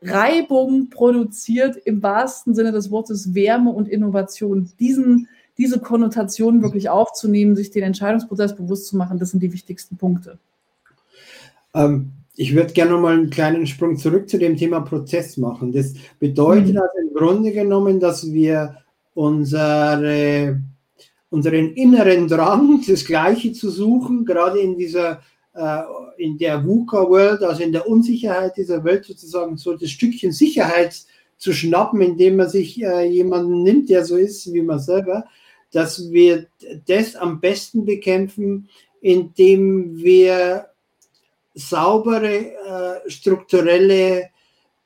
Reibung 0.00 0.90
produziert 0.90 1.76
im 1.76 2.02
wahrsten 2.02 2.54
Sinne 2.54 2.70
des 2.70 2.90
Wortes 2.90 3.34
Wärme 3.34 3.70
und 3.70 3.88
Innovation. 3.88 4.70
Diesen, 4.78 5.28
diese 5.58 5.80
Konnotation 5.80 6.62
wirklich 6.62 6.88
aufzunehmen, 6.88 7.56
sich 7.56 7.70
den 7.70 7.82
Entscheidungsprozess 7.82 8.54
bewusst 8.54 8.86
zu 8.86 8.96
machen, 8.96 9.18
das 9.18 9.30
sind 9.30 9.42
die 9.42 9.52
wichtigsten 9.52 9.96
Punkte. 9.96 10.38
Ähm, 11.74 12.12
ich 12.40 12.54
würde 12.54 12.72
gerne 12.72 12.92
noch 12.92 13.00
mal 13.00 13.14
einen 13.14 13.30
kleinen 13.30 13.66
Sprung 13.66 13.96
zurück 13.96 14.28
zu 14.28 14.38
dem 14.38 14.56
Thema 14.56 14.80
Prozess 14.80 15.38
machen. 15.38 15.72
Das 15.72 15.94
bedeutet 16.20 16.74
mhm. 16.74 16.80
also 16.80 16.98
im 17.02 17.12
Grunde 17.12 17.50
genommen, 17.50 17.98
dass 17.98 18.32
wir 18.32 18.76
unsere, 19.12 20.62
unseren 21.30 21.72
inneren 21.74 22.28
Drang, 22.28 22.80
das 22.88 23.04
Gleiche 23.04 23.52
zu 23.52 23.70
suchen, 23.70 24.24
gerade 24.24 24.60
in 24.60 24.78
dieser 24.78 25.20
äh, 25.52 25.82
in 26.16 26.38
der 26.38 26.64
VUCA-World, 26.64 27.42
also 27.42 27.60
in 27.64 27.72
der 27.72 27.88
Unsicherheit 27.88 28.56
dieser 28.56 28.84
Welt 28.84 29.04
sozusagen 29.04 29.56
so 29.56 29.76
das 29.76 29.90
Stückchen 29.90 30.30
Sicherheit 30.30 30.94
zu 31.38 31.52
schnappen, 31.52 32.00
indem 32.00 32.36
man 32.36 32.48
sich 32.48 32.80
äh, 32.80 33.04
jemanden 33.04 33.64
nimmt, 33.64 33.90
der 33.90 34.04
so 34.04 34.16
ist 34.16 34.52
wie 34.52 34.62
man 34.62 34.78
selber, 34.78 35.24
dass 35.72 36.12
wir 36.12 36.46
das 36.86 37.16
am 37.16 37.40
besten 37.40 37.84
bekämpfen, 37.84 38.68
indem 39.00 39.96
wir 39.96 40.68
saubere 41.58 42.52
äh, 43.06 43.10
strukturelle 43.10 44.30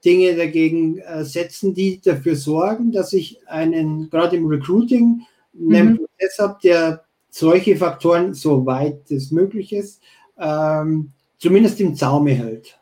Dinge 0.05 0.35
dagegen 0.35 0.99
äh, 0.99 1.25
setzen, 1.25 1.75
die 1.75 2.01
dafür 2.01 2.35
sorgen, 2.35 2.93
dass 2.93 3.13
ich 3.13 3.47
einen, 3.47 4.11
gerade 4.11 4.37
im 4.37 4.47
Recruiting, 4.47 5.23
einen 5.55 5.91
mhm. 5.91 5.97
Prozess 5.99 6.39
habe, 6.39 6.59
der 6.65 7.05
solche 7.31 7.77
Faktoren, 7.77 8.35
soweit 8.35 9.11
es 9.11 9.31
möglich 9.31 9.73
ist, 9.73 10.01
ähm, 10.39 11.13
zumindest 11.39 11.81
im 11.81 11.95
Zaume 11.95 12.33
hält. 12.33 12.79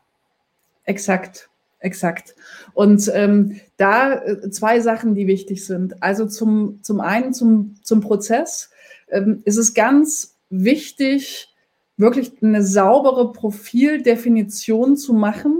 Exakt, 0.84 1.50
exakt. 1.80 2.34
Und 2.74 3.10
ähm, 3.12 3.60
da 3.76 4.14
äh, 4.14 4.50
zwei 4.50 4.80
Sachen, 4.80 5.14
die 5.14 5.26
wichtig 5.26 5.64
sind. 5.64 6.02
Also 6.02 6.26
zum, 6.26 6.78
zum 6.82 7.00
einen 7.00 7.34
zum, 7.34 7.76
zum 7.82 8.00
Prozess 8.00 8.70
ähm, 9.10 9.42
ist 9.44 9.56
es 9.56 9.74
ganz 9.74 10.36
wichtig, 10.48 11.49
wirklich 12.00 12.32
eine 12.42 12.62
saubere 12.62 13.32
Profildefinition 13.32 14.96
zu 14.96 15.12
machen 15.12 15.58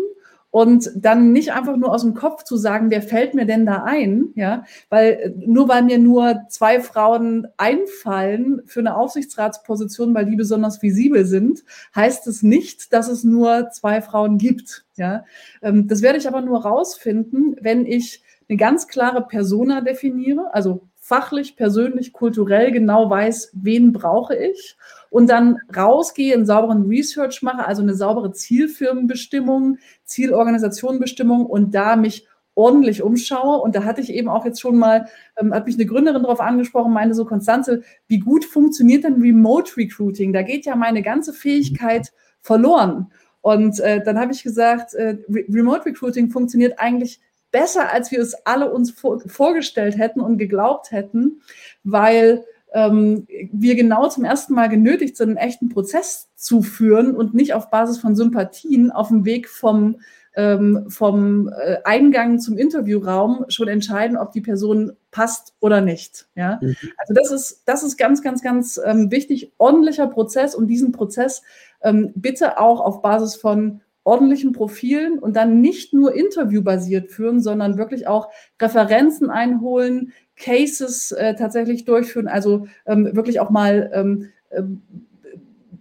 und 0.51 0.91
dann 0.97 1.32
nicht 1.32 1.53
einfach 1.53 1.76
nur 1.76 1.93
aus 1.93 2.03
dem 2.03 2.14
Kopf 2.14 2.43
zu 2.43 2.57
sagen, 2.57 2.91
wer 2.91 3.03
fällt 3.03 3.34
mir 3.34 3.47
denn 3.47 3.66
da 3.66 3.84
ein, 3.84 4.30
ja, 4.34 4.64
weil 4.88 5.34
nur 5.47 5.68
weil 5.68 5.84
mir 5.84 5.99
nur 5.99 6.41
zwei 6.49 6.80
Frauen 6.80 7.47
einfallen 7.57 8.62
für 8.66 8.80
eine 8.80 8.97
Aufsichtsratsposition, 8.97 10.12
weil 10.12 10.26
die 10.26 10.36
besonders 10.36 10.82
visibel 10.82 11.24
sind, 11.24 11.62
heißt 11.95 12.26
es 12.26 12.43
nicht, 12.43 12.93
dass 12.93 13.09
es 13.09 13.22
nur 13.22 13.70
zwei 13.70 14.03
Frauen 14.03 14.38
gibt, 14.38 14.84
ja. 14.97 15.24
Ähm, 15.62 15.86
das 15.86 16.03
werde 16.03 16.18
ich 16.18 16.26
aber 16.26 16.41
nur 16.41 16.62
rausfinden, 16.62 17.57
wenn 17.61 17.86
ich 17.86 18.22
eine 18.49 18.57
ganz 18.57 18.88
klare 18.88 19.22
Persona 19.22 19.80
definiere, 19.80 20.53
also 20.53 20.88
fachlich, 21.11 21.56
persönlich, 21.56 22.12
kulturell 22.12 22.70
genau 22.70 23.11
weiß, 23.11 23.50
wen 23.54 23.92
brauche 23.92 24.36
ich 24.36 24.76
und 25.11 25.28
dann 25.28 25.58
rausgehe, 25.76 26.34
einen 26.34 26.46
sauberen 26.46 26.86
Research 26.86 27.42
mache, 27.42 27.66
also 27.66 27.82
eine 27.82 27.94
saubere 27.94 28.30
Zielfirmenbestimmung, 28.30 29.78
Zielorganisationenbestimmung 30.04 31.46
und 31.46 31.74
da 31.74 31.96
mich 31.96 32.28
ordentlich 32.54 33.02
umschaue. 33.02 33.61
Und 33.61 33.74
da 33.74 33.82
hatte 33.82 34.00
ich 34.00 34.12
eben 34.12 34.28
auch 34.28 34.44
jetzt 34.44 34.61
schon 34.61 34.76
mal, 34.76 35.08
ähm, 35.36 35.52
hat 35.52 35.66
mich 35.66 35.74
eine 35.74 35.86
Gründerin 35.86 36.22
darauf 36.22 36.38
angesprochen, 36.38 36.92
meinte 36.92 37.16
so, 37.16 37.24
Konstanze, 37.24 37.82
wie 38.06 38.20
gut 38.20 38.44
funktioniert 38.44 39.02
denn 39.02 39.20
Remote 39.20 39.76
Recruiting? 39.76 40.32
Da 40.32 40.42
geht 40.42 40.64
ja 40.64 40.76
meine 40.76 41.02
ganze 41.02 41.32
Fähigkeit 41.32 42.12
verloren. 42.40 43.11
Und 43.40 43.80
äh, 43.80 44.00
dann 44.04 44.16
habe 44.16 44.30
ich 44.30 44.44
gesagt, 44.44 44.94
äh, 44.94 45.18
Re 45.28 45.44
Remote 45.48 45.86
Recruiting 45.86 46.30
funktioniert 46.30 46.78
eigentlich 46.78 47.20
besser, 47.51 47.92
als 47.92 48.11
wir 48.11 48.20
es 48.20 48.34
alle 48.46 48.70
uns 48.72 48.90
vor 48.90 49.20
vorgestellt 49.26 49.98
hätten 49.98 50.20
und 50.20 50.38
geglaubt 50.38 50.90
hätten, 50.92 51.42
weil 51.84 52.44
ähm, 52.72 53.26
wir 53.53 53.74
genau 53.74 54.09
zum 54.09 54.24
ersten 54.24 54.55
Mal 54.55 54.68
genötigt 54.68 55.16
sind, 55.16 55.30
einen 55.30 55.36
echten 55.38 55.68
Prozess 55.68 56.28
zu 56.36 56.62
führen 56.62 57.14
und 57.14 57.34
nicht 57.34 57.55
auf 57.55 57.70
Basis 57.70 57.98
von 57.98 58.14
Sympathien 58.14 58.90
auf 58.90 59.09
dem 59.09 59.24
Weg 59.24 59.48
vom, 59.48 59.96
ähm, 60.34 60.86
vom 60.88 61.48
äh, 61.48 61.78
Eingang 61.84 62.38
zum 62.38 62.57
Interviewraum 62.57 63.44
schon 63.48 63.68
entscheiden, 63.68 64.16
ob 64.16 64.32
die 64.32 64.40
Person 64.40 64.92
passt 65.11 65.55
oder 65.61 65.80
nicht. 65.80 66.28
Ja? 66.36 66.61
Mhm. 66.62 66.76
Also 66.96 67.14
das 67.14 67.32
ist, 67.32 67.62
das 67.66 67.82
ist 67.82 67.96
ganz, 67.96 68.22
ganz, 68.22 68.42
ganz 68.42 68.80
ähm, 68.84 69.11
wichtig. 69.11 69.53
Ordentlicher 69.59 70.07
Prozess 70.07 70.55
und 70.55 70.68
diesen 70.68 70.92
Prozess 70.92 71.42
ähm, 71.82 72.12
bitte 72.14 72.59
auch 72.59 72.80
auf 72.80 73.03
Basis 73.03 73.34
von 73.34 73.80
ordentlichen 74.05 74.53
Profilen 74.53 75.18
und 75.18 75.36
dann 75.36 75.61
nicht 75.61 75.92
nur 75.92 76.14
interviewbasiert 76.14 77.11
führen, 77.11 77.40
sondern 77.40 77.76
wirklich 77.76 78.07
auch 78.07 78.30
Referenzen 78.61 79.30
einholen, 79.30 80.12
Cases 80.36 81.12
äh, 81.12 81.34
tatsächlich 81.34 81.84
durchführen, 81.84 82.28
also 82.28 82.66
ähm, 82.86 83.14
wirklich 83.14 83.40
auch 83.40 83.51
mal 83.51 83.90
ähm, 83.92 84.30
ähm, 84.51 84.82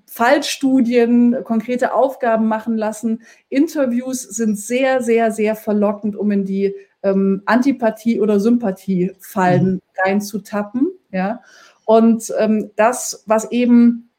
Fallstudien, 0.06 1.44
konkrete 1.44 1.94
Aufgaben 1.94 2.48
machen 2.48 2.78
lassen. 2.78 3.22
Interviews 3.48 4.24
sind 4.24 4.58
sehr, 4.60 5.02
sehr, 5.02 5.32
sehr 5.32 5.56
verlockend, 5.56 6.16
um 6.16 6.32
in 6.32 6.46
die 6.46 6.76
ähm, 7.04 7.44
Antipathie- 7.46 8.20
oder 8.20 8.40
Sympathiefallen 8.40 9.76
mhm. 9.76 9.82
reinzutappen. 10.04 10.90
Ja. 11.12 11.42
Und 11.86 12.34
ähm, 12.38 12.72
das, 12.76 13.24
was 13.28 13.52
eben 13.52 14.10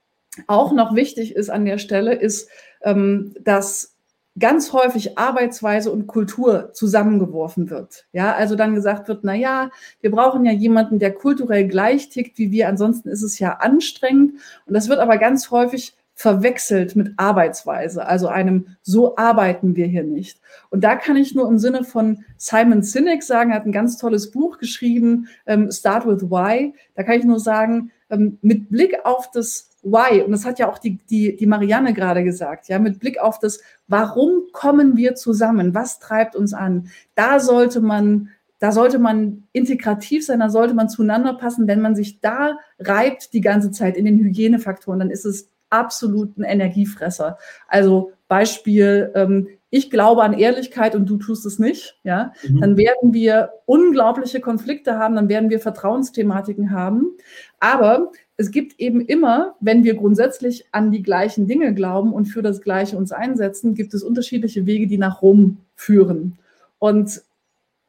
auch 0.47 0.73
noch 0.73 0.95
wichtig 0.95 1.35
ist 1.35 1.51
an 1.51 1.65
der 1.65 1.79
Stelle, 1.79 2.15
ist, 2.15 2.49
ähm, 2.83 3.35
dass 3.41 3.90
ganz 4.39 4.73
häufig 4.73 5.19
Arbeitsweise 5.19 5.91
und 5.91 6.07
Kultur 6.07 6.73
zusammengeworfen 6.73 7.69
wird. 7.69 8.07
Ja, 8.13 8.35
also 8.35 8.57
dann 8.57 8.75
gesagt 8.75 9.09
wird, 9.09 9.21
na 9.23 9.35
ja, 9.35 9.71
wir 10.01 10.11
brauchen 10.11 10.45
ja 10.45 10.53
jemanden, 10.53 10.99
der 10.99 11.13
kulturell 11.13 11.67
gleich 11.67 12.09
tickt 12.09 12.39
wie 12.39 12.51
wir, 12.51 12.69
ansonsten 12.69 13.09
ist 13.09 13.23
es 13.23 13.39
ja 13.39 13.55
anstrengend. 13.55 14.35
Und 14.67 14.75
das 14.75 14.89
wird 14.89 15.01
aber 15.01 15.19
ganz 15.19 15.51
häufig 15.51 15.95
verwechselt 16.21 16.97
mit 16.97 17.15
Arbeitsweise, 17.17 18.07
also 18.07 18.29
einem 18.29 18.77
so 18.83 19.17
arbeiten 19.17 19.75
wir 19.75 19.87
hier 19.87 20.05
nicht. 20.05 20.39
Und 20.69 20.85
da 20.85 20.95
kann 20.97 21.17
ich 21.17 21.35
nur 21.35 21.49
im 21.49 21.59
Sinne 21.59 21.83
von 21.83 22.25
Simon 22.37 22.83
Sinek 22.83 23.23
sagen, 23.23 23.51
er 23.51 23.57
hat 23.57 23.65
ein 23.65 23.73
ganz 23.73 23.97
tolles 23.97 24.31
Buch 24.31 24.59
geschrieben, 24.59 25.29
ähm, 25.47 25.71
Start 25.71 26.07
with 26.07 26.31
Why. 26.31 26.75
Da 26.95 27.05
kann 27.05 27.19
ich 27.19 27.25
nur 27.25 27.41
sagen, 27.41 27.91
ähm, 28.11 28.39
mit 28.43 28.69
Blick 28.69 28.99
auf 29.05 29.31
das 29.31 29.70
Why, 29.83 30.23
und 30.23 30.33
das 30.33 30.45
hat 30.45 30.59
ja 30.59 30.71
auch 30.71 30.79
die, 30.79 30.99
die, 31.09 31.37
die 31.37 31.47
Marianne 31.47 31.95
gerade 31.95 32.23
gesagt, 32.23 32.69
ja, 32.69 32.79
mit 32.79 32.99
Blick 32.99 33.19
auf 33.19 33.39
das, 33.39 33.61
warum 33.89 34.43
kommen 34.53 34.97
wir 34.97 35.15
zusammen, 35.15 35.75
was 35.75 35.99
treibt 35.99 36.37
uns 36.37 36.53
an, 36.53 36.89
da 37.15 37.41
sollte 37.41 37.81
man 37.81 38.31
da 38.61 38.73
sollte 38.73 38.99
man 38.99 39.45
integrativ 39.53 40.27
sein, 40.27 40.41
da 40.41 40.51
sollte 40.51 40.75
man 40.75 40.91
zueinander 40.91 41.33
passen. 41.33 41.67
Wenn 41.67 41.81
man 41.81 41.97
sich 41.97 42.21
da 42.21 42.59
reibt 42.79 43.33
die 43.33 43.41
ganze 43.41 43.71
Zeit 43.71 43.97
in 43.97 44.05
den 44.05 44.19
Hygienefaktoren, 44.19 44.99
dann 44.99 45.11
ist 45.11 45.25
es 45.25 45.49
absoluten 45.71 46.43
Energiefresser. 46.43 47.39
Also 47.69 48.13
Beispiel, 48.29 49.13
ähm, 49.15 49.49
ich 49.71 49.91
glaube 49.91 50.23
an 50.23 50.35
Ehrlichkeit 50.35 50.95
und 50.95 51.09
du 51.09 51.17
tust 51.17 51.47
es 51.47 51.59
nicht, 51.59 51.99
ja, 52.03 52.33
mhm. 52.47 52.61
dann 52.61 52.77
werden 52.77 53.15
wir 53.15 53.51
unglaubliche 53.67 54.41
Konflikte 54.41 54.99
haben, 54.99 55.15
dann 55.15 55.29
werden 55.29 55.49
wir 55.49 55.61
Vertrauensthematiken 55.61 56.71
haben. 56.71 57.17
Aber 57.61 58.11
es 58.41 58.51
gibt 58.51 58.81
eben 58.81 59.03
immer, 59.03 59.55
wenn 59.61 59.85
wir 59.85 59.95
grundsätzlich 59.95 60.65
an 60.73 60.91
die 60.91 61.03
gleichen 61.03 61.47
Dinge 61.47 61.75
glauben 61.75 62.15
und 62.15 62.25
für 62.25 62.41
das 62.41 62.63
Gleiche 62.63 62.97
uns 62.97 63.13
einsetzen, 63.13 63.75
gibt 63.75 63.93
es 63.93 64.03
unterschiedliche 64.03 64.65
Wege, 64.65 64.87
die 64.87 64.97
nach 64.97 65.21
Rom 65.21 65.59
führen. 65.75 66.39
Und 66.79 67.21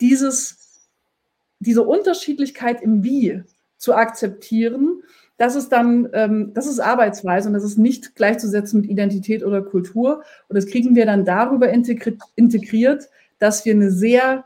dieses, 0.02 0.90
diese 1.60 1.84
Unterschiedlichkeit 1.84 2.82
im 2.82 3.02
Wie 3.02 3.44
zu 3.78 3.96
akzeptieren 3.96 5.02
das 5.38 5.56
ist 5.56 5.70
dann, 5.70 6.08
ähm, 6.14 6.52
das 6.54 6.68
ist 6.68 6.80
Arbeitsweise 6.80 7.48
und 7.48 7.56
das 7.56 7.64
ist 7.64 7.80
nicht 7.80 8.14
gleichzusetzen 8.16 8.82
mit 8.82 8.92
Identität 8.92 9.44
oder 9.44 9.64
Kultur. 9.64 10.22
Und 10.48 10.56
das 10.56 10.68
kriegen 10.68 10.94
wir 10.96 11.08
dann 11.08 11.26
darüber 11.26 11.70
integri 11.70 12.16
integriert, 12.36 13.10
dass 13.40 13.66
wir 13.66 13.74
eine 13.74 13.90
sehr 13.90 14.46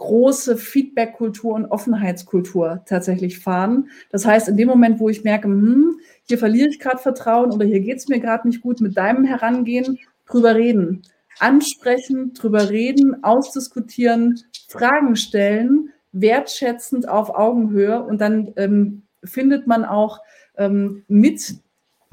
große 0.00 0.56
Feedback-Kultur 0.56 1.54
und 1.54 1.66
Offenheitskultur 1.66 2.82
tatsächlich 2.86 3.38
fahren. 3.38 3.90
Das 4.10 4.24
heißt, 4.24 4.48
in 4.48 4.56
dem 4.56 4.66
Moment, 4.66 4.98
wo 4.98 5.10
ich 5.10 5.24
merke, 5.24 5.46
hm, 5.46 6.00
hier 6.24 6.38
verliere 6.38 6.68
ich 6.68 6.80
gerade 6.80 6.98
Vertrauen 6.98 7.52
oder 7.52 7.66
hier 7.66 7.80
geht 7.80 7.98
es 7.98 8.08
mir 8.08 8.18
gerade 8.18 8.48
nicht 8.48 8.62
gut 8.62 8.80
mit 8.80 8.96
deinem 8.96 9.24
Herangehen, 9.24 9.98
drüber 10.26 10.54
reden. 10.54 11.02
Ansprechen, 11.38 12.32
drüber 12.32 12.70
reden, 12.70 13.22
ausdiskutieren, 13.22 14.40
Fragen 14.68 15.16
stellen, 15.16 15.90
wertschätzend 16.12 17.08
auf 17.08 17.30
Augenhöhe 17.30 18.02
und 18.02 18.20
dann 18.20 18.52
ähm, 18.56 19.02
findet 19.22 19.66
man 19.66 19.84
auch 19.84 20.20
ähm, 20.56 21.04
mit 21.08 21.56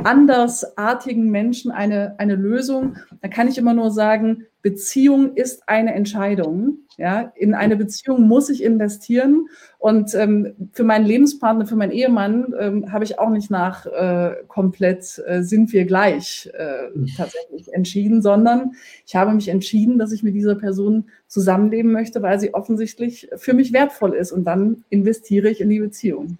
andersartigen 0.03 1.29
Menschen 1.31 1.71
eine, 1.71 2.19
eine 2.19 2.35
Lösung. 2.35 2.97
Da 3.21 3.27
kann 3.27 3.47
ich 3.47 3.57
immer 3.57 3.73
nur 3.73 3.91
sagen, 3.91 4.45
Beziehung 4.61 5.35
ist 5.35 5.67
eine 5.67 5.93
Entscheidung. 5.95 6.79
Ja, 6.97 7.31
in 7.35 7.53
eine 7.53 7.75
Beziehung 7.75 8.27
muss 8.27 8.49
ich 8.49 8.63
investieren. 8.63 9.47
Und 9.77 10.13
ähm, 10.15 10.69
für 10.73 10.83
meinen 10.83 11.05
Lebenspartner, 11.05 11.67
für 11.67 11.75
meinen 11.75 11.91
Ehemann 11.91 12.53
ähm, 12.59 12.91
habe 12.91 13.03
ich 13.03 13.19
auch 13.19 13.29
nicht 13.29 13.51
nach 13.51 13.85
äh, 13.85 14.35
komplett 14.47 15.21
äh, 15.25 15.43
sind 15.43 15.71
wir 15.73 15.85
gleich 15.85 16.49
äh, 16.53 16.89
tatsächlich 17.15 17.71
entschieden, 17.73 18.21
sondern 18.21 18.71
ich 19.05 19.15
habe 19.15 19.31
mich 19.31 19.47
entschieden, 19.47 19.99
dass 19.99 20.11
ich 20.11 20.23
mit 20.23 20.35
dieser 20.35 20.55
Person 20.55 21.09
zusammenleben 21.27 21.91
möchte, 21.91 22.21
weil 22.23 22.39
sie 22.39 22.53
offensichtlich 22.53 23.29
für 23.35 23.53
mich 23.53 23.73
wertvoll 23.73 24.13
ist. 24.13 24.31
Und 24.31 24.45
dann 24.45 24.83
investiere 24.89 25.49
ich 25.49 25.61
in 25.61 25.69
die 25.69 25.79
Beziehung. 25.79 26.39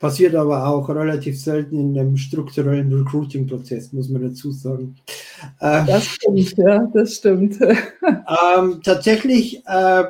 Passiert 0.00 0.34
aber 0.34 0.66
auch 0.66 0.88
relativ 0.88 1.38
selten 1.38 1.78
in 1.78 1.98
einem 1.98 2.16
strukturellen 2.16 2.90
Recruiting-Prozess, 2.90 3.92
muss 3.92 4.08
man 4.08 4.22
dazu 4.22 4.50
sagen. 4.50 4.96
Äh, 5.60 5.84
das 5.84 6.06
stimmt, 6.06 6.56
ja, 6.56 6.90
das 6.92 7.16
stimmt. 7.16 7.58
Ähm, 8.56 8.80
tatsächlich, 8.82 9.62
äh, 9.66 10.04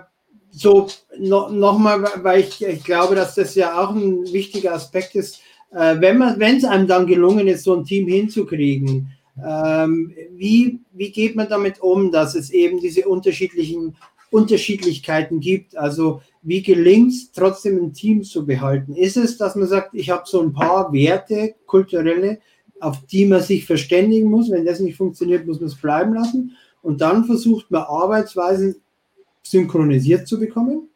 so 0.52 0.86
no, 1.18 1.48
nochmal, 1.48 2.04
weil 2.22 2.40
ich, 2.40 2.62
ich 2.64 2.84
glaube, 2.84 3.16
dass 3.16 3.34
das 3.34 3.54
ja 3.56 3.80
auch 3.80 3.90
ein 3.90 4.24
wichtiger 4.32 4.74
Aspekt 4.74 5.16
ist, 5.16 5.40
äh, 5.72 6.00
wenn 6.00 6.56
es 6.56 6.64
einem 6.64 6.86
dann 6.86 7.06
gelungen 7.06 7.48
ist, 7.48 7.64
so 7.64 7.74
ein 7.74 7.84
Team 7.84 8.06
hinzukriegen, 8.06 9.10
ähm, 9.44 10.14
wie, 10.36 10.80
wie 10.92 11.10
geht 11.10 11.34
man 11.34 11.48
damit 11.48 11.80
um, 11.80 12.12
dass 12.12 12.34
es 12.34 12.50
eben 12.50 12.78
diese 12.80 13.08
unterschiedlichen 13.08 13.96
Unterschiedlichkeiten 14.30 15.40
gibt? 15.40 15.76
Also 15.76 16.20
wie 16.42 16.62
gelingt 16.62 17.12
es 17.12 17.32
trotzdem 17.32 17.82
ein 17.82 17.92
Team 17.92 18.22
zu 18.22 18.46
behalten? 18.46 18.94
Ist 18.94 19.16
es, 19.16 19.36
dass 19.36 19.56
man 19.56 19.68
sagt, 19.68 19.94
ich 19.94 20.10
habe 20.10 20.22
so 20.26 20.40
ein 20.40 20.52
paar 20.52 20.92
Werte, 20.92 21.54
kulturelle, 21.66 22.38
auf 22.80 23.04
die 23.06 23.26
man 23.26 23.42
sich 23.42 23.66
verständigen 23.66 24.30
muss. 24.30 24.50
Wenn 24.50 24.64
das 24.64 24.80
nicht 24.80 24.96
funktioniert, 24.96 25.46
muss 25.46 25.60
man 25.60 25.68
es 25.68 25.76
bleiben 25.76 26.14
lassen. 26.14 26.56
Und 26.82 27.00
dann 27.00 27.24
versucht 27.24 27.70
man 27.70 27.82
Arbeitsweisen 27.82 28.76
synchronisiert 29.42 30.26
zu 30.26 30.38
bekommen. 30.38 30.89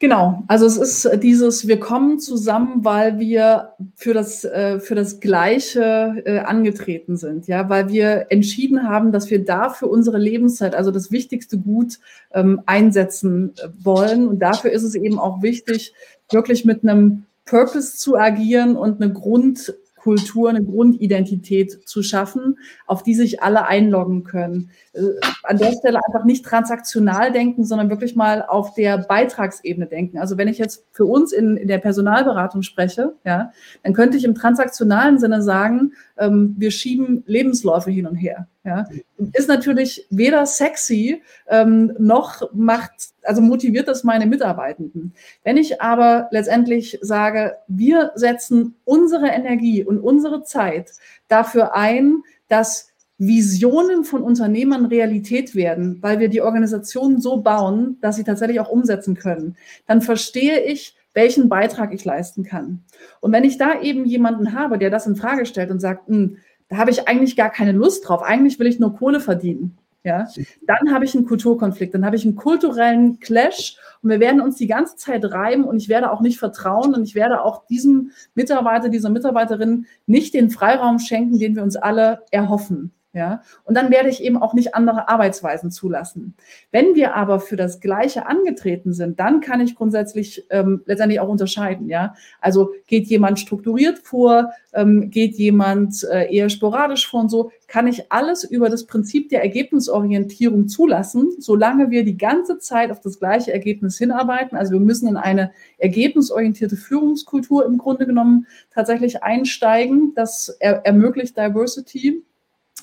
Genau, 0.00 0.44
also 0.46 0.64
es 0.64 0.76
ist 0.76 1.22
dieses, 1.24 1.66
wir 1.66 1.80
kommen 1.80 2.20
zusammen, 2.20 2.84
weil 2.84 3.18
wir 3.18 3.72
für 3.96 4.14
das, 4.14 4.44
äh, 4.44 4.78
für 4.78 4.94
das 4.94 5.18
Gleiche 5.18 6.22
äh, 6.24 6.38
angetreten 6.38 7.16
sind, 7.16 7.48
ja, 7.48 7.68
weil 7.68 7.88
wir 7.88 8.26
entschieden 8.30 8.88
haben, 8.88 9.10
dass 9.10 9.28
wir 9.28 9.44
da 9.44 9.70
für 9.70 9.88
unsere 9.88 10.18
Lebenszeit, 10.18 10.76
also 10.76 10.92
das 10.92 11.10
wichtigste 11.10 11.58
Gut, 11.58 11.98
ähm, 12.32 12.62
einsetzen 12.64 13.54
äh, 13.56 13.68
wollen. 13.82 14.28
Und 14.28 14.38
dafür 14.38 14.70
ist 14.70 14.84
es 14.84 14.94
eben 14.94 15.18
auch 15.18 15.42
wichtig, 15.42 15.92
wirklich 16.30 16.64
mit 16.64 16.84
einem 16.84 17.24
Purpose 17.44 17.96
zu 17.96 18.16
agieren 18.16 18.76
und 18.76 19.02
eine 19.02 19.12
Grund, 19.12 19.74
Kultur, 19.98 20.50
eine 20.50 20.64
Grundidentität 20.64 21.88
zu 21.88 22.02
schaffen, 22.02 22.58
auf 22.86 23.02
die 23.02 23.14
sich 23.14 23.42
alle 23.42 23.66
einloggen 23.66 24.24
können. 24.24 24.70
Äh, 24.92 25.00
an 25.42 25.58
der 25.58 25.72
Stelle 25.72 26.00
einfach 26.06 26.24
nicht 26.24 26.44
transaktional 26.44 27.32
denken, 27.32 27.64
sondern 27.64 27.90
wirklich 27.90 28.16
mal 28.16 28.42
auf 28.42 28.74
der 28.74 28.98
Beitragsebene 28.98 29.86
denken. 29.86 30.18
Also 30.18 30.38
wenn 30.38 30.48
ich 30.48 30.58
jetzt 30.58 30.84
für 30.92 31.04
uns 31.04 31.32
in, 31.32 31.56
in 31.56 31.68
der 31.68 31.78
Personalberatung 31.78 32.62
spreche, 32.62 33.14
ja, 33.24 33.52
dann 33.82 33.92
könnte 33.92 34.16
ich 34.16 34.24
im 34.24 34.34
transaktionalen 34.34 35.18
Sinne 35.18 35.42
sagen, 35.42 35.92
ähm, 36.18 36.54
wir 36.58 36.70
schieben 36.70 37.22
Lebensläufe 37.26 37.90
hin 37.90 38.06
und 38.06 38.16
her. 38.16 38.46
Ja. 38.64 38.84
Ist 39.32 39.48
natürlich 39.48 40.06
weder 40.10 40.44
sexy 40.44 41.22
ähm, 41.48 41.94
noch 41.98 42.52
macht, 42.52 42.92
also 43.28 43.42
motiviert 43.42 43.88
das 43.88 44.04
meine 44.04 44.26
Mitarbeitenden. 44.26 45.12
Wenn 45.44 45.58
ich 45.58 45.82
aber 45.82 46.28
letztendlich 46.30 46.98
sage, 47.02 47.56
wir 47.68 48.12
setzen 48.14 48.76
unsere 48.84 49.28
Energie 49.28 49.84
und 49.84 50.00
unsere 50.00 50.42
Zeit 50.44 50.92
dafür 51.28 51.76
ein, 51.76 52.22
dass 52.48 52.88
Visionen 53.18 54.04
von 54.04 54.22
Unternehmern 54.22 54.86
Realität 54.86 55.54
werden, 55.54 55.98
weil 56.00 56.20
wir 56.20 56.28
die 56.28 56.40
Organisation 56.40 57.20
so 57.20 57.38
bauen, 57.42 57.98
dass 58.00 58.16
sie 58.16 58.24
tatsächlich 58.24 58.60
auch 58.60 58.70
umsetzen 58.70 59.14
können, 59.14 59.56
dann 59.86 60.00
verstehe 60.00 60.60
ich, 60.60 60.96
welchen 61.12 61.48
Beitrag 61.48 61.92
ich 61.92 62.04
leisten 62.04 62.44
kann. 62.44 62.84
Und 63.20 63.32
wenn 63.32 63.44
ich 63.44 63.58
da 63.58 63.80
eben 63.80 64.06
jemanden 64.06 64.54
habe, 64.54 64.78
der 64.78 64.88
das 64.88 65.06
in 65.06 65.16
Frage 65.16 65.46
stellt 65.46 65.70
und 65.70 65.80
sagt, 65.80 66.08
hm, 66.08 66.38
da 66.68 66.76
habe 66.76 66.90
ich 66.90 67.08
eigentlich 67.08 67.36
gar 67.36 67.50
keine 67.50 67.72
Lust 67.72 68.08
drauf, 68.08 68.22
eigentlich 68.22 68.58
will 68.58 68.68
ich 68.68 68.78
nur 68.78 68.94
Kohle 68.94 69.20
verdienen, 69.20 69.76
ja, 70.08 70.26
dann 70.66 70.92
habe 70.92 71.04
ich 71.04 71.14
einen 71.14 71.26
Kulturkonflikt, 71.26 71.94
dann 71.94 72.04
habe 72.04 72.16
ich 72.16 72.24
einen 72.24 72.34
kulturellen 72.34 73.20
Clash 73.20 73.76
und 74.02 74.10
wir 74.10 74.20
werden 74.20 74.40
uns 74.40 74.56
die 74.56 74.66
ganze 74.66 74.96
Zeit 74.96 75.24
reiben 75.24 75.64
und 75.64 75.76
ich 75.76 75.88
werde 75.88 76.10
auch 76.10 76.20
nicht 76.20 76.38
vertrauen 76.38 76.94
und 76.94 77.04
ich 77.04 77.14
werde 77.14 77.44
auch 77.44 77.66
diesem 77.66 78.12
Mitarbeiter, 78.34 78.88
dieser 78.88 79.10
Mitarbeiterin 79.10 79.86
nicht 80.06 80.34
den 80.34 80.50
Freiraum 80.50 80.98
schenken, 80.98 81.38
den 81.38 81.54
wir 81.54 81.62
uns 81.62 81.76
alle 81.76 82.22
erhoffen. 82.30 82.92
Ja, 83.14 83.42
und 83.64 83.74
dann 83.74 83.90
werde 83.90 84.10
ich 84.10 84.22
eben 84.22 84.36
auch 84.36 84.52
nicht 84.52 84.74
andere 84.74 85.08
Arbeitsweisen 85.08 85.70
zulassen. 85.70 86.36
Wenn 86.70 86.94
wir 86.94 87.16
aber 87.16 87.40
für 87.40 87.56
das 87.56 87.80
Gleiche 87.80 88.26
angetreten 88.26 88.92
sind, 88.92 89.18
dann 89.18 89.40
kann 89.40 89.62
ich 89.62 89.74
grundsätzlich 89.74 90.44
ähm, 90.50 90.82
letztendlich 90.84 91.18
auch 91.18 91.28
unterscheiden. 91.28 91.88
Ja, 91.88 92.14
also 92.42 92.74
geht 92.86 93.06
jemand 93.06 93.40
strukturiert 93.40 93.98
vor, 94.00 94.52
ähm, 94.74 95.10
geht 95.10 95.36
jemand 95.36 96.04
äh, 96.04 96.30
eher 96.30 96.50
sporadisch 96.50 97.08
vor 97.08 97.20
und 97.22 97.30
so, 97.30 97.50
kann 97.66 97.86
ich 97.86 98.12
alles 98.12 98.44
über 98.44 98.68
das 98.68 98.84
Prinzip 98.84 99.30
der 99.30 99.42
Ergebnisorientierung 99.42 100.68
zulassen, 100.68 101.30
solange 101.38 101.90
wir 101.90 102.04
die 102.04 102.18
ganze 102.18 102.58
Zeit 102.58 102.90
auf 102.90 103.00
das 103.00 103.18
gleiche 103.18 103.54
Ergebnis 103.54 103.96
hinarbeiten. 103.96 104.56
Also 104.58 104.74
wir 104.74 104.80
müssen 104.80 105.08
in 105.08 105.16
eine 105.16 105.50
ergebnisorientierte 105.78 106.76
Führungskultur 106.76 107.64
im 107.64 107.78
Grunde 107.78 108.04
genommen 108.04 108.46
tatsächlich 108.70 109.22
einsteigen. 109.22 110.12
Das 110.14 110.50
er 110.60 110.84
ermöglicht 110.84 111.38
Diversity 111.38 112.22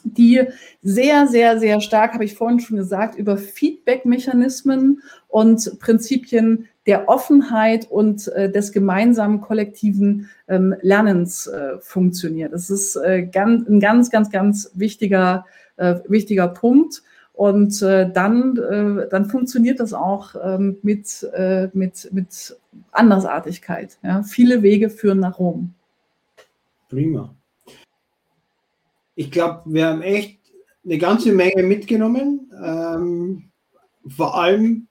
die 0.06 0.42
sehr, 0.82 1.28
sehr, 1.28 1.60
sehr 1.60 1.82
stark, 1.82 2.14
habe 2.14 2.24
ich 2.24 2.36
vorhin 2.36 2.60
schon 2.60 2.78
gesagt, 2.78 3.18
über 3.18 3.38
Feedback-Mechanismen 3.38 5.02
und 5.28 5.80
Prinzipien 5.80 6.68
der 6.86 7.10
Offenheit 7.10 7.90
und 7.90 8.28
äh, 8.30 8.52
des 8.52 8.72
gemeinsamen 8.72 9.42
kollektiven 9.42 10.30
ähm, 10.48 10.76
Lernens 10.82 11.48
äh, 11.48 11.80
funktioniert. 11.80 12.54
Das 12.54 12.70
ist 12.70 12.96
äh, 12.96 13.24
ganz, 13.24 13.68
ein 13.68 13.80
ganz, 13.80 14.12
ganz, 14.12 14.30
ganz 14.30 14.72
wichtiger, 14.76 15.46
äh, 15.78 15.96
wichtiger 16.08 16.48
Punkt. 16.48 17.02
Und 17.34 17.82
äh, 17.82 18.10
dann, 18.10 18.56
äh, 18.58 19.10
dann 19.10 19.26
funktioniert 19.26 19.80
das 19.82 19.94
auch 19.94 20.36
ähm, 20.42 20.78
mit, 20.84 21.28
mit, 21.74 22.10
mit 22.14 22.58
Andersartigkeit. 22.92 23.98
Ja? 24.04 24.24
Viele 24.24 24.62
Wege 24.62 24.90
führen 24.90 25.20
nach 25.20 25.38
Rom. 25.40 25.74
Prima. 26.88 27.36
Ich 29.16 29.32
glaube, 29.32 29.62
wir 29.66 29.88
haben 29.88 30.02
echt 30.02 30.40
eine 30.84 30.98
ganze 30.98 31.32
Menge 31.32 31.64
mitgenommen. 31.64 32.52
Ähm, 32.64 33.44
vor 34.08 34.38
allem 34.40 34.88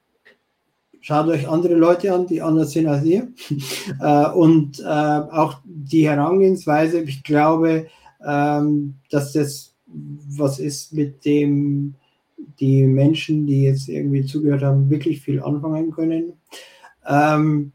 schaut 1.01 1.29
euch 1.29 1.49
andere 1.49 1.75
Leute 1.75 2.13
an, 2.13 2.27
die 2.27 2.43
anders 2.43 2.73
sind 2.73 2.87
als 2.87 3.05
ihr. 3.05 3.29
äh, 4.01 4.31
und 4.31 4.81
äh, 4.81 4.85
auch 4.85 5.61
die 5.65 6.09
Herangehensweise, 6.09 7.01
ich 7.01 7.23
glaube, 7.23 7.87
ähm, 8.27 8.95
dass 9.11 9.33
das 9.33 9.75
was 9.87 10.59
ist, 10.59 10.93
mit 10.93 11.25
dem 11.25 11.95
die 12.59 12.85
Menschen, 12.85 13.47
die 13.47 13.65
jetzt 13.65 13.89
irgendwie 13.89 14.25
zugehört 14.25 14.63
haben, 14.63 14.91
wirklich 14.91 15.21
viel 15.21 15.43
anfangen 15.43 15.91
können. 15.91 16.35
Ähm, 17.07 17.73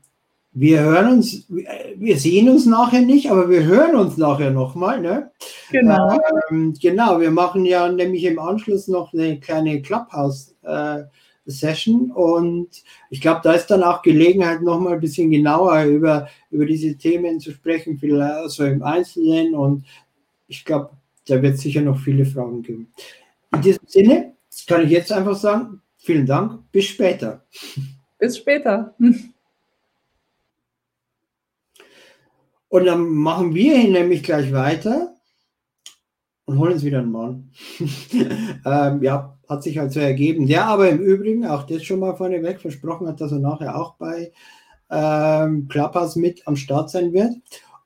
wir 0.60 0.82
hören 0.82 1.14
uns, 1.14 1.46
wir 1.48 2.18
sehen 2.18 2.50
uns 2.50 2.66
nachher 2.66 3.00
nicht, 3.00 3.32
aber 3.32 3.50
wir 3.50 3.64
hören 3.64 3.96
uns 3.96 4.18
nachher 4.18 4.52
nochmal. 4.52 5.00
Ne? 5.00 5.32
Genau. 5.72 6.20
Ähm, 6.52 6.74
genau, 6.74 7.22
wir 7.22 7.32
machen 7.32 7.64
ja 7.64 7.90
nämlich 7.90 8.26
im 8.26 8.40
Anschluss 8.40 8.90
noch 8.90 9.14
eine 9.14 9.40
kleine 9.40 9.82
Clubhouse-Session 9.82 12.10
äh, 12.10 12.14
und 12.14 12.84
ich 13.10 13.22
glaube, 13.22 13.40
da 13.42 13.54
ist 13.54 13.68
dann 13.68 13.84
auch 13.84 14.02
Gelegenheit, 14.02 14.62
nochmal 14.62 14.96
ein 14.96 15.00
bisschen 15.00 15.32
genauer 15.32 15.84
über, 15.84 16.28
über 16.52 16.66
diese 16.66 16.98
Themen 16.98 17.40
zu 17.40 17.52
sprechen, 17.52 17.98
vielleicht 17.98 18.50
so 18.50 18.66
im 18.66 18.84
Einzelnen 18.84 19.56
und 19.56 19.86
ich 20.48 20.66
glaube, 20.66 20.90
da 21.26 21.42
wird 21.42 21.54
es 21.54 21.62
sicher 21.62 21.82
noch 21.82 22.00
viele 22.00 22.26
Fragen 22.26 22.64
geben. 22.64 22.92
In 23.54 23.62
diesem 23.62 23.88
Sinne 23.88 24.34
kann 24.68 24.84
ich 24.84 24.90
jetzt 24.90 25.14
einfach 25.14 25.38
sagen, 25.38 25.80
vielen 25.96 26.26
Dank, 26.26 26.70
bis 26.74 26.84
später. 26.84 27.46
Bis 28.18 28.38
später. 28.38 28.94
Und 32.70 32.86
dann 32.86 33.10
machen 33.10 33.54
wir 33.54 33.78
hier 33.78 33.92
nämlich 33.92 34.24
gleich 34.24 34.54
weiter 34.54 35.16
und 36.46 36.58
holen 36.58 36.74
uns 36.74 36.84
wieder 36.84 37.00
einen 37.00 37.12
Mann. 37.12 37.52
ähm, 38.66 39.04
ja, 39.04 39.38
hat 39.48 39.64
sich 39.64 39.80
also 39.80 40.00
ergeben. 40.00 40.48
Der 40.48 40.66
aber 40.66 40.90
im 40.90 41.00
Übrigen, 41.00 41.46
auch 41.46 41.64
das 41.64 41.84
schon 41.84 42.00
mal 42.00 42.16
vorneweg 42.16 42.62
versprochen 42.62 43.08
hat, 43.08 43.20
dass 43.22 43.32
er 43.32 43.40
nachher 43.40 43.76
auch 43.76 43.96
bei 43.96 44.32
ähm, 44.92 45.68
Clubhouse 45.68 46.16
mit 46.16 46.48
am 46.48 46.56
Start 46.56 46.90
sein 46.90 47.14
wird. 47.14 47.34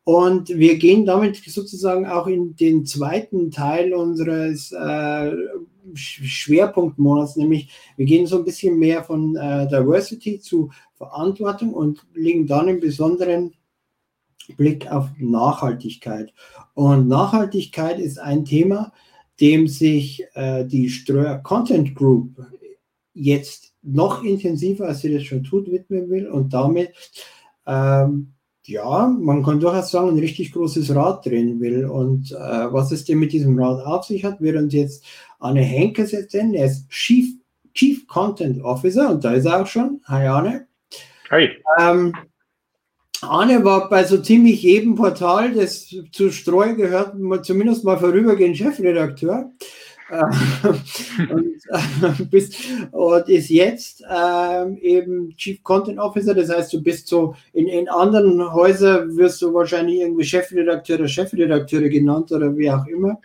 Und 0.06 0.50
wir 0.50 0.78
gehen 0.78 1.06
damit 1.06 1.38
sozusagen 1.38 2.06
auch 2.06 2.28
in 2.28 2.56
den 2.58 2.86
zweiten 2.86 3.52
Teil 3.52 3.94
unseres 3.94 4.74
äh, 4.74 5.32
Schwerpunktmonats, 5.94 7.38
nämlich 7.38 7.70
wir 7.96 8.06
gehen 8.06 8.28
so 8.28 8.38
ein 8.38 8.46
bisschen 8.46 8.80
mehr 8.80 9.04
von 9.04 9.36
äh, 9.36 9.68
Diversity 9.68 10.40
zu 10.40 10.72
Verantwortung 10.96 11.74
und 11.74 12.06
legen 12.14 12.48
dann 12.48 12.68
im 12.68 12.80
Besonderen 12.80 13.54
Blick 14.58 14.92
auf 14.92 15.10
Nachhaltigkeit. 15.18 16.34
Und 16.74 17.08
Nachhaltigkeit 17.08 18.00
ist 18.00 18.20
ein 18.20 18.46
Thema, 18.46 18.92
dem 19.40 19.68
sich 19.68 20.26
äh, 20.34 20.66
die 20.66 20.90
Ströer 20.90 21.40
Content 21.40 21.96
Group 21.96 22.46
jetzt 23.14 23.74
noch 23.82 24.24
intensiver, 24.24 24.88
als 24.88 25.02
sie 25.02 25.14
das 25.14 25.24
schon 25.24 25.44
tut, 25.44 25.72
widmen 25.72 26.10
will 26.10 26.28
und 26.28 26.54
damit, 26.54 26.94
ähm, 27.68 28.34
ja, 28.66 29.08
man 29.08 29.44
kann 29.44 29.60
durchaus 29.60 29.92
sagen, 29.92 30.10
ein 30.10 30.20
richtig 30.20 30.54
großes 30.54 30.96
Rad 30.96 31.26
drehen 31.26 31.60
will. 31.60 31.86
Und 31.86 32.32
äh, 32.32 32.74
was 32.74 32.92
es 32.92 33.04
denn 33.04 33.20
mit 33.20 33.34
diesem 33.34 33.60
Rad 33.60 33.86
auf 33.86 34.06
sich 34.06 34.24
hat, 34.24 34.40
wird 34.40 34.56
uns 34.56 34.74
jetzt 34.74 35.04
Anne 35.40 35.62
Henkes 35.62 36.14
erzählen. 36.14 36.54
Er 36.54 36.68
ist 36.68 36.90
Chief, 36.90 37.36
Chief 37.74 38.08
Content 38.08 38.64
Officer 38.64 39.10
und 39.12 39.24
da 39.24 39.34
ist 39.34 39.46
er 39.46 39.62
auch 39.62 39.68
schon. 39.68 40.00
Hi 40.06 40.28
Anne. 40.28 40.68
Hi. 41.30 41.50
Ähm, 41.78 42.14
Arne 43.24 43.64
war 43.64 43.90
bei 43.90 44.04
so 44.04 44.18
ziemlich 44.18 44.62
jedem 44.64 44.96
Portal, 44.96 45.54
das 45.54 45.94
zu 46.12 46.32
Streu 46.32 46.76
gehört, 46.76 47.16
zumindest 47.44 47.84
mal 47.84 47.98
vorübergehend 47.98 48.58
Chefredakteur. 48.58 49.52
und, 51.32 51.56
äh, 51.70 52.24
bist, 52.30 52.56
und 52.92 53.30
ist 53.30 53.50
jetzt 53.50 54.04
ähm, 54.10 54.78
eben 54.78 55.36
Chief 55.36 55.64
Content 55.64 55.98
Officer. 56.00 56.34
Das 56.36 56.50
heißt, 56.50 56.74
du 56.74 56.84
bist 56.84 57.08
so 57.08 57.36
in, 57.54 57.68
in 57.68 57.90
anderen 57.90 58.54
Häusern 58.54 59.16
wirst 59.18 59.42
du 59.42 59.54
wahrscheinlich 59.54 60.02
irgendwie 60.02 60.24
Chefredakteur 60.24 61.00
oder 61.00 61.08
Chefredakteure 61.08 61.90
genannt 61.90 62.32
oder 62.32 62.56
wie 62.56 62.70
auch 62.70 62.86
immer. 62.86 63.20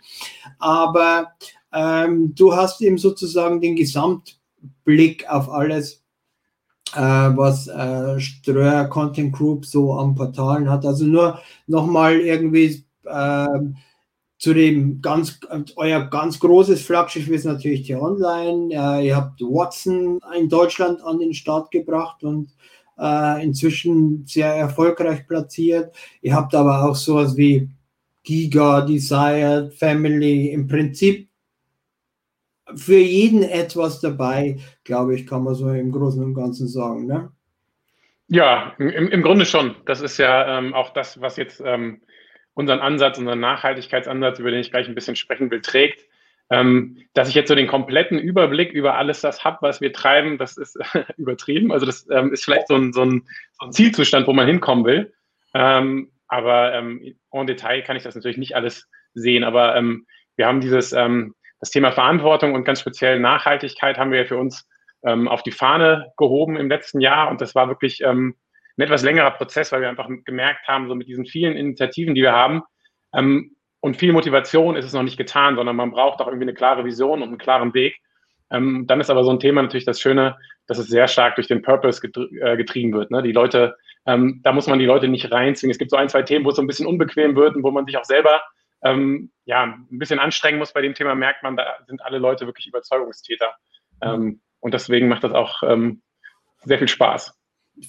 Aber 0.57 1.33
ähm, 1.73 2.33
du 2.35 2.55
hast 2.55 2.81
eben 2.81 2.97
sozusagen 2.97 3.61
den 3.61 3.75
Gesamtblick 3.75 5.29
auf 5.29 5.49
alles, 5.49 5.95
äh, 5.95 6.08
was 6.95 7.67
äh, 7.67 8.19
Ströer 8.19 8.85
Content 8.85 9.33
Group 9.33 9.65
so 9.65 9.93
am 9.93 10.15
Portalen 10.15 10.69
hat. 10.69 10.85
Also 10.85 11.05
nur 11.05 11.39
nochmal 11.67 12.19
irgendwie 12.19 12.83
äh, 13.05 13.47
zu 14.39 14.53
dem 14.53 15.01
ganz, 15.01 15.39
euer 15.75 16.01
ganz 16.05 16.39
großes 16.39 16.81
Flaggschiff 16.81 17.27
ist 17.27 17.45
natürlich 17.45 17.83
die 17.83 17.95
Online. 17.95 18.73
Äh, 18.73 19.07
ihr 19.07 19.15
habt 19.15 19.41
Watson 19.41 20.19
in 20.37 20.47
Deutschland 20.47 21.03
an 21.03 21.19
den 21.19 21.33
Start 21.33 21.71
gebracht 21.71 22.23
und 22.23 22.49
äh, 22.97 23.43
inzwischen 23.43 24.25
sehr 24.25 24.53
erfolgreich 24.55 25.27
platziert. 25.27 25.93
Ihr 26.21 26.33
habt 26.33 26.55
aber 26.55 26.89
auch 26.89 26.95
sowas 26.95 27.35
wie 27.35 27.69
Giga, 28.23 28.81
Desired, 28.81 29.73
Family, 29.73 30.49
im 30.49 30.67
Prinzip 30.67 31.28
für 32.75 32.97
jeden 32.97 33.43
etwas 33.43 34.01
dabei, 34.01 34.57
glaube 34.83 35.15
ich, 35.15 35.27
kann 35.27 35.43
man 35.43 35.55
so 35.55 35.69
im 35.69 35.91
Großen 35.91 36.23
und 36.23 36.33
Ganzen 36.33 36.67
sagen. 36.67 37.05
Ne? 37.05 37.31
Ja, 38.27 38.73
im, 38.77 38.89
im 38.89 39.21
Grunde 39.21 39.45
schon. 39.45 39.75
Das 39.85 40.01
ist 40.01 40.17
ja 40.17 40.57
ähm, 40.57 40.73
auch 40.73 40.91
das, 40.91 41.19
was 41.19 41.37
jetzt 41.37 41.61
ähm, 41.65 42.01
unseren 42.53 42.79
Ansatz, 42.79 43.17
unseren 43.17 43.39
Nachhaltigkeitsansatz, 43.39 44.39
über 44.39 44.51
den 44.51 44.59
ich 44.59 44.71
gleich 44.71 44.87
ein 44.87 44.95
bisschen 44.95 45.15
sprechen 45.15 45.49
will, 45.49 45.61
trägt. 45.61 46.05
Ähm, 46.51 46.97
dass 47.13 47.29
ich 47.29 47.35
jetzt 47.35 47.47
so 47.47 47.53
den 47.53 47.67
kompletten 47.67 48.17
Überblick 48.17 48.71
über 48.71 48.95
alles 48.95 49.21
das 49.21 49.43
habe, 49.43 49.59
was 49.61 49.81
wir 49.81 49.93
treiben, 49.93 50.39
das 50.39 50.57
ist 50.57 50.79
übertrieben. 51.17 51.71
Also 51.71 51.85
das 51.85 52.07
ähm, 52.09 52.33
ist 52.33 52.43
vielleicht 52.43 52.67
so 52.67 52.75
ein, 52.75 52.91
so, 52.91 53.03
ein, 53.03 53.27
so 53.59 53.67
ein, 53.67 53.71
Zielzustand, 53.71 54.25
wo 54.25 54.33
man 54.33 54.47
hinkommen 54.47 54.83
will. 54.85 55.13
Ähm, 55.53 56.11
aber 56.27 56.73
ähm, 56.73 57.15
en 57.31 57.47
Detail 57.47 57.83
kann 57.83 57.97
ich 57.97 58.03
das 58.03 58.15
natürlich 58.15 58.37
nicht 58.37 58.55
alles 58.55 58.89
sehen. 59.13 59.43
Aber 59.43 59.75
ähm, 59.75 60.05
wir 60.35 60.47
haben 60.47 60.61
dieses 60.61 60.91
das 61.59 61.71
Thema 61.71 61.91
Verantwortung 61.91 62.53
und 62.53 62.63
ganz 62.63 62.79
speziell 62.79 63.19
Nachhaltigkeit 63.19 63.97
haben 63.97 64.11
wir 64.11 64.19
ja 64.19 64.25
für 64.25 64.37
uns 64.37 64.67
ähm, 65.03 65.27
auf 65.27 65.43
die 65.43 65.51
Fahne 65.51 66.11
gehoben 66.17 66.57
im 66.57 66.69
letzten 66.69 67.01
Jahr. 67.01 67.29
Und 67.29 67.41
das 67.41 67.55
war 67.55 67.67
wirklich 67.67 68.01
ähm, 68.01 68.35
ein 68.77 68.81
etwas 68.81 69.03
längerer 69.03 69.31
Prozess, 69.31 69.71
weil 69.71 69.81
wir 69.81 69.89
einfach 69.89 70.09
gemerkt 70.25 70.67
haben, 70.67 70.87
so 70.87 70.95
mit 70.95 71.07
diesen 71.07 71.25
vielen 71.25 71.55
Initiativen, 71.55 72.15
die 72.15 72.21
wir 72.21 72.33
haben, 72.33 72.63
ähm, 73.13 73.55
und 73.81 73.97
viel 73.97 74.11
Motivation 74.11 74.75
ist 74.75 74.85
es 74.85 74.93
noch 74.93 75.03
nicht 75.03 75.17
getan, 75.17 75.55
sondern 75.55 75.75
man 75.75 75.91
braucht 75.91 76.19
auch 76.19 76.27
irgendwie 76.27 76.45
eine 76.45 76.53
klare 76.53 76.83
Vision 76.83 77.21
und 77.21 77.29
einen 77.29 77.37
klaren 77.37 77.73
Weg. 77.73 77.97
Ähm, 78.51 78.85
dann 78.87 78.99
ist 78.99 79.09
aber 79.09 79.23
so 79.23 79.31
ein 79.31 79.39
Thema 79.39 79.61
natürlich 79.61 79.85
das 79.85 80.01
Schöne, 80.01 80.35
dass 80.67 80.79
es 80.79 80.87
sehr 80.87 81.07
stark 81.07 81.35
durch 81.35 81.47
den 81.47 81.61
Purpose 81.61 82.05
äh, 82.05 82.57
getrieben 82.57 82.93
wird. 82.93 83.11
Ne? 83.11 83.21
Die 83.21 83.31
Leute, 83.31 83.75
ähm, 84.05 84.41
da 84.43 84.51
muss 84.51 84.67
man 84.67 84.79
die 84.79 84.85
Leute 84.85 85.07
nicht 85.07 85.31
reinzwingen. 85.31 85.71
Es 85.71 85.77
gibt 85.77 85.91
so 85.91 85.97
ein, 85.97 86.09
zwei 86.09 86.23
Themen, 86.23 86.45
wo 86.45 86.49
es 86.49 86.55
so 86.55 86.61
ein 86.61 86.67
bisschen 86.67 86.87
unbequem 86.87 87.35
wird 87.35 87.55
und 87.55 87.63
wo 87.63 87.71
man 87.71 87.85
sich 87.85 87.97
auch 87.97 88.03
selber 88.03 88.41
ähm, 88.81 89.31
ja, 89.45 89.63
ein 89.63 89.99
bisschen 89.99 90.19
anstrengen 90.19 90.59
muss 90.59 90.73
bei 90.73 90.81
dem 90.81 90.93
Thema, 90.93 91.15
merkt 91.15 91.43
man, 91.43 91.57
da 91.57 91.65
sind 91.87 92.01
alle 92.01 92.17
Leute 92.17 92.45
wirklich 92.45 92.67
Überzeugungstäter. 92.67 93.53
Ähm, 94.01 94.41
und 94.59 94.73
deswegen 94.73 95.07
macht 95.07 95.23
das 95.23 95.33
auch 95.33 95.63
ähm, 95.63 96.01
sehr 96.63 96.77
viel 96.77 96.87
Spaß. 96.87 97.33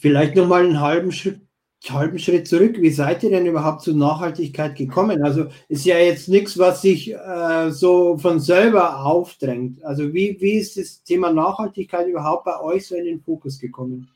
Vielleicht 0.00 0.36
nochmal 0.36 0.64
einen 0.64 0.80
halben 0.80 1.12
Schritt, 1.12 1.40
halben 1.88 2.18
Schritt 2.18 2.46
zurück. 2.46 2.76
Wie 2.80 2.90
seid 2.90 3.22
ihr 3.22 3.30
denn 3.30 3.46
überhaupt 3.46 3.82
zur 3.82 3.94
Nachhaltigkeit 3.94 4.76
gekommen? 4.76 5.22
Also 5.24 5.46
ist 5.68 5.84
ja 5.84 5.98
jetzt 5.98 6.28
nichts, 6.28 6.58
was 6.58 6.82
sich 6.82 7.12
äh, 7.12 7.70
so 7.70 8.18
von 8.18 8.38
selber 8.38 9.04
aufdrängt. 9.04 9.82
Also 9.84 10.12
wie, 10.12 10.36
wie 10.40 10.58
ist 10.58 10.76
das 10.76 11.02
Thema 11.02 11.32
Nachhaltigkeit 11.32 12.06
überhaupt 12.06 12.44
bei 12.44 12.60
euch 12.60 12.86
so 12.86 12.94
in 12.94 13.04
den 13.04 13.20
Fokus 13.20 13.58
gekommen? 13.58 14.10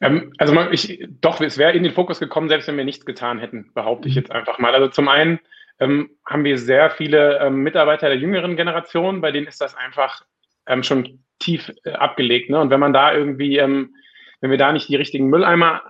Ähm, 0.00 0.32
also 0.38 0.52
man, 0.52 0.72
ich, 0.72 1.06
doch, 1.20 1.40
es 1.40 1.58
wäre 1.58 1.72
in 1.72 1.82
den 1.82 1.92
Fokus 1.92 2.20
gekommen, 2.20 2.48
selbst 2.48 2.68
wenn 2.68 2.76
wir 2.76 2.84
nichts 2.84 3.04
getan 3.06 3.38
hätten, 3.38 3.70
behaupte 3.74 4.08
ich 4.08 4.14
mhm. 4.14 4.22
jetzt 4.22 4.32
einfach 4.32 4.58
mal. 4.58 4.74
Also 4.74 4.88
zum 4.88 5.08
einen 5.08 5.40
ähm, 5.78 6.10
haben 6.26 6.44
wir 6.44 6.58
sehr 6.58 6.90
viele 6.90 7.38
ähm, 7.38 7.62
Mitarbeiter 7.62 8.08
der 8.08 8.18
jüngeren 8.18 8.56
Generation, 8.56 9.20
bei 9.20 9.32
denen 9.32 9.46
ist 9.46 9.60
das 9.60 9.74
einfach 9.76 10.24
ähm, 10.66 10.82
schon 10.82 11.24
tief 11.38 11.72
äh, 11.84 11.92
abgelegt. 11.92 12.50
Ne? 12.50 12.60
Und 12.60 12.70
wenn 12.70 12.80
man 12.80 12.92
da 12.92 13.14
irgendwie, 13.14 13.58
ähm, 13.58 13.94
wenn 14.40 14.50
wir 14.50 14.58
da 14.58 14.72
nicht 14.72 14.88
die 14.88 14.96
richtigen 14.96 15.28
Mülleimer 15.28 15.82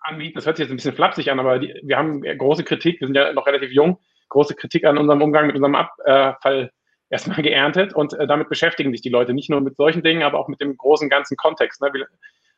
anbieten, 0.00 0.34
das 0.36 0.46
hört 0.46 0.56
sich 0.56 0.64
jetzt 0.64 0.72
ein 0.72 0.76
bisschen 0.76 0.94
flapsig 0.94 1.30
an, 1.30 1.40
aber 1.40 1.58
die, 1.58 1.74
wir 1.82 1.96
haben 1.96 2.22
große 2.22 2.64
Kritik, 2.64 3.00
wir 3.00 3.08
sind 3.08 3.16
ja 3.16 3.32
noch 3.32 3.46
relativ 3.46 3.72
jung, 3.72 3.98
große 4.28 4.54
Kritik 4.54 4.84
an 4.84 4.98
unserem 4.98 5.22
Umgang 5.22 5.46
mit 5.46 5.56
unserem 5.56 5.74
Abfall 5.74 6.70
erstmal 7.10 7.42
geerntet 7.42 7.94
und 7.94 8.12
äh, 8.14 8.26
damit 8.26 8.48
beschäftigen 8.48 8.90
sich 8.90 9.00
die 9.00 9.08
Leute 9.08 9.34
nicht 9.34 9.50
nur 9.50 9.60
mit 9.60 9.76
solchen 9.76 10.02
Dingen, 10.02 10.22
aber 10.22 10.38
auch 10.38 10.48
mit 10.48 10.60
dem 10.60 10.76
großen 10.76 11.08
ganzen 11.08 11.36
Kontext. 11.36 11.80
Ne? 11.80 11.92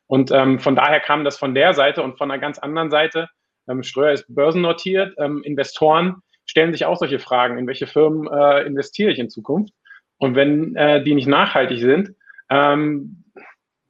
Und 0.06 0.30
ähm, 0.30 0.58
von 0.58 0.76
daher 0.76 1.00
kam 1.00 1.24
das 1.24 1.38
von 1.38 1.54
der 1.54 1.74
Seite 1.74 2.02
und 2.02 2.18
von 2.18 2.30
einer 2.30 2.40
ganz 2.40 2.58
anderen 2.58 2.90
Seite. 2.90 3.28
Ähm, 3.68 3.82
Ströer 3.82 4.12
ist 4.12 4.26
börsennotiert. 4.28 5.14
Ähm, 5.18 5.42
Investoren 5.42 6.16
stellen 6.44 6.72
sich 6.72 6.84
auch 6.86 6.96
solche 6.96 7.18
Fragen. 7.18 7.58
In 7.58 7.66
welche 7.66 7.86
Firmen 7.86 8.28
äh, 8.32 8.62
investiere 8.62 9.10
ich 9.10 9.18
in 9.18 9.30
Zukunft? 9.30 9.72
Und 10.18 10.34
wenn 10.34 10.76
äh, 10.76 11.02
die 11.02 11.14
nicht 11.14 11.26
nachhaltig 11.26 11.80
sind, 11.80 12.14
ähm, 12.48 13.24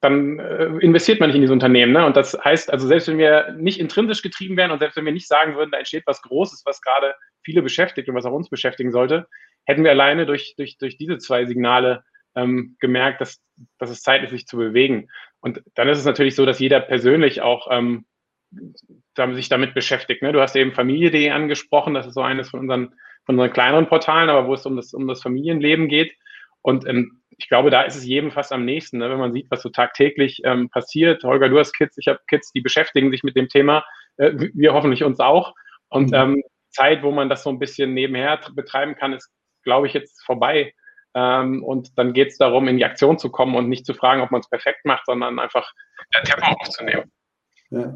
dann 0.00 0.38
äh, 0.38 0.66
investiert 0.78 1.20
man 1.20 1.28
nicht 1.28 1.36
in 1.36 1.42
diese 1.42 1.52
Unternehmen. 1.52 1.92
Ne? 1.92 2.04
Und 2.04 2.16
das 2.16 2.38
heißt, 2.42 2.72
also 2.72 2.86
selbst 2.86 3.08
wenn 3.08 3.18
wir 3.18 3.52
nicht 3.58 3.80
intrinsisch 3.80 4.22
getrieben 4.22 4.56
wären 4.56 4.70
und 4.70 4.78
selbst 4.78 4.96
wenn 4.96 5.04
wir 5.04 5.12
nicht 5.12 5.28
sagen 5.28 5.56
würden, 5.56 5.70
da 5.70 5.78
entsteht 5.78 6.04
was 6.06 6.22
Großes, 6.22 6.62
was 6.64 6.80
gerade 6.80 7.14
viele 7.44 7.62
beschäftigt 7.62 8.08
und 8.08 8.14
was 8.14 8.24
auch 8.24 8.32
uns 8.32 8.50
beschäftigen 8.50 8.92
sollte, 8.92 9.26
hätten 9.64 9.84
wir 9.84 9.90
alleine 9.90 10.26
durch, 10.26 10.54
durch, 10.56 10.78
durch 10.78 10.96
diese 10.96 11.18
zwei 11.18 11.46
Signale 11.46 12.04
ähm, 12.34 12.76
gemerkt, 12.80 13.20
dass, 13.20 13.40
dass 13.78 13.90
es 13.90 14.02
Zeit 14.02 14.22
ist, 14.22 14.30
sich 14.30 14.46
zu 14.46 14.56
bewegen. 14.56 15.08
Und 15.46 15.62
dann 15.76 15.88
ist 15.88 15.98
es 15.98 16.04
natürlich 16.04 16.34
so, 16.34 16.44
dass 16.44 16.58
jeder 16.58 16.80
persönlich 16.80 17.40
auch 17.40 17.68
ähm, 17.70 18.04
sich 19.34 19.48
damit 19.48 19.74
beschäftigt. 19.74 20.20
Ne? 20.20 20.32
Du 20.32 20.40
hast 20.40 20.56
eben 20.56 20.72
Familie.de 20.72 21.30
angesprochen, 21.30 21.94
das 21.94 22.08
ist 22.08 22.14
so 22.14 22.20
eines 22.20 22.50
von 22.50 22.58
unseren, 22.58 22.88
von 23.26 23.36
unseren 23.36 23.52
kleineren 23.52 23.86
Portalen, 23.86 24.28
aber 24.28 24.48
wo 24.48 24.54
es 24.54 24.66
um 24.66 24.74
das, 24.74 24.92
um 24.92 25.06
das 25.06 25.22
Familienleben 25.22 25.86
geht. 25.86 26.12
Und 26.62 26.84
ähm, 26.88 27.22
ich 27.38 27.48
glaube, 27.48 27.70
da 27.70 27.82
ist 27.82 27.94
es 27.94 28.04
jedem 28.04 28.32
fast 28.32 28.52
am 28.52 28.64
nächsten, 28.64 28.98
ne? 28.98 29.08
wenn 29.08 29.20
man 29.20 29.32
sieht, 29.32 29.46
was 29.48 29.62
so 29.62 29.68
tagtäglich 29.68 30.40
ähm, 30.42 30.68
passiert. 30.68 31.22
Holger, 31.22 31.48
du 31.48 31.60
hast 31.60 31.74
Kids, 31.74 31.96
ich 31.96 32.08
habe 32.08 32.18
Kids, 32.26 32.50
die 32.50 32.60
beschäftigen 32.60 33.12
sich 33.12 33.22
mit 33.22 33.36
dem 33.36 33.46
Thema, 33.46 33.84
äh, 34.16 34.32
wir 34.52 34.74
hoffentlich 34.74 35.04
uns 35.04 35.20
auch. 35.20 35.54
Und 35.90 36.10
mhm. 36.10 36.16
ähm, 36.16 36.42
Zeit, 36.70 37.04
wo 37.04 37.12
man 37.12 37.28
das 37.28 37.44
so 37.44 37.50
ein 37.50 37.60
bisschen 37.60 37.94
nebenher 37.94 38.40
betreiben 38.52 38.96
kann, 38.96 39.12
ist, 39.12 39.30
glaube 39.62 39.86
ich, 39.86 39.92
jetzt 39.92 40.24
vorbei. 40.24 40.74
Ähm, 41.16 41.64
und 41.64 41.96
dann 41.96 42.12
geht 42.12 42.28
es 42.28 42.36
darum, 42.36 42.68
in 42.68 42.76
die 42.76 42.84
Aktion 42.84 43.18
zu 43.18 43.30
kommen 43.30 43.56
und 43.56 43.70
nicht 43.70 43.86
zu 43.86 43.94
fragen, 43.94 44.20
ob 44.20 44.30
man 44.30 44.42
es 44.42 44.50
perfekt 44.50 44.84
macht, 44.84 45.06
sondern 45.06 45.38
einfach 45.38 45.72
äh, 46.12 46.22
Tempo 46.24 46.46
aufzunehmen. 46.60 47.10
Ja. 47.70 47.94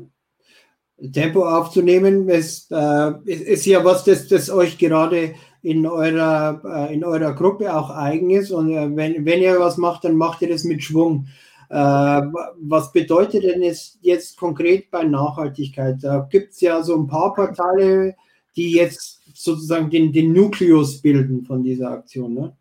Tempo 1.12 1.46
aufzunehmen 1.46 2.30
ist, 2.30 2.72
äh, 2.72 3.12
ist, 3.26 3.66
ja 3.66 3.84
was, 3.84 4.04
das, 4.04 4.26
das 4.28 4.48
euch 4.48 4.78
gerade 4.78 5.34
in 5.60 5.86
eurer, 5.86 6.62
äh, 6.64 6.94
in 6.94 7.04
eurer 7.04 7.34
Gruppe 7.34 7.74
auch 7.74 7.90
eigen 7.90 8.30
ist. 8.30 8.50
Und 8.52 8.72
äh, 8.72 8.88
wenn, 8.96 9.26
wenn 9.26 9.42
ihr 9.42 9.60
was 9.60 9.76
macht, 9.76 10.04
dann 10.04 10.16
macht 10.16 10.40
ihr 10.40 10.48
das 10.48 10.64
mit 10.64 10.82
Schwung. 10.82 11.26
Äh, 11.68 11.76
was 11.76 12.90
bedeutet 12.90 13.44
denn 13.44 13.60
jetzt, 13.60 13.98
jetzt 14.00 14.38
konkret 14.38 14.90
bei 14.90 15.04
Nachhaltigkeit? 15.04 15.96
Da 16.00 16.26
gibt 16.30 16.54
es 16.54 16.62
ja 16.62 16.82
so 16.82 16.96
ein 16.96 17.06
paar 17.06 17.34
Portale, 17.34 18.16
die 18.56 18.72
jetzt 18.72 19.20
sozusagen 19.34 19.90
den, 19.90 20.10
den 20.10 20.32
Nukleus 20.32 21.02
bilden 21.02 21.44
von 21.44 21.62
dieser 21.62 21.90
Aktion. 21.90 22.32
Ne? 22.32 22.56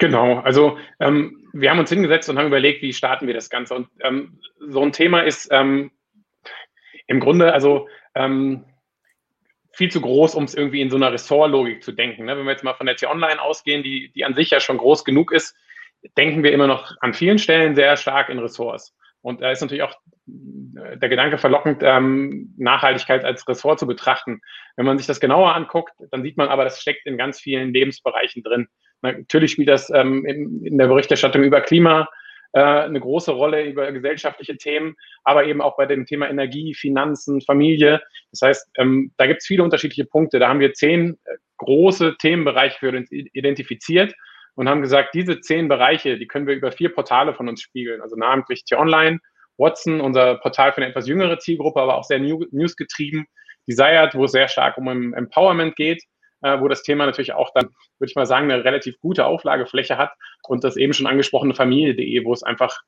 Genau, 0.00 0.38
also 0.38 0.78
ähm, 0.98 1.46
wir 1.52 1.70
haben 1.70 1.78
uns 1.78 1.90
hingesetzt 1.90 2.30
und 2.30 2.38
haben 2.38 2.46
überlegt, 2.46 2.80
wie 2.80 2.94
starten 2.94 3.26
wir 3.26 3.34
das 3.34 3.50
Ganze. 3.50 3.74
Und 3.74 3.88
ähm, 4.00 4.40
so 4.58 4.80
ein 4.80 4.92
Thema 4.92 5.20
ist 5.20 5.48
ähm, 5.52 5.90
im 7.06 7.20
Grunde, 7.20 7.52
also 7.52 7.86
ähm, 8.14 8.64
viel 9.72 9.90
zu 9.90 10.00
groß, 10.00 10.34
um 10.34 10.44
es 10.44 10.54
irgendwie 10.54 10.80
in 10.80 10.88
so 10.88 10.96
einer 10.96 11.12
Ressortlogik 11.12 11.84
zu 11.84 11.92
denken. 11.92 12.24
Ne? 12.24 12.36
Wenn 12.36 12.46
wir 12.46 12.52
jetzt 12.52 12.64
mal 12.64 12.72
von 12.72 12.86
der 12.86 12.96
T-Online 12.96 13.42
ausgehen, 13.42 13.82
die, 13.82 14.10
die 14.12 14.24
an 14.24 14.34
sich 14.34 14.48
ja 14.50 14.58
schon 14.58 14.78
groß 14.78 15.04
genug 15.04 15.32
ist, 15.32 15.54
denken 16.16 16.42
wir 16.42 16.52
immer 16.52 16.66
noch 16.66 16.92
an 17.02 17.12
vielen 17.12 17.38
Stellen 17.38 17.74
sehr 17.74 17.94
stark 17.98 18.30
in 18.30 18.38
Ressorts. 18.38 18.96
Und 19.20 19.42
da 19.42 19.50
ist 19.50 19.60
natürlich 19.60 19.82
auch 19.82 19.96
der 20.24 21.10
Gedanke 21.10 21.36
verlockend, 21.36 21.82
ähm, 21.82 22.54
Nachhaltigkeit 22.56 23.22
als 23.22 23.46
Ressort 23.46 23.78
zu 23.78 23.86
betrachten. 23.86 24.40
Wenn 24.76 24.86
man 24.86 24.96
sich 24.96 25.06
das 25.06 25.20
genauer 25.20 25.54
anguckt, 25.54 25.92
dann 26.10 26.22
sieht 26.22 26.38
man 26.38 26.48
aber, 26.48 26.64
das 26.64 26.80
steckt 26.80 27.04
in 27.04 27.18
ganz 27.18 27.38
vielen 27.38 27.74
Lebensbereichen 27.74 28.42
drin. 28.42 28.68
Natürlich 29.02 29.52
spielt 29.52 29.68
das 29.68 29.90
ähm, 29.90 30.24
in, 30.26 30.64
in 30.64 30.78
der 30.78 30.88
Berichterstattung 30.88 31.42
über 31.42 31.60
Klima 31.60 32.08
äh, 32.52 32.60
eine 32.60 33.00
große 33.00 33.30
Rolle 33.30 33.64
über 33.64 33.90
gesellschaftliche 33.92 34.56
Themen, 34.56 34.96
aber 35.24 35.44
eben 35.44 35.60
auch 35.60 35.76
bei 35.76 35.86
dem 35.86 36.06
Thema 36.06 36.28
Energie, 36.28 36.74
Finanzen, 36.74 37.40
Familie. 37.40 38.02
Das 38.32 38.42
heißt, 38.42 38.70
ähm, 38.78 39.12
da 39.16 39.26
gibt 39.26 39.40
es 39.40 39.46
viele 39.46 39.62
unterschiedliche 39.62 40.04
Punkte. 40.04 40.38
Da 40.38 40.48
haben 40.48 40.60
wir 40.60 40.72
zehn 40.72 41.18
äh, 41.24 41.36
große 41.58 42.16
Themenbereiche 42.18 42.78
für 42.78 42.96
uns 42.96 43.10
identifiziert 43.10 44.14
und 44.54 44.68
haben 44.68 44.82
gesagt, 44.82 45.14
diese 45.14 45.40
zehn 45.40 45.68
Bereiche, 45.68 46.18
die 46.18 46.26
können 46.26 46.46
wir 46.46 46.54
über 46.54 46.72
vier 46.72 46.92
Portale 46.92 47.34
von 47.34 47.48
uns 47.48 47.62
spiegeln, 47.62 48.00
also 48.00 48.16
namentlich 48.16 48.64
T-Online, 48.64 49.20
Watson, 49.56 50.00
unser 50.00 50.36
Portal 50.36 50.72
für 50.72 50.78
eine 50.78 50.90
etwas 50.90 51.06
jüngere 51.06 51.38
Zielgruppe, 51.38 51.80
aber 51.80 51.98
auch 51.98 52.04
sehr 52.04 52.18
newsgetrieben, 52.18 53.26
Desired, 53.68 54.14
wo 54.14 54.24
es 54.24 54.32
sehr 54.32 54.48
stark 54.48 54.78
um 54.78 55.12
Empowerment 55.14 55.76
geht, 55.76 56.02
wo 56.42 56.68
das 56.68 56.82
Thema 56.82 57.06
natürlich 57.06 57.32
auch 57.32 57.50
dann, 57.54 57.66
würde 57.98 58.10
ich 58.10 58.16
mal 58.16 58.26
sagen, 58.26 58.50
eine 58.50 58.64
relativ 58.64 58.98
gute 59.00 59.26
Auflagefläche 59.26 59.98
hat 59.98 60.12
und 60.44 60.64
das 60.64 60.76
eben 60.76 60.92
schon 60.92 61.06
angesprochene 61.06 61.54
Familie.de, 61.54 62.24
wo 62.24 62.32
es 62.32 62.42
einfach 62.42 62.80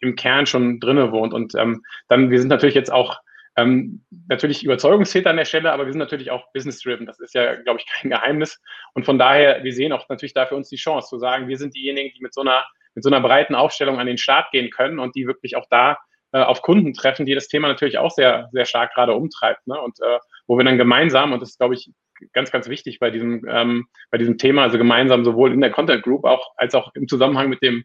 im 0.00 0.16
Kern 0.16 0.46
schon 0.46 0.80
drinne 0.80 1.12
wohnt. 1.12 1.34
Und 1.34 1.54
ähm, 1.54 1.82
dann, 2.08 2.30
wir 2.30 2.38
sind 2.40 2.48
natürlich 2.48 2.74
jetzt 2.74 2.92
auch 2.92 3.20
ähm, 3.56 4.04
natürlich 4.28 4.64
Überzeugungstäter 4.64 5.30
an 5.30 5.38
der 5.38 5.46
Stelle, 5.46 5.72
aber 5.72 5.86
wir 5.86 5.92
sind 5.92 6.00
natürlich 6.00 6.30
auch 6.30 6.52
business-driven. 6.52 7.06
Das 7.06 7.18
ist 7.20 7.34
ja, 7.34 7.54
glaube 7.54 7.80
ich, 7.80 7.86
kein 7.86 8.10
Geheimnis. 8.10 8.60
Und 8.94 9.04
von 9.04 9.18
daher, 9.18 9.64
wir 9.64 9.72
sehen 9.72 9.92
auch 9.92 10.08
natürlich 10.08 10.34
da 10.34 10.46
für 10.46 10.56
uns 10.56 10.68
die 10.68 10.76
Chance 10.76 11.08
zu 11.08 11.18
sagen, 11.18 11.48
wir 11.48 11.56
sind 11.56 11.74
diejenigen, 11.74 12.12
die 12.14 12.22
mit 12.22 12.34
so 12.34 12.42
einer, 12.42 12.66
mit 12.94 13.02
so 13.02 13.10
einer 13.10 13.20
breiten 13.20 13.54
Aufstellung 13.54 13.98
an 13.98 14.06
den 14.06 14.18
Start 14.18 14.50
gehen 14.52 14.70
können 14.70 14.98
und 14.98 15.14
die 15.16 15.26
wirklich 15.26 15.56
auch 15.56 15.66
da 15.70 15.98
äh, 16.32 16.42
auf 16.42 16.60
Kunden 16.60 16.92
treffen, 16.92 17.24
die 17.24 17.34
das 17.34 17.48
Thema 17.48 17.68
natürlich 17.68 17.98
auch 17.98 18.10
sehr, 18.10 18.48
sehr 18.52 18.66
stark 18.66 18.92
gerade 18.94 19.14
umtreibt. 19.14 19.66
Ne? 19.66 19.80
Und 19.80 19.98
äh, 20.00 20.18
wo 20.46 20.58
wir 20.58 20.64
dann 20.64 20.78
gemeinsam, 20.78 21.32
und 21.32 21.40
das 21.40 21.56
glaube 21.56 21.74
ich, 21.74 21.90
ganz, 22.32 22.50
ganz 22.50 22.68
wichtig 22.68 22.98
bei 22.98 23.10
diesem, 23.10 23.44
ähm, 23.48 23.86
bei 24.10 24.18
diesem 24.18 24.38
Thema, 24.38 24.62
also 24.62 24.78
gemeinsam 24.78 25.24
sowohl 25.24 25.52
in 25.52 25.60
der 25.60 25.70
Content 25.70 26.02
Group 26.02 26.24
auch, 26.24 26.52
als 26.56 26.74
auch 26.74 26.94
im 26.94 27.08
Zusammenhang 27.08 27.48
mit 27.48 27.62
dem, 27.62 27.84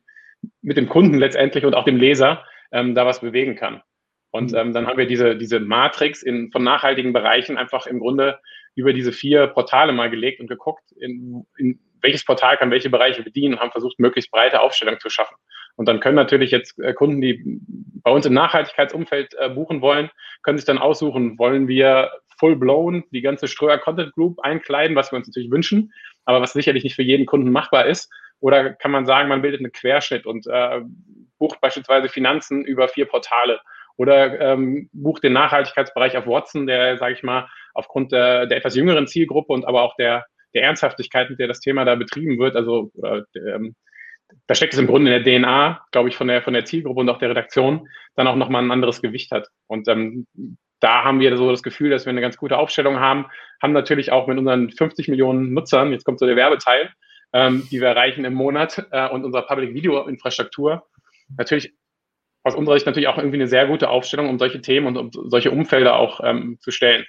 mit 0.61 0.77
dem 0.77 0.89
Kunden 0.89 1.17
letztendlich 1.17 1.65
und 1.65 1.75
auch 1.75 1.85
dem 1.85 1.97
Leser, 1.97 2.43
ähm, 2.71 2.95
da 2.95 3.05
was 3.05 3.21
bewegen 3.21 3.55
kann. 3.55 3.81
Und 4.31 4.51
mhm. 4.51 4.57
ähm, 4.57 4.73
dann 4.73 4.87
haben 4.87 4.97
wir 4.97 5.05
diese, 5.05 5.35
diese 5.35 5.59
Matrix 5.59 6.23
in, 6.23 6.51
von 6.51 6.63
nachhaltigen 6.63 7.13
Bereichen 7.13 7.57
einfach 7.57 7.85
im 7.85 7.99
Grunde 7.99 8.39
über 8.75 8.93
diese 8.93 9.11
vier 9.11 9.47
Portale 9.47 9.91
mal 9.91 10.09
gelegt 10.09 10.39
und 10.39 10.47
geguckt, 10.47 10.91
in, 10.97 11.45
in 11.57 11.79
welches 12.01 12.25
Portal 12.25 12.57
kann 12.57 12.71
welche 12.71 12.89
Bereiche 12.89 13.21
bedienen 13.21 13.55
und 13.55 13.59
haben 13.59 13.71
versucht, 13.71 13.99
möglichst 13.99 14.31
breite 14.31 14.61
Aufstellung 14.61 14.99
zu 14.99 15.09
schaffen. 15.09 15.35
Und 15.75 15.87
dann 15.87 15.99
können 15.99 16.15
natürlich 16.15 16.51
jetzt 16.51 16.79
äh, 16.79 16.93
Kunden, 16.93 17.21
die 17.21 17.59
bei 18.03 18.11
uns 18.11 18.25
im 18.25 18.33
Nachhaltigkeitsumfeld 18.33 19.35
äh, 19.37 19.49
buchen 19.49 19.81
wollen, 19.81 20.09
können 20.41 20.57
sich 20.57 20.65
dann 20.65 20.77
aussuchen, 20.77 21.37
wollen 21.37 21.67
wir 21.67 22.11
full-blown 22.41 23.03
die 23.11 23.21
ganze 23.21 23.47
Ströer 23.47 23.77
Content 23.77 24.13
Group 24.13 24.39
einkleiden, 24.39 24.95
was 24.95 25.11
wir 25.11 25.17
uns 25.17 25.27
natürlich 25.27 25.51
wünschen, 25.51 25.93
aber 26.25 26.41
was 26.41 26.53
sicherlich 26.53 26.83
nicht 26.83 26.95
für 26.95 27.03
jeden 27.03 27.27
Kunden 27.27 27.51
machbar 27.51 27.85
ist. 27.85 28.11
Oder 28.39 28.73
kann 28.73 28.89
man 28.89 29.05
sagen, 29.05 29.29
man 29.29 29.43
bildet 29.43 29.61
einen 29.61 29.71
Querschnitt 29.71 30.25
und 30.25 30.47
äh, 30.47 30.81
bucht 31.37 31.61
beispielsweise 31.61 32.09
Finanzen 32.09 32.65
über 32.65 32.87
vier 32.87 33.05
Portale 33.05 33.61
oder 33.95 34.39
ähm, 34.41 34.89
bucht 34.91 35.23
den 35.23 35.33
Nachhaltigkeitsbereich 35.33 36.17
auf 36.17 36.25
Watson, 36.25 36.65
der, 36.65 36.97
sage 36.97 37.13
ich 37.13 37.21
mal, 37.21 37.47
aufgrund 37.75 38.11
der, 38.11 38.47
der 38.47 38.57
etwas 38.57 38.75
jüngeren 38.75 39.05
Zielgruppe 39.05 39.53
und 39.53 39.65
aber 39.65 39.83
auch 39.83 39.95
der, 39.97 40.25
der 40.55 40.63
Ernsthaftigkeit, 40.63 41.29
mit 41.29 41.37
der 41.37 41.47
das 41.47 41.59
Thema 41.59 41.85
da 41.85 41.93
betrieben 41.93 42.39
wird, 42.39 42.55
also 42.55 42.91
äh, 43.03 43.21
ähm, 43.39 43.75
da 44.47 44.55
steckt 44.55 44.73
es 44.73 44.79
im 44.79 44.87
Grunde 44.87 45.13
in 45.13 45.23
der 45.23 45.39
DNA, 45.39 45.85
glaube 45.91 46.09
ich, 46.09 46.15
von 46.15 46.27
der, 46.27 46.41
von 46.41 46.53
der 46.53 46.65
Zielgruppe 46.65 47.01
und 47.01 47.09
auch 47.09 47.19
der 47.19 47.29
Redaktion, 47.29 47.87
dann 48.15 48.27
auch 48.27 48.35
nochmal 48.35 48.63
ein 48.63 48.71
anderes 48.71 49.01
Gewicht 49.01 49.31
hat. 49.31 49.47
Und 49.67 49.87
ähm, 49.87 50.25
da 50.81 51.03
haben 51.03 51.19
wir 51.19 51.37
so 51.37 51.49
das 51.49 51.63
Gefühl, 51.63 51.89
dass 51.89 52.05
wir 52.05 52.09
eine 52.09 52.21
ganz 52.21 52.35
gute 52.35 52.57
Aufstellung 52.57 52.99
haben, 52.99 53.27
haben 53.61 53.71
natürlich 53.71 54.11
auch 54.11 54.27
mit 54.27 54.37
unseren 54.37 54.69
50 54.69 55.07
Millionen 55.07 55.53
Nutzern, 55.53 55.91
jetzt 55.93 56.03
kommt 56.03 56.19
so 56.19 56.25
der 56.25 56.35
Werbeteil, 56.35 56.91
ähm, 57.31 57.67
die 57.71 57.79
wir 57.79 57.87
erreichen 57.87 58.25
im 58.25 58.33
Monat 58.33 58.85
äh, 58.91 59.07
und 59.09 59.23
unserer 59.23 59.43
Public 59.43 59.73
Video 59.73 60.05
Infrastruktur, 60.05 60.83
natürlich 61.37 61.73
aus 62.43 62.55
unserer 62.55 62.75
Sicht 62.75 62.87
natürlich 62.87 63.07
auch 63.07 63.17
irgendwie 63.17 63.37
eine 63.37 63.47
sehr 63.47 63.67
gute 63.67 63.89
Aufstellung, 63.89 64.27
um 64.27 64.39
solche 64.39 64.61
Themen 64.61 64.87
und 64.87 64.97
um 64.97 65.29
solche 65.29 65.51
Umfelder 65.51 65.95
auch 65.95 66.19
ähm, 66.23 66.57
zu 66.59 66.71
stellen. 66.71 67.05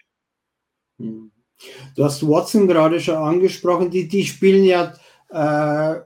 Du 0.99 2.05
hast 2.05 2.27
Watson 2.27 2.68
gerade 2.68 3.01
schon 3.01 3.16
angesprochen, 3.16 3.91
die, 3.91 4.07
die 4.09 4.25
spielen 4.25 4.64
ja 4.64 4.93
äh, 5.31 6.01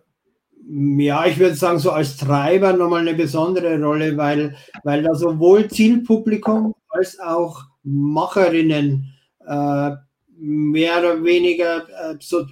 ja, 0.68 1.26
ich 1.26 1.38
würde 1.38 1.54
sagen, 1.54 1.78
so 1.78 1.90
als 1.90 2.16
Treiber 2.16 2.72
nochmal 2.72 3.02
eine 3.02 3.14
besondere 3.14 3.80
Rolle, 3.80 4.16
weil, 4.16 4.56
weil 4.82 5.02
da 5.02 5.14
sowohl 5.14 5.68
Zielpublikum 5.68 6.74
als 6.88 7.18
auch 7.20 7.62
Macherinnen 7.82 9.14
äh, 9.46 9.90
mehr 10.38 10.98
oder 10.98 11.22
weniger 11.22 11.86
äh, 11.88 12.16
so 12.18 12.46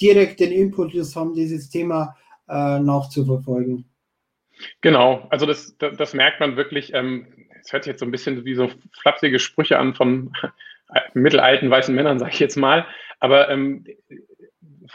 direkt 0.00 0.40
den 0.40 0.52
Impuls 0.52 1.14
haben, 1.14 1.34
dieses 1.34 1.70
Thema 1.70 2.16
äh, 2.48 2.78
nachzuverfolgen. 2.80 3.84
Genau, 4.80 5.26
also 5.30 5.46
das, 5.46 5.76
das, 5.78 5.96
das 5.96 6.14
merkt 6.14 6.40
man 6.40 6.56
wirklich. 6.56 6.92
Ähm, 6.94 7.26
es 7.62 7.72
hört 7.72 7.84
sich 7.84 7.92
jetzt 7.92 8.00
so 8.00 8.06
ein 8.06 8.10
bisschen 8.10 8.44
wie 8.44 8.54
so 8.54 8.70
flapsige 9.00 9.38
Sprüche 9.38 9.78
an 9.78 9.94
von 9.94 10.32
mittelalten 11.14 11.70
weißen 11.70 11.94
Männern, 11.94 12.18
sage 12.18 12.32
ich 12.32 12.40
jetzt 12.40 12.56
mal. 12.56 12.86
Aber 13.20 13.48
ähm, 13.50 13.84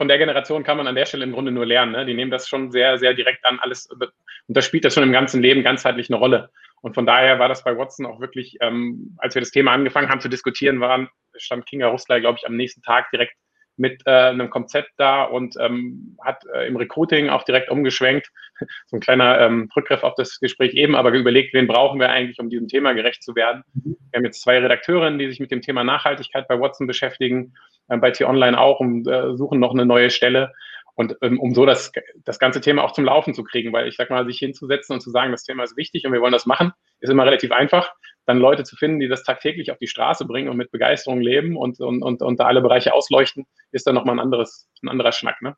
von 0.01 0.07
der 0.07 0.17
Generation 0.17 0.63
kann 0.63 0.77
man 0.77 0.87
an 0.87 0.95
der 0.95 1.05
Stelle 1.05 1.23
im 1.23 1.31
Grunde 1.31 1.51
nur 1.51 1.63
lernen. 1.63 1.91
Ne? 1.91 2.07
Die 2.07 2.15
nehmen 2.15 2.31
das 2.31 2.49
schon 2.49 2.71
sehr, 2.71 2.97
sehr 2.97 3.13
direkt 3.13 3.45
an, 3.45 3.59
alles, 3.59 3.85
und 3.85 4.09
das 4.47 4.65
spielt 4.65 4.83
das 4.83 4.95
schon 4.95 5.03
im 5.03 5.11
ganzen 5.11 5.43
Leben 5.43 5.61
ganzheitlich 5.61 6.09
eine 6.09 6.17
Rolle. 6.17 6.49
Und 6.81 6.95
von 6.95 7.05
daher 7.05 7.37
war 7.37 7.49
das 7.49 7.63
bei 7.63 7.77
Watson 7.77 8.07
auch 8.07 8.19
wirklich, 8.19 8.57
ähm, 8.61 9.15
als 9.19 9.35
wir 9.35 9.43
das 9.43 9.51
Thema 9.51 9.73
angefangen 9.73 10.09
haben 10.09 10.19
zu 10.19 10.27
diskutieren, 10.27 10.79
waren, 10.79 11.07
stand 11.35 11.67
Kinga 11.67 11.87
Rustler, 11.87 12.19
glaube 12.19 12.39
ich, 12.39 12.47
am 12.47 12.55
nächsten 12.55 12.81
Tag 12.81 13.11
direkt 13.11 13.35
mit 13.81 14.03
äh, 14.05 14.11
einem 14.11 14.49
Konzept 14.51 14.91
da 14.97 15.23
und 15.23 15.55
ähm, 15.59 16.15
hat 16.23 16.45
äh, 16.53 16.67
im 16.67 16.77
Recruiting 16.77 17.29
auch 17.29 17.43
direkt 17.43 17.69
umgeschwenkt. 17.69 18.29
So 18.85 18.97
ein 18.97 18.99
kleiner 18.99 19.39
ähm, 19.39 19.69
Rückgriff 19.75 20.03
auf 20.03 20.13
das 20.13 20.39
Gespräch 20.39 20.75
eben, 20.75 20.95
aber 20.95 21.11
überlegt, 21.13 21.55
wen 21.55 21.65
brauchen 21.65 21.99
wir 21.99 22.09
eigentlich, 22.09 22.39
um 22.39 22.47
diesem 22.47 22.67
Thema 22.67 22.93
gerecht 22.93 23.23
zu 23.23 23.35
werden. 23.35 23.63
Wir 23.73 23.95
haben 24.17 24.23
jetzt 24.23 24.43
zwei 24.43 24.59
Redakteurinnen, 24.59 25.17
die 25.17 25.27
sich 25.29 25.39
mit 25.39 25.49
dem 25.49 25.63
Thema 25.63 25.83
Nachhaltigkeit 25.83 26.47
bei 26.47 26.59
Watson 26.59 26.85
beschäftigen, 26.85 27.55
äh, 27.87 27.97
bei 27.97 28.11
T-Online 28.11 28.59
auch 28.59 28.79
und 28.79 29.07
äh, 29.07 29.35
suchen 29.35 29.59
noch 29.59 29.73
eine 29.73 29.87
neue 29.87 30.11
Stelle. 30.11 30.53
Und 30.93 31.15
ähm, 31.23 31.39
um 31.39 31.55
so 31.55 31.65
das, 31.65 31.91
das 32.23 32.37
ganze 32.37 32.61
Thema 32.61 32.83
auch 32.83 32.91
zum 32.91 33.05
Laufen 33.05 33.33
zu 33.33 33.43
kriegen, 33.43 33.73
weil 33.73 33.87
ich 33.87 33.95
sag 33.95 34.11
mal, 34.11 34.27
sich 34.27 34.37
hinzusetzen 34.37 34.93
und 34.93 35.01
zu 35.01 35.09
sagen, 35.09 35.31
das 35.31 35.43
Thema 35.43 35.63
ist 35.63 35.75
wichtig 35.75 36.05
und 36.05 36.13
wir 36.13 36.21
wollen 36.21 36.33
das 36.33 36.45
machen, 36.45 36.71
ist 36.99 37.09
immer 37.09 37.25
relativ 37.25 37.51
einfach. 37.51 37.91
Dann 38.25 38.37
Leute 38.37 38.63
zu 38.63 38.75
finden, 38.75 38.99
die 38.99 39.07
das 39.07 39.23
tagtäglich 39.23 39.71
auf 39.71 39.77
die 39.77 39.87
Straße 39.87 40.25
bringen 40.25 40.49
und 40.49 40.57
mit 40.57 40.71
Begeisterung 40.71 41.21
leben 41.21 41.57
und, 41.57 41.79
und, 41.79 42.03
und, 42.03 42.21
und 42.21 42.39
da 42.39 42.45
alle 42.45 42.61
Bereiche 42.61 42.93
ausleuchten, 42.93 43.45
ist 43.71 43.87
dann 43.87 43.95
nochmal 43.95 44.15
ein 44.15 44.19
anderes, 44.19 44.69
ein 44.83 44.89
anderer 44.89 45.11
Schnack. 45.11 45.41
Ne? 45.41 45.55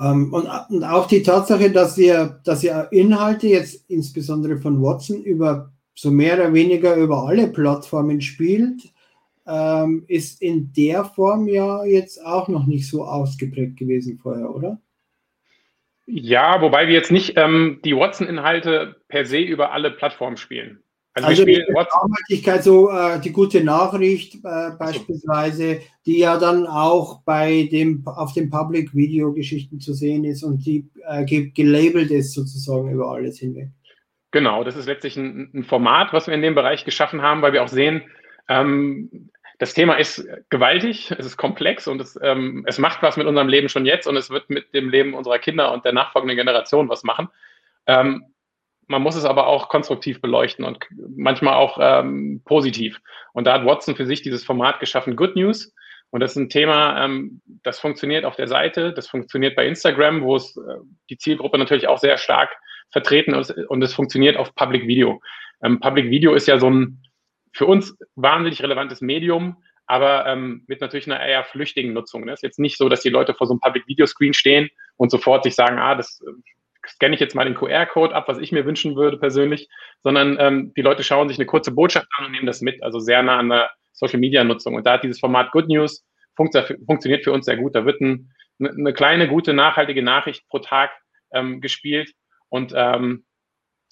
Ähm, 0.00 0.32
und, 0.32 0.48
und 0.70 0.84
auch 0.84 1.06
die 1.06 1.22
Tatsache, 1.22 1.70
dass 1.70 1.96
ihr, 1.98 2.40
dass 2.44 2.64
ihr 2.64 2.88
Inhalte 2.90 3.46
jetzt 3.46 3.88
insbesondere 3.88 4.56
von 4.56 4.82
Watson 4.82 5.22
über 5.22 5.72
so 5.94 6.10
mehr 6.10 6.34
oder 6.34 6.52
weniger 6.54 6.96
über 6.96 7.26
alle 7.26 7.48
Plattformen 7.48 8.20
spielt, 8.20 8.92
ähm, 9.46 10.04
ist 10.08 10.40
in 10.40 10.72
der 10.72 11.04
Form 11.04 11.48
ja 11.48 11.84
jetzt 11.84 12.24
auch 12.24 12.48
noch 12.48 12.66
nicht 12.66 12.88
so 12.88 13.04
ausgeprägt 13.04 13.76
gewesen 13.76 14.18
vorher, 14.18 14.54
oder? 14.54 14.80
Ja, 16.06 16.60
wobei 16.60 16.88
wir 16.88 16.94
jetzt 16.94 17.12
nicht 17.12 17.34
ähm, 17.36 17.80
die 17.84 17.96
Watson-Inhalte 17.96 18.96
per 19.08 19.24
se 19.24 19.38
über 19.38 19.72
alle 19.72 19.90
Plattformen 19.90 20.36
spielen. 20.36 20.82
Also, 21.14 21.28
also 21.28 21.42
spielen 21.42 21.66
Nachhaltigkeit, 21.74 22.64
so 22.64 22.90
äh, 22.90 23.20
die 23.20 23.32
gute 23.32 23.62
Nachricht 23.62 24.36
äh, 24.36 24.70
beispielsweise, 24.78 25.80
die 26.06 26.18
ja 26.18 26.38
dann 26.38 26.66
auch 26.66 27.20
bei 27.22 27.68
dem 27.70 28.02
auf 28.06 28.32
den 28.32 28.48
Public-Video-Geschichten 28.48 29.78
zu 29.78 29.92
sehen 29.92 30.24
ist 30.24 30.42
und 30.42 30.64
die 30.64 30.88
äh, 31.06 31.24
gelabelt 31.24 32.10
ist 32.10 32.32
sozusagen 32.32 32.90
über 32.90 33.12
alles 33.12 33.38
hinweg. 33.38 33.68
Genau, 34.30 34.64
das 34.64 34.76
ist 34.76 34.86
letztlich 34.86 35.18
ein, 35.18 35.50
ein, 35.52 35.64
Format, 35.64 36.14
was 36.14 36.28
wir 36.28 36.34
in 36.34 36.40
dem 36.40 36.54
Bereich 36.54 36.86
geschaffen 36.86 37.20
haben, 37.20 37.42
weil 37.42 37.52
wir 37.52 37.62
auch 37.62 37.68
sehen, 37.68 38.02
ähm, 38.48 39.28
das 39.58 39.74
Thema 39.74 39.94
ist 39.94 40.26
gewaltig, 40.48 41.14
es 41.16 41.26
ist 41.26 41.36
komplex 41.36 41.86
und 41.86 42.00
es, 42.00 42.18
ähm, 42.22 42.64
es 42.66 42.78
macht 42.78 43.02
was 43.02 43.18
mit 43.18 43.26
unserem 43.26 43.48
Leben 43.48 43.68
schon 43.68 43.84
jetzt 43.84 44.08
und 44.08 44.16
es 44.16 44.30
wird 44.30 44.48
mit 44.48 44.72
dem 44.72 44.88
Leben 44.88 45.12
unserer 45.12 45.38
Kinder 45.38 45.72
und 45.72 45.84
der 45.84 45.92
nachfolgenden 45.92 46.38
Generation 46.38 46.88
was 46.88 47.04
machen. 47.04 47.28
Ähm, 47.86 48.24
man 48.86 49.02
muss 49.02 49.16
es 49.16 49.24
aber 49.24 49.46
auch 49.46 49.68
konstruktiv 49.68 50.20
beleuchten 50.20 50.64
und 50.64 50.78
manchmal 51.16 51.54
auch 51.54 51.78
ähm, 51.80 52.42
positiv. 52.44 53.00
Und 53.32 53.46
da 53.46 53.54
hat 53.54 53.64
Watson 53.64 53.96
für 53.96 54.06
sich 54.06 54.22
dieses 54.22 54.44
Format 54.44 54.80
geschaffen, 54.80 55.16
Good 55.16 55.36
News. 55.36 55.74
Und 56.10 56.20
das 56.20 56.32
ist 56.32 56.36
ein 56.36 56.50
Thema, 56.50 57.02
ähm, 57.04 57.40
das 57.62 57.80
funktioniert 57.80 58.24
auf 58.24 58.36
der 58.36 58.48
Seite, 58.48 58.92
das 58.92 59.08
funktioniert 59.08 59.56
bei 59.56 59.66
Instagram, 59.66 60.22
wo 60.22 60.36
es 60.36 60.56
äh, 60.56 60.60
die 61.08 61.16
Zielgruppe 61.16 61.56
natürlich 61.56 61.88
auch 61.88 61.98
sehr 61.98 62.18
stark 62.18 62.50
vertreten 62.90 63.34
ist 63.34 63.50
und 63.50 63.82
es 63.82 63.94
funktioniert 63.94 64.36
auf 64.36 64.54
Public 64.54 64.86
Video. 64.86 65.22
Ähm, 65.62 65.80
Public 65.80 66.10
Video 66.10 66.34
ist 66.34 66.46
ja 66.46 66.58
so 66.58 66.68
ein 66.68 67.02
für 67.54 67.66
uns 67.66 67.96
wahnsinnig 68.14 68.62
relevantes 68.62 69.00
Medium, 69.00 69.56
aber 69.86 70.26
ähm, 70.26 70.64
mit 70.68 70.80
natürlich 70.80 71.06
einer 71.06 71.20
eher 71.24 71.44
flüchtigen 71.44 71.92
Nutzung. 71.92 72.24
Ne? 72.24 72.32
Es 72.32 72.38
ist 72.38 72.42
jetzt 72.42 72.58
nicht 72.58 72.78
so, 72.78 72.88
dass 72.88 73.00
die 73.00 73.10
Leute 73.10 73.34
vor 73.34 73.46
so 73.46 73.54
einem 73.54 73.60
Public 73.60 73.86
Video 73.86 74.06
Screen 74.06 74.34
stehen 74.34 74.68
und 74.96 75.10
sofort 75.10 75.44
sich 75.44 75.54
sagen, 75.54 75.78
ah, 75.78 75.94
das 75.94 76.22
äh, 76.26 76.30
scanne 76.86 77.14
ich 77.14 77.20
jetzt 77.20 77.34
mal 77.34 77.44
den 77.44 77.54
QR-Code 77.54 78.14
ab, 78.14 78.28
was 78.28 78.38
ich 78.38 78.52
mir 78.52 78.66
wünschen 78.66 78.96
würde 78.96 79.18
persönlich, 79.18 79.68
sondern 80.02 80.36
ähm, 80.40 80.72
die 80.74 80.82
Leute 80.82 81.04
schauen 81.04 81.28
sich 81.28 81.38
eine 81.38 81.46
kurze 81.46 81.72
Botschaft 81.72 82.08
an 82.18 82.26
und 82.26 82.32
nehmen 82.32 82.46
das 82.46 82.60
mit, 82.60 82.82
also 82.82 82.98
sehr 82.98 83.22
nah 83.22 83.38
an 83.38 83.48
der 83.48 83.70
Social-Media-Nutzung. 83.92 84.74
Und 84.74 84.86
da 84.86 84.94
hat 84.94 85.04
dieses 85.04 85.20
Format 85.20 85.52
Good 85.52 85.68
News 85.68 86.04
funkt, 86.36 86.56
funktioniert 86.86 87.24
für 87.24 87.32
uns 87.32 87.46
sehr 87.46 87.56
gut. 87.56 87.74
Da 87.74 87.84
wird 87.84 88.00
ein, 88.00 88.32
eine 88.60 88.92
kleine, 88.92 89.28
gute, 89.28 89.52
nachhaltige 89.52 90.02
Nachricht 90.02 90.46
pro 90.48 90.58
Tag 90.58 90.90
ähm, 91.32 91.60
gespielt 91.60 92.12
und 92.48 92.72
ähm, 92.76 93.24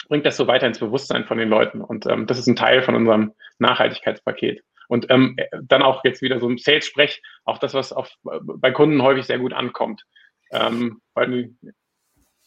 bringt 0.09 0.26
das 0.26 0.36
so 0.36 0.47
weiter 0.47 0.66
ins 0.66 0.78
Bewusstsein 0.78 1.24
von 1.24 1.38
den 1.38 1.49
Leuten. 1.49 1.80
Und 1.80 2.07
ähm, 2.07 2.26
das 2.26 2.38
ist 2.38 2.47
ein 2.47 2.57
Teil 2.57 2.82
von 2.82 2.95
unserem 2.95 3.32
Nachhaltigkeitspaket. 3.59 4.62
Und 4.88 5.07
ähm, 5.09 5.36
dann 5.62 5.82
auch 5.82 6.03
jetzt 6.05 6.20
wieder 6.20 6.41
so 6.41 6.49
ein 6.49 6.59
Sales-Sprech, 6.59 7.22
auch 7.45 7.59
das, 7.59 7.74
was 7.74 7.93
auf, 7.93 8.11
bei 8.22 8.72
Kunden 8.72 9.03
häufig 9.03 9.24
sehr 9.24 9.38
gut 9.38 9.53
ankommt. 9.53 10.05
Ähm, 10.51 11.01
weil 11.14 11.55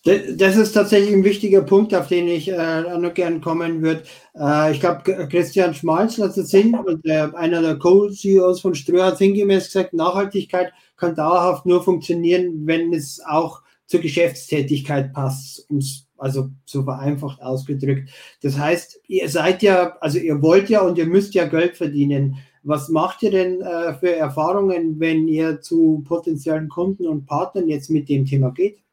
das 0.04 0.58
ist 0.58 0.74
tatsächlich 0.74 1.14
ein 1.14 1.24
wichtiger 1.24 1.62
Punkt, 1.62 1.95
auf 1.95 2.08
den 2.08 2.28
ich 2.28 2.49
äh, 2.49 2.97
noch 2.97 3.14
gern 3.14 3.39
kommen 3.39 3.82
würde. 3.82 4.04
Äh, 4.38 4.74
ich 4.74 4.82
glaube, 4.82 5.28
Christian 5.30 5.74
Schmalz 5.74 6.18
hat 6.20 6.38
es 6.38 6.49
Sinn, 6.49 6.76
äh, 7.06 7.28
einer 7.34 7.62
der 7.62 7.78
Co-CEOs 7.78 8.60
von 8.60 8.76
Ströer 8.76 9.08
hat 9.08 9.18
sinngemäß 9.18 9.68
gesagt, 9.68 9.93
Nachhaltigkeit 9.93 10.74
kann 10.97 11.16
dauerhaft 11.16 11.66
nur 11.66 11.82
funktionieren, 11.84 12.66
wenn 12.66 12.93
es 12.93 13.22
auch 13.26 13.62
zur 13.86 14.01
Geschäftstätigkeit 14.01 15.14
passt, 15.14 15.66
um 15.70 15.78
es 15.78 16.06
also 16.18 16.49
so 16.66 16.84
vereinfacht 16.84 17.41
ausgedrückt. 17.41 18.10
Das 18.41 18.58
heißt, 18.58 19.01
ihr 19.08 19.30
seid 19.30 19.62
ja, 19.62 19.97
also 19.99 20.20
ihr 20.20 20.41
wollt 20.41 20.70
ja 20.70 20.82
und 20.82 20.97
ihr 20.97 21.06
müsst 21.06 21.34
ja 21.34 21.45
Geld 21.45 21.78
verdienen. 21.78 22.38
Was 22.64 22.89
macht 22.89 23.24
ihr 23.24 23.32
denn 23.32 23.62
äh, 23.62 23.93
für 23.95 24.16
Erfahrungen, 24.16 24.99
wenn 24.99 25.28
ihr 25.28 25.62
zu 25.62 26.04
potenziellen 26.08 26.70
Kunden 26.70 27.08
und 27.08 27.26
Partnern 27.26 27.68
jetzt 27.68 27.89
mit 27.89 28.08
dem 28.10 28.26
Thema 28.26 28.51
geht? 28.51 28.84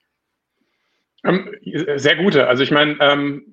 Ähm, 1.25 1.55
sehr 1.97 2.17
gute. 2.17 2.49
Also 2.49 2.63
ich 2.63 2.71
meine, 2.71 2.97
ähm, 3.01 3.45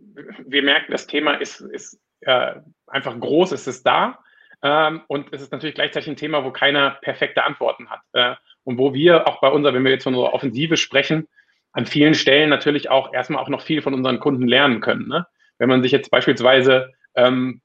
wir 0.45 0.63
merken, 0.63 0.91
das 0.91 1.07
Thema 1.07 1.33
ist, 1.33 1.61
ist 1.61 1.99
äh, 2.21 2.55
einfach 2.87 3.19
groß, 3.19 3.51
es 3.51 3.67
ist 3.67 3.85
da. 3.85 4.19
Ähm, 4.63 5.01
und 5.07 5.27
es 5.31 5.41
ist 5.41 5.51
natürlich 5.51 5.75
gleichzeitig 5.75 6.09
ein 6.09 6.15
Thema, 6.15 6.43
wo 6.43 6.51
keiner 6.51 6.91
perfekte 7.01 7.43
Antworten 7.43 7.89
hat. 7.89 8.01
Äh, 8.13 8.35
und 8.63 8.77
wo 8.77 8.93
wir 8.93 9.27
auch 9.27 9.39
bei 9.39 9.49
unserer, 9.49 9.73
wenn 9.73 9.83
wir 9.83 9.91
jetzt 9.91 10.03
von 10.03 10.15
unserer 10.15 10.33
Offensive 10.33 10.77
sprechen, 10.77 11.27
an 11.71 11.85
vielen 11.85 12.15
Stellen 12.15 12.49
natürlich 12.49 12.89
auch 12.89 13.13
erstmal 13.13 13.41
auch 13.41 13.49
noch 13.49 13.61
viel 13.61 13.81
von 13.81 13.93
unseren 13.93 14.19
Kunden 14.19 14.47
lernen 14.47 14.81
können. 14.81 15.07
Ne? 15.07 15.27
Wenn 15.57 15.69
man 15.69 15.83
sich 15.83 15.91
jetzt 15.91 16.09
beispielsweise 16.09 16.91
ähm, 17.15 17.61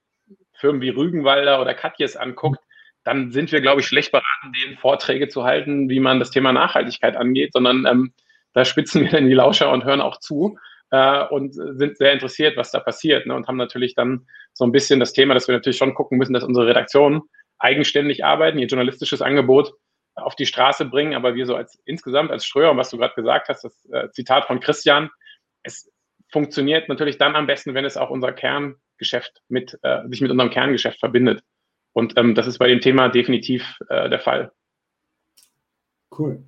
Firmen 0.53 0.81
wie 0.83 0.91
Rügenwalder 0.91 1.61
oder 1.61 1.75
Katjes 1.75 2.17
anguckt, 2.17 2.61
dann 3.05 3.33
sind 3.33 3.51
wir, 3.51 3.61
glaube 3.61 3.81
ich, 3.81 3.87
schlecht 3.87 4.13
beraten, 4.13 4.53
denen 4.53 4.77
Vorträge 4.77 5.29
zu 5.29 5.45
halten, 5.45 5.89
wie 5.89 5.99
man 5.99 6.21
das 6.21 6.31
Thema 6.31 6.53
Nachhaltigkeit 6.53 7.17
angeht, 7.17 7.53
sondern 7.53 7.87
ähm, 7.87 8.13
da 8.55 8.65
spitzen 8.65 9.03
wir 9.03 9.11
dann 9.11 9.29
die 9.29 9.35
Lauscher 9.35 9.71
und 9.71 9.85
hören 9.85 10.01
auch 10.01 10.19
zu 10.19 10.59
äh, 10.91 11.25
und 11.27 11.55
sind 11.55 11.97
sehr 11.97 12.13
interessiert, 12.13 12.57
was 12.57 12.71
da 12.71 12.81
passiert 12.81 13.27
ne? 13.27 13.35
und 13.35 13.49
haben 13.49 13.57
natürlich 13.57 13.95
dann 13.95 14.27
so 14.53 14.65
ein 14.65 14.73
bisschen 14.73 15.01
das 15.01 15.13
Thema, 15.13 15.35
dass 15.35 15.49
wir 15.49 15.55
natürlich 15.55 15.79
schon 15.79 15.95
gucken 15.95 16.19
müssen, 16.19 16.35
dass 16.35 16.45
unsere 16.45 16.67
Redaktionen 16.67 17.23
eigenständig 17.59 18.25
arbeiten, 18.25 18.59
ihr 18.59 18.67
journalistisches 18.67 19.23
Angebot 19.23 19.73
auf 20.15 20.37
die 20.37 20.47
Straße 20.47 20.85
bringen, 20.85 21.15
aber 21.15 21.35
wir 21.35 21.47
so 21.47 21.57
als 21.57 21.81
insgesamt 21.85 22.31
als 22.31 22.45
Ströer, 22.45 22.71
und 22.71 22.77
was 22.77 22.91
du 22.91 22.99
gerade 22.99 23.15
gesagt 23.15 23.49
hast, 23.49 23.65
das 23.65 23.89
äh, 23.91 24.11
Zitat 24.11 24.45
von 24.47 24.61
Christian, 24.61 25.11
es 25.63 25.91
funktioniert 26.31 26.89
natürlich 26.89 27.19
dann 27.19 27.37
am 27.37 27.47
besten, 27.47 27.75
wenn 27.75 27.85
es 27.85 27.97
auch 27.97 28.11
unser 28.11 28.33
Kerngeschäft 28.33 29.43
mit, 29.49 29.79
äh, 29.83 30.07
sich 30.09 30.21
mit 30.21 30.31
unserem 30.31 30.51
Kerngeschäft 30.51 30.99
verbindet. 30.99 31.43
Und 31.93 32.19
ähm, 32.19 32.35
das 32.35 32.47
ist 32.47 32.59
bei 32.59 32.69
dem 32.69 32.81
Thema 32.81 33.09
definitiv 33.09 33.79
äh, 33.89 34.09
der 34.09 34.21
Fall. 34.21 34.53
Cool. 36.17 36.45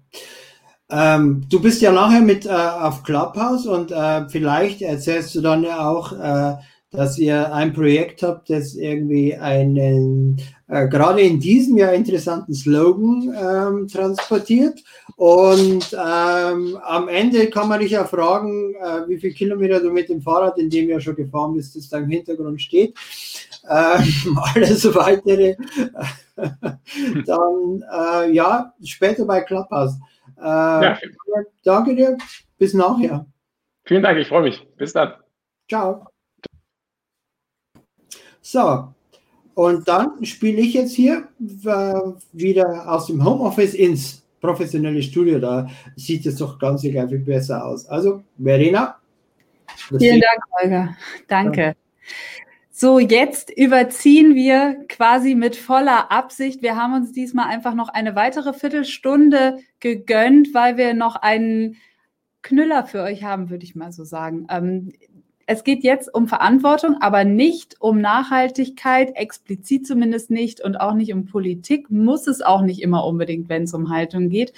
Ähm, 0.94 1.42
du 1.50 1.60
bist 1.60 1.82
ja 1.82 1.90
nachher 1.90 2.20
mit 2.20 2.46
äh, 2.46 2.50
auf 2.50 3.02
Clubhouse 3.02 3.66
und 3.66 3.90
äh, 3.90 4.28
vielleicht 4.28 4.80
erzählst 4.80 5.34
du 5.34 5.40
dann 5.40 5.64
ja 5.64 5.88
auch, 5.88 6.12
äh, 6.12 6.54
dass 6.92 7.18
ihr 7.18 7.52
ein 7.52 7.72
Projekt 7.72 8.22
habt, 8.22 8.48
das 8.48 8.76
irgendwie 8.76 9.34
einen 9.34 10.40
äh, 10.68 10.86
gerade 10.86 11.20
in 11.20 11.40
diesem 11.40 11.76
Jahr 11.78 11.92
interessanten 11.92 12.54
Slogan 12.54 13.34
ähm, 13.36 13.88
transportiert. 13.88 14.84
Und 15.16 15.92
ähm, 15.92 16.78
am 16.84 17.08
Ende 17.08 17.50
kann 17.50 17.68
man 17.68 17.80
dich 17.80 17.90
ja 17.90 18.04
fragen, 18.04 18.74
äh, 18.76 19.08
wie 19.08 19.18
viele 19.18 19.34
Kilometer 19.34 19.80
du 19.80 19.90
mit 19.90 20.08
dem 20.08 20.22
Fahrrad 20.22 20.58
in 20.58 20.70
dem 20.70 20.88
Jahr 20.88 21.00
schon 21.00 21.16
gefahren 21.16 21.54
bist, 21.54 21.74
das 21.74 21.88
da 21.88 21.98
im 21.98 22.08
Hintergrund 22.08 22.62
steht. 22.62 22.94
Ähm, 23.68 24.38
alles 24.54 24.94
weitere. 24.94 25.56
Dann 26.36 27.84
äh, 27.92 28.32
ja, 28.32 28.72
später 28.84 29.24
bei 29.24 29.40
Clubhouse. 29.40 29.94
Äh, 30.38 30.42
ja. 30.42 30.98
Danke 31.64 31.94
dir. 31.94 32.16
Bis 32.58 32.74
nachher. 32.74 33.26
Vielen 33.84 34.02
Dank, 34.02 34.18
ich 34.18 34.28
freue 34.28 34.42
mich. 34.42 34.66
Bis 34.76 34.92
dann. 34.92 35.14
Ciao. 35.68 36.06
So, 38.40 38.94
und 39.54 39.88
dann 39.88 40.24
spiele 40.24 40.60
ich 40.60 40.74
jetzt 40.74 40.94
hier 40.94 41.28
äh, 41.40 42.00
wieder 42.32 42.90
aus 42.90 43.06
dem 43.06 43.24
Homeoffice 43.24 43.74
ins 43.74 44.22
professionelle 44.40 45.02
Studio. 45.02 45.38
Da 45.38 45.68
sieht 45.96 46.26
es 46.26 46.36
doch 46.36 46.58
ganz 46.58 46.84
egal 46.84 47.08
viel 47.08 47.20
besser 47.20 47.64
aus. 47.64 47.86
Also, 47.86 48.22
Verena. 48.42 48.96
Vielen 49.98 50.20
Dank, 50.20 50.42
Holger. 50.60 50.96
Danke. 51.28 51.62
Ja. 51.62 51.74
So, 52.76 52.98
jetzt 52.98 53.56
überziehen 53.56 54.34
wir 54.34 54.84
quasi 54.88 55.36
mit 55.36 55.54
voller 55.54 56.10
Absicht. 56.10 56.60
Wir 56.60 56.74
haben 56.74 56.92
uns 56.92 57.12
diesmal 57.12 57.46
einfach 57.46 57.72
noch 57.72 57.88
eine 57.88 58.16
weitere 58.16 58.52
Viertelstunde 58.52 59.58
gegönnt, 59.78 60.52
weil 60.54 60.76
wir 60.76 60.92
noch 60.92 61.14
einen 61.14 61.76
Knüller 62.42 62.84
für 62.84 63.02
euch 63.02 63.22
haben, 63.22 63.48
würde 63.48 63.62
ich 63.62 63.76
mal 63.76 63.92
so 63.92 64.02
sagen. 64.02 64.48
Ähm, 64.50 64.92
es 65.46 65.62
geht 65.62 65.84
jetzt 65.84 66.12
um 66.12 66.26
Verantwortung, 66.26 66.96
aber 67.00 67.22
nicht 67.22 67.80
um 67.80 68.00
Nachhaltigkeit, 68.00 69.14
explizit 69.14 69.86
zumindest 69.86 70.32
nicht 70.32 70.60
und 70.60 70.74
auch 70.74 70.94
nicht 70.94 71.12
um 71.12 71.26
Politik, 71.26 71.92
muss 71.92 72.26
es 72.26 72.42
auch 72.42 72.62
nicht 72.62 72.82
immer 72.82 73.06
unbedingt, 73.06 73.48
wenn 73.48 73.62
es 73.62 73.74
um 73.74 73.88
Haltung 73.88 74.30
geht. 74.30 74.52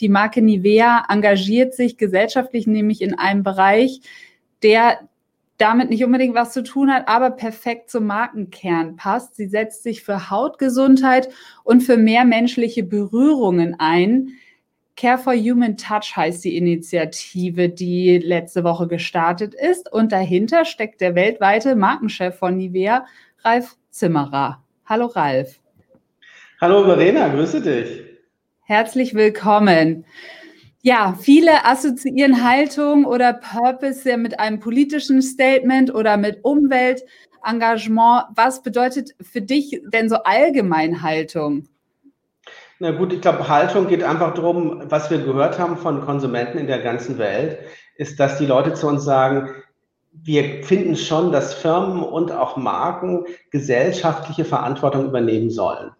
Die 0.00 0.08
Marke 0.08 0.42
Nivea 0.42 1.04
engagiert 1.08 1.74
sich 1.74 1.96
gesellschaftlich 1.96 2.66
nämlich 2.66 3.00
in 3.00 3.16
einem 3.16 3.44
Bereich, 3.44 4.00
der 4.64 5.08
damit 5.60 5.90
nicht 5.90 6.04
unbedingt 6.04 6.34
was 6.34 6.52
zu 6.52 6.62
tun 6.62 6.92
hat, 6.92 7.06
aber 7.08 7.30
perfekt 7.30 7.90
zum 7.90 8.06
Markenkern 8.06 8.96
passt. 8.96 9.36
Sie 9.36 9.46
setzt 9.46 9.82
sich 9.82 10.02
für 10.02 10.30
Hautgesundheit 10.30 11.28
und 11.64 11.82
für 11.82 11.96
mehr 11.96 12.24
menschliche 12.24 12.82
Berührungen 12.82 13.76
ein. 13.78 14.30
Care 14.96 15.18
for 15.18 15.34
Human 15.34 15.76
Touch 15.76 16.16
heißt 16.16 16.44
die 16.44 16.56
Initiative, 16.56 17.68
die 17.68 18.18
letzte 18.18 18.64
Woche 18.64 18.86
gestartet 18.88 19.54
ist. 19.54 19.92
Und 19.92 20.12
dahinter 20.12 20.64
steckt 20.64 21.00
der 21.00 21.14
weltweite 21.14 21.76
Markenchef 21.76 22.36
von 22.36 22.56
Nivea, 22.56 23.06
Ralf 23.44 23.76
Zimmerer. 23.90 24.62
Hallo 24.86 25.06
Ralf. 25.06 25.60
Hallo 26.60 26.84
Verena, 26.84 27.28
grüße 27.28 27.60
dich. 27.60 28.04
Herzlich 28.62 29.14
willkommen. 29.14 30.04
Ja, 30.82 31.14
viele 31.20 31.66
assoziieren 31.66 32.42
Haltung 32.42 33.04
oder 33.04 33.34
Purpose 33.34 34.08
ja 34.08 34.16
mit 34.16 34.40
einem 34.40 34.60
politischen 34.60 35.20
Statement 35.20 35.94
oder 35.94 36.16
mit 36.16 36.42
Umweltengagement. 36.42 38.28
Was 38.34 38.62
bedeutet 38.62 39.10
für 39.20 39.42
dich 39.42 39.82
denn 39.92 40.08
so 40.08 40.16
allgemein 40.16 41.02
Haltung? 41.02 41.68
Na 42.78 42.92
gut, 42.92 43.12
ich 43.12 43.20
glaube, 43.20 43.46
Haltung 43.46 43.88
geht 43.88 44.02
einfach 44.02 44.32
darum, 44.32 44.82
was 44.86 45.10
wir 45.10 45.18
gehört 45.18 45.58
haben 45.58 45.76
von 45.76 46.00
Konsumenten 46.00 46.56
in 46.56 46.66
der 46.66 46.78
ganzen 46.78 47.18
Welt, 47.18 47.58
ist, 47.96 48.18
dass 48.18 48.38
die 48.38 48.46
Leute 48.46 48.72
zu 48.72 48.86
uns 48.88 49.04
sagen, 49.04 49.50
wir 50.12 50.64
finden 50.64 50.96
schon, 50.96 51.30
dass 51.30 51.52
Firmen 51.52 52.02
und 52.02 52.32
auch 52.32 52.56
Marken 52.56 53.26
gesellschaftliche 53.50 54.46
Verantwortung 54.46 55.04
übernehmen 55.04 55.50
sollen. 55.50 55.90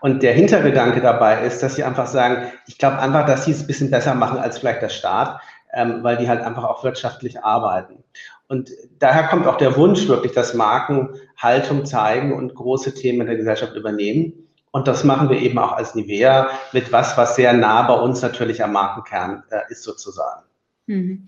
Und 0.00 0.22
der 0.22 0.32
Hintergedanke 0.32 1.00
dabei 1.00 1.44
ist, 1.44 1.62
dass 1.62 1.74
sie 1.74 1.84
einfach 1.84 2.06
sagen, 2.06 2.52
ich 2.66 2.78
glaube 2.78 2.98
einfach, 2.98 3.26
dass 3.26 3.44
sie 3.44 3.52
es 3.52 3.60
ein 3.60 3.66
bisschen 3.66 3.90
besser 3.90 4.14
machen 4.14 4.38
als 4.38 4.58
vielleicht 4.58 4.82
der 4.82 4.88
Staat, 4.90 5.40
ähm, 5.72 6.02
weil 6.02 6.16
die 6.16 6.28
halt 6.28 6.40
einfach 6.40 6.64
auch 6.64 6.84
wirtschaftlich 6.84 7.42
arbeiten. 7.42 8.04
Und 8.48 8.70
daher 8.98 9.24
kommt 9.24 9.46
auch 9.46 9.58
der 9.58 9.76
Wunsch 9.76 10.08
wirklich, 10.08 10.32
dass 10.32 10.54
Marken 10.54 11.10
Haltung 11.36 11.84
zeigen 11.84 12.32
und 12.32 12.54
große 12.54 12.94
Themen 12.94 13.22
in 13.22 13.26
der 13.26 13.36
Gesellschaft 13.36 13.74
übernehmen. 13.74 14.32
Und 14.70 14.86
das 14.86 15.04
machen 15.04 15.28
wir 15.28 15.38
eben 15.38 15.58
auch 15.58 15.72
als 15.72 15.94
Nivea 15.94 16.48
mit 16.72 16.92
was, 16.92 17.16
was 17.16 17.36
sehr 17.36 17.52
nah 17.52 17.82
bei 17.82 17.94
uns 17.94 18.22
natürlich 18.22 18.62
am 18.62 18.72
Markenkern 18.72 19.42
äh, 19.50 19.60
ist 19.70 19.82
sozusagen. 19.82 20.42
Mhm. 20.86 21.26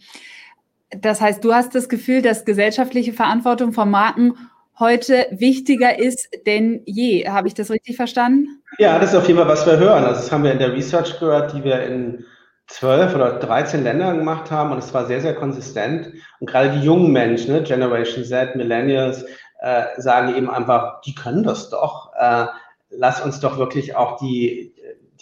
Das 0.90 1.20
heißt, 1.20 1.44
du 1.44 1.54
hast 1.54 1.74
das 1.74 1.88
Gefühl, 1.88 2.22
dass 2.22 2.44
gesellschaftliche 2.44 3.12
Verantwortung 3.12 3.72
von 3.72 3.90
Marken 3.90 4.36
heute 4.80 5.26
wichtiger 5.30 5.98
ist 5.98 6.28
denn 6.46 6.82
je. 6.86 7.28
Habe 7.28 7.48
ich 7.48 7.54
das 7.54 7.70
richtig 7.70 7.96
verstanden? 7.96 8.62
Ja, 8.78 8.98
das 8.98 9.10
ist 9.10 9.16
auf 9.16 9.28
jeden 9.28 9.38
Fall, 9.38 9.48
was 9.48 9.66
wir 9.66 9.78
hören. 9.78 10.04
Also 10.04 10.20
das 10.20 10.32
haben 10.32 10.42
wir 10.42 10.52
in 10.52 10.58
der 10.58 10.72
Research 10.72 11.20
gehört, 11.20 11.52
die 11.54 11.62
wir 11.62 11.82
in 11.84 12.24
zwölf 12.66 13.14
oder 13.14 13.38
13 13.38 13.84
Ländern 13.84 14.18
gemacht 14.18 14.50
haben 14.50 14.72
und 14.72 14.78
es 14.78 14.94
war 14.94 15.06
sehr, 15.06 15.20
sehr 15.20 15.34
konsistent. 15.34 16.12
Und 16.38 16.48
gerade 16.48 16.70
die 16.78 16.84
jungen 16.84 17.12
Menschen, 17.12 17.52
ne, 17.52 17.62
Generation 17.62 18.24
Z, 18.24 18.56
Millennials, 18.56 19.24
äh, 19.60 19.84
sagen 19.98 20.34
eben 20.34 20.48
einfach, 20.48 21.00
die 21.02 21.14
können 21.14 21.42
das 21.42 21.68
doch. 21.70 22.12
Äh, 22.18 22.46
lass 22.90 23.20
uns 23.20 23.40
doch 23.40 23.58
wirklich 23.58 23.96
auch 23.96 24.18
die, 24.20 24.72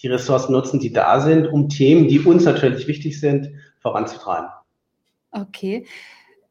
die 0.03 0.09
Ressourcen 0.09 0.53
nutzen, 0.53 0.79
die 0.79 0.93
da 0.93 1.21
sind, 1.21 1.47
um 1.47 1.69
Themen, 1.69 2.09
die 2.09 2.21
uns 2.21 2.45
natürlich 2.45 2.87
wichtig 2.87 3.19
sind, 3.19 3.51
voranzutreiben. 3.81 4.49
Okay. 5.31 5.87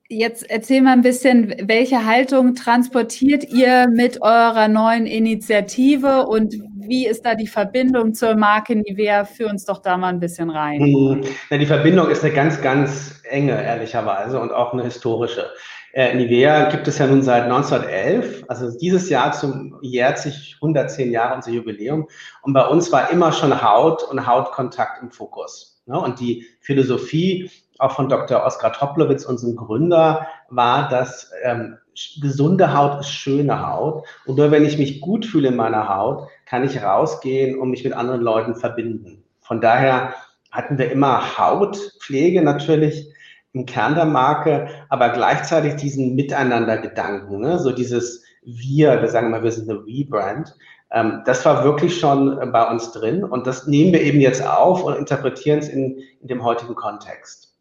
Jetzt 0.10 0.50
erzähl 0.50 0.82
mal 0.82 0.94
ein 0.94 1.02
bisschen, 1.02 1.54
welche 1.64 2.06
Haltung 2.06 2.56
transportiert 2.56 3.44
ihr 3.50 3.90
mit 3.90 4.22
eurer 4.22 4.70
neuen 4.70 5.06
Initiative 5.06 6.28
und 6.28 6.56
wie 6.76 7.06
ist 7.06 7.26
da 7.26 7.36
die 7.36 7.48
Verbindung 7.48 8.14
zur 8.14 8.36
Marke 8.36 8.74
Nivea? 8.78 9.26
Führ 9.26 9.50
uns 9.50 9.66
doch 9.66 9.80
da 9.80 9.98
mal 9.98 10.08
ein 10.08 10.22
bisschen 10.22 10.50
rein. 10.50 10.80
Hm, 10.80 11.22
na, 11.50 11.58
die 11.58 11.66
Verbindung 11.66 12.10
ist 12.10 12.24
eine 12.24 12.34
ganz, 12.34 12.62
ganz 12.62 13.22
enge, 13.30 13.62
ehrlicherweise, 13.62 14.40
und 14.40 14.54
auch 14.54 14.72
eine 14.72 14.84
historische. 14.84 15.50
Äh, 15.92 16.16
Nivea 16.16 16.70
gibt 16.70 16.88
es 16.88 17.00
ja 17.00 17.08
nun 17.08 17.22
seit 17.22 17.44
1911, 17.44 18.46
also 18.48 18.78
dieses 18.78 19.10
Jahr 19.10 19.34
zum, 19.34 19.78
jährt 19.82 20.20
sich 20.20 20.56
110 20.62 21.12
Jahre 21.12 21.36
unser 21.36 21.52
Jubiläum. 21.52 22.08
Und 22.44 22.54
bei 22.54 22.66
uns 22.66 22.94
war 22.94 23.12
immer 23.12 23.34
schon 23.34 23.62
Haut 23.62 24.04
und 24.04 24.26
Hautkontakt 24.26 25.02
im 25.02 25.12
Fokus. 25.12 25.77
Ne? 25.88 26.00
Und 26.00 26.20
die 26.20 26.46
Philosophie 26.62 27.50
auch 27.80 27.92
von 27.92 28.10
Dr. 28.10 28.44
Oskar 28.44 28.74
Toplowitz, 28.74 29.26
unserem 29.26 29.56
Gründer, 29.56 30.28
war, 30.50 30.90
dass 30.90 31.32
ähm, 31.44 31.78
gesunde 32.22 32.76
Haut 32.76 33.00
ist 33.02 33.12
schöne 33.12 33.68
Haut. 33.68 34.06
Und 34.26 34.38
nur 34.38 34.52
wenn 34.52 34.66
ich 34.66 34.78
mich 34.78 35.02
gut 35.02 35.26
fühle 35.26 35.50
in 35.50 35.56
meiner 35.56 35.96
Haut, 35.96 36.28
kann 36.46 36.64
ich 36.64 36.82
rausgehen 36.82 37.60
und 37.60 37.70
mich 37.70 37.84
mit 37.84 37.94
anderen 37.94 38.22
Leuten 38.22 38.56
verbinden. 38.56 39.24
Von 39.42 39.62
daher 39.62 40.14
hatten 40.52 40.78
wir 40.78 40.92
immer 40.92 41.38
Hautpflege 41.38 42.42
natürlich 42.42 43.14
im 43.54 43.66
Kern 43.66 43.96
der 43.96 44.06
Marke, 44.06 44.70
aber 44.90 45.10
gleichzeitig 45.10 45.76
diesen 45.76 46.16
Miteinander-Gedanken, 46.16 47.40
ne? 47.40 47.60
so 47.60 47.72
dieses 47.72 48.24
Wir, 48.44 49.02
wir 49.02 49.10
sagen 49.10 49.28
immer, 49.28 49.44
wir 49.44 49.52
sind 49.52 49.70
eine 49.70 49.86
We-Brand. 49.86 50.56
Ähm, 50.92 51.22
das 51.26 51.46
war 51.46 51.64
wirklich 51.64 52.00
schon 52.00 52.52
bei 52.52 52.70
uns 52.70 52.92
drin 52.92 53.24
und 53.24 53.46
das 53.46 53.68
nehmen 53.68 53.94
wir 53.94 54.02
eben 54.02 54.22
jetzt 54.22 54.46
auf 54.46 54.84
und 54.84 54.96
interpretieren 54.96 55.60
es 55.60 55.70
in, 55.70 56.00
in 56.22 56.28
dem 56.28 56.44
heutigen 56.44 56.76
Kontext. 56.76 57.56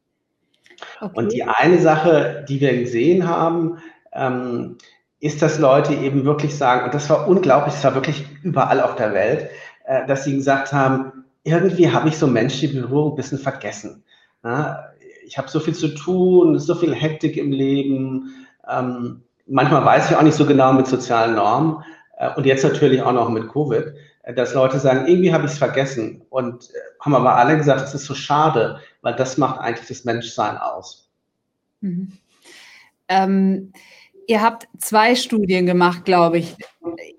Okay. 1.01 1.12
Und 1.14 1.33
die 1.33 1.43
eine 1.43 1.79
Sache, 1.79 2.45
die 2.49 2.61
wir 2.61 2.77
gesehen 2.77 3.29
haben, 3.29 3.79
ähm, 4.12 4.77
ist, 5.20 5.43
dass 5.43 5.59
Leute 5.59 5.95
eben 5.95 6.24
wirklich 6.24 6.57
sagen, 6.57 6.85
und 6.85 6.95
das 6.95 7.09
war 7.11 7.27
unglaublich, 7.27 7.74
das 7.74 7.85
war 7.85 7.95
wirklich 7.95 8.27
überall 8.43 8.81
auf 8.81 8.97
der 8.97 9.12
Welt, 9.12 9.49
äh, 9.85 10.07
dass 10.07 10.24
sie 10.24 10.37
gesagt 10.37 10.72
haben, 10.72 11.24
irgendwie 11.43 11.91
habe 11.91 12.09
ich 12.09 12.18
so 12.18 12.27
menschliche 12.27 12.81
Berührung 12.81 13.12
ein 13.12 13.16
bisschen 13.16 13.39
vergessen. 13.39 14.05
Ja, 14.45 14.91
ich 15.24 15.39
habe 15.39 15.49
so 15.49 15.59
viel 15.59 15.74
zu 15.74 15.89
tun, 15.89 16.59
so 16.59 16.74
viel 16.74 16.95
Hektik 16.95 17.37
im 17.37 17.51
Leben. 17.51 18.47
Ähm, 18.68 19.22
manchmal 19.47 19.85
weiß 19.85 20.11
ich 20.11 20.16
auch 20.16 20.22
nicht 20.22 20.37
so 20.37 20.47
genau 20.47 20.72
mit 20.72 20.87
sozialen 20.87 21.35
Normen 21.35 21.79
äh, 21.79 22.05
und 22.35 22.47
jetzt 22.47 22.64
natürlich 22.64 23.03
auch 23.03 23.12
noch 23.12 23.29
mit 23.29 23.49
Covid, 23.49 23.95
äh, 24.23 24.35
dass 24.35 24.55
Leute 24.55 24.79
sagen, 24.79 25.07
irgendwie 25.07 25.33
habe 25.33 25.47
ich 25.47 25.53
es 25.53 25.59
vergessen. 25.59 26.23
Und 26.31 26.71
äh, 26.71 26.79
haben 27.01 27.14
aber 27.14 27.37
alle 27.37 27.57
gesagt, 27.57 27.83
es 27.83 27.95
ist 27.95 28.07
so 28.07 28.14
schade, 28.14 28.81
weil 29.03 29.14
das 29.14 29.39
macht 29.39 29.61
eigentlich 29.61 29.89
das 29.89 30.05
Menschsein 30.05 30.57
aus. 30.57 31.11
Mhm. 31.81 32.12
Ähm, 33.09 33.73
ihr 34.27 34.43
habt 34.43 34.67
zwei 34.79 35.14
Studien 35.14 35.67
gemacht, 35.67 36.05
glaube 36.05 36.39
ich. 36.39 36.57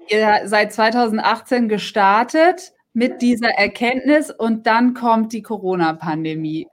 Ihr 0.09 0.41
seid 0.45 0.73
2018 0.73 1.69
gestartet 1.69 2.73
mit 2.93 3.21
dieser 3.21 3.49
Erkenntnis 3.49 4.31
und 4.31 4.65
dann 4.65 4.93
kommt 4.93 5.31
die 5.31 5.41
Corona-Pandemie. 5.41 6.67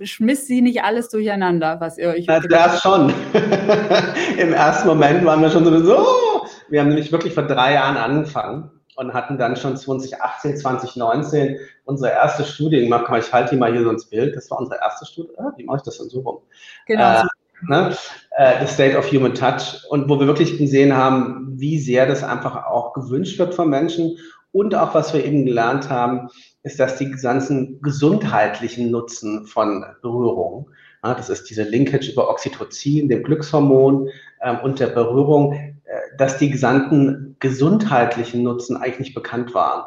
Schmiss 0.00 0.46
sie 0.46 0.62
nicht 0.62 0.82
alles 0.84 1.08
durcheinander, 1.08 1.80
was 1.80 1.98
ihr 1.98 2.08
euch. 2.08 2.24
Na, 2.28 2.38
das 2.38 2.80
schon. 2.80 3.12
Im 4.38 4.52
ersten 4.52 4.86
Moment 4.86 5.24
waren 5.24 5.42
wir 5.42 5.50
schon 5.50 5.64
so, 5.64 6.37
wir 6.68 6.80
haben 6.80 6.88
nämlich 6.88 7.12
wirklich 7.12 7.34
vor 7.34 7.44
drei 7.44 7.74
Jahren 7.74 7.96
angefangen 7.96 8.70
und 8.96 9.14
hatten 9.14 9.38
dann 9.38 9.56
schon 9.56 9.76
2018, 9.76 10.56
2019 10.56 11.56
unsere 11.84 12.12
erste 12.12 12.44
Studie 12.44 12.80
gemacht. 12.80 13.04
Ich 13.16 13.32
halte 13.32 13.50
die 13.50 13.56
mal 13.56 13.72
hier 13.72 13.84
so 13.84 13.90
ins 13.90 14.06
Bild. 14.06 14.34
Das 14.34 14.50
war 14.50 14.58
unsere 14.58 14.80
erste 14.80 15.06
Studie. 15.06 15.30
Ah, 15.38 15.52
wie 15.56 15.64
mache 15.64 15.76
ich 15.78 15.82
das 15.84 15.98
denn 15.98 16.08
so 16.08 16.20
rum? 16.20 16.38
Genau. 16.86 17.20
Äh, 17.20 17.24
ne? 17.68 17.96
äh, 18.32 18.66
The 18.66 18.72
State 18.72 18.98
of 18.98 19.10
Human 19.12 19.34
Touch. 19.34 19.84
Und 19.88 20.08
wo 20.08 20.18
wir 20.18 20.26
wirklich 20.26 20.58
gesehen 20.58 20.96
haben, 20.96 21.52
wie 21.54 21.78
sehr 21.78 22.06
das 22.06 22.24
einfach 22.24 22.66
auch 22.66 22.92
gewünscht 22.92 23.38
wird 23.38 23.54
von 23.54 23.70
Menschen. 23.70 24.18
Und 24.50 24.74
auch, 24.74 24.94
was 24.94 25.14
wir 25.14 25.24
eben 25.24 25.46
gelernt 25.46 25.88
haben, 25.88 26.28
ist, 26.64 26.80
dass 26.80 26.98
die 26.98 27.10
ganzen 27.10 27.80
gesundheitlichen 27.80 28.90
Nutzen 28.90 29.46
von 29.46 29.84
Berührung, 30.02 30.70
ja, 31.04 31.14
das 31.14 31.30
ist 31.30 31.48
diese 31.48 31.62
Linkage 31.62 32.10
über 32.10 32.28
Oxytocin, 32.28 33.08
dem 33.08 33.22
Glückshormon 33.22 34.08
ähm, 34.42 34.58
und 34.62 34.80
der 34.80 34.88
Berührung, 34.88 35.58
dass 36.18 36.36
die 36.36 36.50
gesamten 36.50 37.36
gesundheitlichen 37.38 38.42
Nutzen 38.42 38.76
eigentlich 38.76 38.98
nicht 38.98 39.14
bekannt 39.14 39.54
waren. 39.54 39.84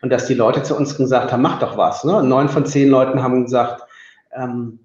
Und 0.00 0.10
dass 0.10 0.26
die 0.26 0.34
Leute 0.34 0.62
zu 0.62 0.76
uns 0.76 0.96
gesagt 0.96 1.32
haben, 1.32 1.42
mach 1.42 1.58
doch 1.58 1.76
was. 1.76 2.04
Ne? 2.04 2.22
Neun 2.22 2.48
von 2.48 2.64
zehn 2.64 2.88
Leuten 2.88 3.22
haben 3.22 3.44
gesagt, 3.44 3.82
ähm, 4.32 4.78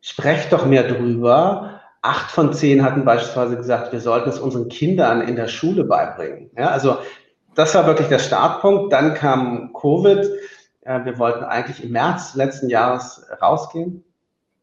sprecht 0.00 0.52
doch 0.52 0.66
mehr 0.66 0.82
drüber. 0.82 1.80
Acht 2.02 2.30
von 2.30 2.52
zehn 2.52 2.84
hatten 2.84 3.04
beispielsweise 3.04 3.56
gesagt, 3.56 3.92
wir 3.92 4.00
sollten 4.00 4.28
es 4.28 4.40
unseren 4.40 4.68
Kindern 4.68 5.22
in 5.22 5.36
der 5.36 5.48
Schule 5.48 5.84
beibringen. 5.84 6.50
Ja, 6.58 6.70
also 6.70 6.98
das 7.54 7.74
war 7.74 7.86
wirklich 7.86 8.08
der 8.08 8.18
Startpunkt. 8.18 8.92
Dann 8.92 9.14
kam 9.14 9.72
Covid. 9.72 10.28
Äh, 10.82 11.04
wir 11.04 11.18
wollten 11.18 11.44
eigentlich 11.44 11.82
im 11.82 11.92
März 11.92 12.34
letzten 12.34 12.68
Jahres 12.68 13.24
rausgehen. 13.40 14.04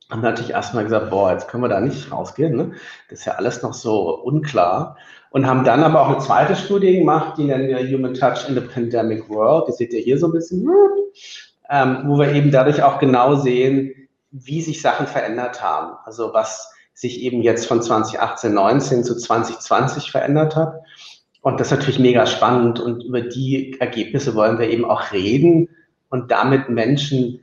Haben 0.09 0.21
natürlich 0.21 0.51
erstmal 0.51 0.83
gesagt, 0.83 1.09
boah, 1.11 1.31
jetzt 1.31 1.47
können 1.47 1.63
wir 1.63 1.69
da 1.69 1.79
nicht 1.79 2.11
rausgehen. 2.11 2.55
Ne? 2.55 2.71
Das 3.09 3.19
ist 3.19 3.25
ja 3.25 3.33
alles 3.33 3.61
noch 3.61 3.73
so 3.73 4.15
unklar 4.21 4.97
und 5.31 5.45
haben 5.45 5.63
dann 5.63 5.83
aber 5.83 6.01
auch 6.01 6.09
eine 6.09 6.17
zweite 6.17 6.55
Studie 6.55 6.97
gemacht, 6.97 7.37
die 7.37 7.43
nennen 7.43 7.67
wir 7.67 7.77
Human 7.79 8.15
Touch 8.15 8.47
in 8.47 8.55
the 8.55 8.61
Pandemic 8.61 9.29
World. 9.29 9.67
Die 9.67 9.73
seht 9.73 9.93
ihr 9.93 10.01
hier 10.01 10.17
so 10.17 10.27
ein 10.27 10.31
bisschen, 10.31 10.67
ähm, 11.69 12.03
wo 12.05 12.17
wir 12.17 12.33
eben 12.33 12.51
dadurch 12.51 12.81
auch 12.81 12.97
genau 12.99 13.35
sehen, 13.35 13.93
wie 14.31 14.61
sich 14.61 14.81
Sachen 14.81 15.05
verändert 15.05 15.61
haben. 15.61 15.97
Also 16.05 16.33
was 16.33 16.71
sich 16.93 17.21
eben 17.21 17.41
jetzt 17.41 17.67
von 17.67 17.81
2018, 17.81 18.53
19 18.53 19.03
zu 19.03 19.15
2020 19.15 20.11
verändert 20.11 20.55
hat. 20.55 20.81
Und 21.41 21.59
das 21.59 21.67
ist 21.67 21.77
natürlich 21.77 21.99
mega 21.99 22.25
spannend 22.25 22.79
und 22.79 23.03
über 23.03 23.21
die 23.21 23.79
Ergebnisse 23.79 24.35
wollen 24.35 24.59
wir 24.59 24.69
eben 24.69 24.83
auch 24.83 25.13
reden 25.13 25.69
und 26.09 26.31
damit 26.31 26.69
Menschen 26.69 27.39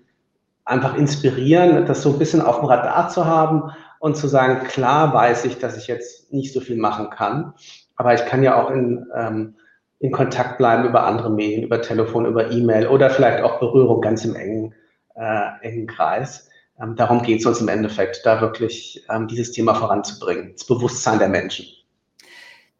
einfach 0.67 0.97
inspirieren, 0.97 1.87
das 1.87 2.03
so 2.03 2.13
ein 2.13 2.19
bisschen 2.19 2.43
auf 2.43 2.59
dem 2.59 2.67
Radar 2.67 3.09
zu 3.09 3.25
haben 3.25 3.71
und 4.01 4.17
zu 4.17 4.29
sagen, 4.29 4.67
klar 4.67 5.15
weiß 5.15 5.45
ich, 5.47 5.59
dass 5.59 5.77
ich 5.77 5.87
jetzt 5.87 6.33
nicht 6.33 6.53
so 6.53 6.61
viel 6.61 6.77
machen 6.77 7.09
kann, 7.09 7.55
aber 7.95 8.13
ich 8.15 8.27
kann 8.27 8.43
ja 8.43 8.61
auch 8.61 8.71
in, 8.71 9.07
ähm, 9.15 9.55
in 10.01 10.13
Kontakt 10.13 10.59
bleiben 10.59 10.85
über 10.85 11.05
andere 11.05 11.31
Medien, 11.31 11.63
über 11.63 11.81
Telefon, 11.81 12.27
über 12.27 12.51
E-Mail 12.51 12.89
oder 12.89 13.09
vielleicht 13.09 13.43
auch 13.43 13.61
Berührung 13.61 14.01
ganz 14.01 14.25
im 14.25 14.35
engen, 14.35 14.75
äh, 15.15 15.49
engen 15.63 15.87
Kreis. 15.87 16.51
Ähm, 16.83 16.97
darum 16.97 17.23
geht 17.23 17.41
es 17.41 17.47
uns 17.47 17.61
im 17.61 17.69
Endeffekt, 17.69 18.21
da 18.25 18.41
wirklich 18.41 19.07
ähm, 19.09 19.29
dieses 19.29 19.53
Thema 19.53 19.75
voranzubringen, 19.75 20.53
das 20.53 20.67
Bewusstsein 20.67 21.19
der 21.19 21.29
Menschen. 21.29 21.67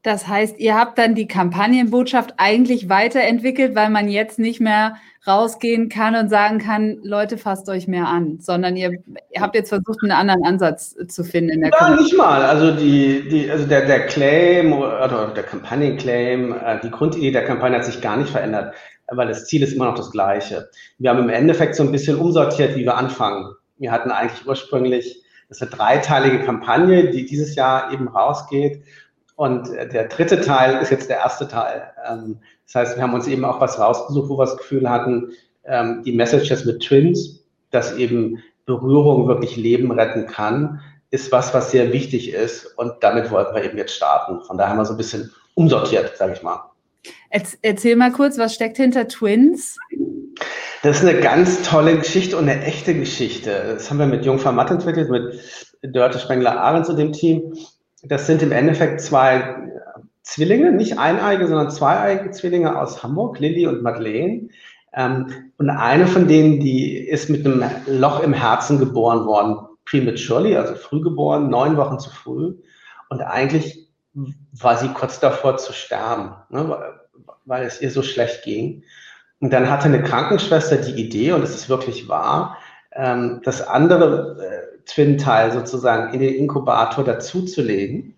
Das 0.07 0.29
heißt, 0.29 0.61
ihr 0.61 0.79
habt 0.79 0.99
dann 0.99 1.17
die 1.17 1.27
Kampagnenbotschaft 1.27 2.35
eigentlich 2.37 2.89
weiterentwickelt, 2.89 3.75
weil 3.75 3.91
man 3.91 4.09
jetzt 4.09 4.39
nicht 4.39 4.61
mehr 4.61 4.99
rausgehen 5.27 5.89
kann 5.89 6.15
und 6.15 6.29
sagen 6.29 6.59
kann, 6.61 6.99
Leute, 7.03 7.37
fasst 7.37 7.69
euch 7.69 7.89
mehr 7.89 8.07
an, 8.07 8.39
sondern 8.39 8.77
ihr, 8.77 8.93
ihr 9.35 9.41
habt 9.41 9.57
jetzt 9.57 9.71
versucht, 9.71 9.99
einen 10.05 10.13
anderen 10.13 10.45
Ansatz 10.45 10.95
zu 11.09 11.25
finden 11.25 11.51
in 11.51 11.61
der 11.63 11.71
Ja, 11.71 11.77
Kampagne. 11.77 12.03
nicht 12.05 12.17
mal. 12.17 12.45
Also 12.45 12.71
die, 12.71 13.29
die, 13.29 13.51
also 13.51 13.67
der, 13.67 13.87
der 13.87 14.07
Claim 14.07 14.73
oder 14.75 15.33
der 15.35 15.43
Kampagnenclaim, 15.43 16.53
äh, 16.53 16.79
die 16.85 16.91
Grundidee 16.93 17.33
der 17.33 17.45
Kampagne 17.45 17.77
hat 17.77 17.85
sich 17.85 18.01
gar 18.01 18.17
nicht 18.17 18.31
verändert, 18.31 18.77
weil 19.09 19.27
das 19.27 19.47
Ziel 19.47 19.65
ist 19.65 19.73
immer 19.73 19.87
noch 19.87 19.97
das 19.97 20.13
gleiche. 20.13 20.69
Wir 20.99 21.11
haben 21.11 21.19
im 21.19 21.31
Endeffekt 21.31 21.75
so 21.75 21.83
ein 21.83 21.91
bisschen 21.91 22.17
umsortiert, 22.17 22.77
wie 22.77 22.85
wir 22.85 22.97
anfangen. 22.97 23.57
Wir 23.79 23.91
hatten 23.91 24.13
eigentlich 24.13 24.47
ursprünglich, 24.47 25.25
das 25.49 25.61
ist 25.61 25.63
eine 25.63 25.71
dreiteilige 25.73 26.45
Kampagne, 26.45 27.11
die 27.11 27.27
dieses 27.27 27.57
Jahr 27.57 27.93
eben 27.93 28.07
rausgeht. 28.07 28.85
Und 29.37 29.71
der 29.71 30.09
dritte 30.09 30.41
Teil 30.41 30.81
ist 30.81 30.91
jetzt 30.91 31.11
der 31.11 31.19
erste 31.19 31.47
Teil. 31.47 31.93
Ähm, 32.09 32.39
das 32.65 32.75
heißt, 32.75 32.97
wir 32.97 33.03
haben 33.03 33.15
uns 33.15 33.27
eben 33.27 33.45
auch 33.45 33.61
was 33.61 33.79
rausgesucht, 33.79 34.31
wo 34.31 34.39
wir 34.39 34.47
das 34.47 34.57
Gefühl 34.57 34.89
hatten, 34.89 35.31
ähm, 35.65 36.03
die 36.05 36.13
Messages 36.13 36.65
mit 36.65 36.83
Twins, 36.83 37.45
dass 37.71 37.97
eben 37.97 38.43
Berührung 38.65 39.29
wirklich 39.29 39.57
Leben 39.57 39.93
retten 39.93 40.27
kann, 40.27 40.81
ist 41.11 41.31
was, 41.33 41.55
was 41.55 41.71
sehr 41.71 41.93
wichtig 41.93 42.33
ist. 42.33 42.67
Und 42.77 42.95
damit 43.01 43.31
wollten 43.31 43.55
wir 43.55 43.65
eben 43.65 43.79
jetzt 43.79 43.95
starten. 43.95 44.43
Von 44.45 44.57
daher 44.57 44.71
haben 44.71 44.79
wir 44.79 44.87
so 44.87 44.95
ein 44.95 44.99
bisschen 44.99 45.31
umsortiert, 45.55 46.17
sage 46.17 46.33
ich 46.33 46.43
mal. 46.43 46.71
Erzähl 47.63 47.97
mal 47.97 48.13
kurz, 48.13 48.39
was 48.39 48.55
steckt 48.55 48.79
hinter 48.79 49.07
Twins? 49.07 49.77
Das 50.83 51.03
ist 51.03 51.09
eine 51.09 51.21
ganz 51.21 51.63
tolle 51.63 51.99
Geschichte 51.99 52.37
und 52.37 52.49
eine 52.49 52.63
echte 52.65 52.95
Geschichte. 52.95 53.75
Das 53.75 53.91
haben 53.91 53.99
wir 53.99 54.07
mit 54.07 54.25
Jungfer 54.25 54.53
Matt 54.53 54.71
entwickelt, 54.71 55.11
mit 55.11 55.41
Dörte 55.83 56.19
Spengler-Ahrens 56.19 56.89
und 56.89 56.97
dem 56.97 57.13
Team. 57.13 57.55
Das 58.03 58.27
sind 58.27 58.43
im 58.43 58.53
Endeffekt 58.53 59.01
zwei 59.01 59.57
Zwillinge, 60.23 60.73
nicht 60.73 60.99
eineige, 60.99 61.47
sondern 61.47 61.71
zweieige 61.71 62.31
Zwillinge 62.31 62.81
aus 62.81 63.03
Hamburg, 63.03 63.39
Lilly 63.39 63.67
und 63.67 63.83
Madeleine. 63.83 64.49
Ähm, 64.93 65.53
und 65.59 65.71
eine 65.71 66.07
von 66.07 66.27
denen, 66.27 66.61
die 66.61 66.99
ist 66.99 67.31
mit 67.31 67.47
einem 67.47 67.65
Loch 67.87 68.21
im 68.21 68.33
Herzen 68.33 68.79
geboren 68.79 69.25
worden, 69.27 69.59
prematurely, 69.85 70.57
also 70.57 70.75
früh 70.75 71.01
geboren, 71.01 71.49
neun 71.49 71.77
Wochen 71.77 71.99
zu 71.99 72.11
früh. 72.11 72.55
Und 73.09 73.21
eigentlich 73.21 73.89
war 74.53 74.77
sie 74.77 74.89
kurz 74.89 75.21
davor 75.21 75.59
zu 75.59 75.73
sterben, 75.73 76.35
ne, 76.51 76.77
weil 77.45 77.65
es 77.65 77.81
ihr 77.81 77.91
so 77.91 78.03
schlecht 78.03 78.43
ging. 78.43 78.83
Und 79.41 79.53
dann 79.53 79.71
hatte 79.71 79.85
eine 79.85 80.03
Krankenschwester 80.03 80.77
die 80.77 81.01
Idee, 81.01 81.33
und 81.33 81.43
es 81.43 81.55
ist 81.55 81.69
wirklich 81.69 82.09
wahr, 82.09 82.57
ähm, 82.93 83.43
das 83.45 83.67
andere 83.67 84.39
äh, 84.43 84.76
Twin-Teil 84.87 85.53
sozusagen 85.53 86.15
in 86.15 86.21
den 86.21 86.35
Inkubator 86.35 87.05
dazuzulegen. 87.05 88.15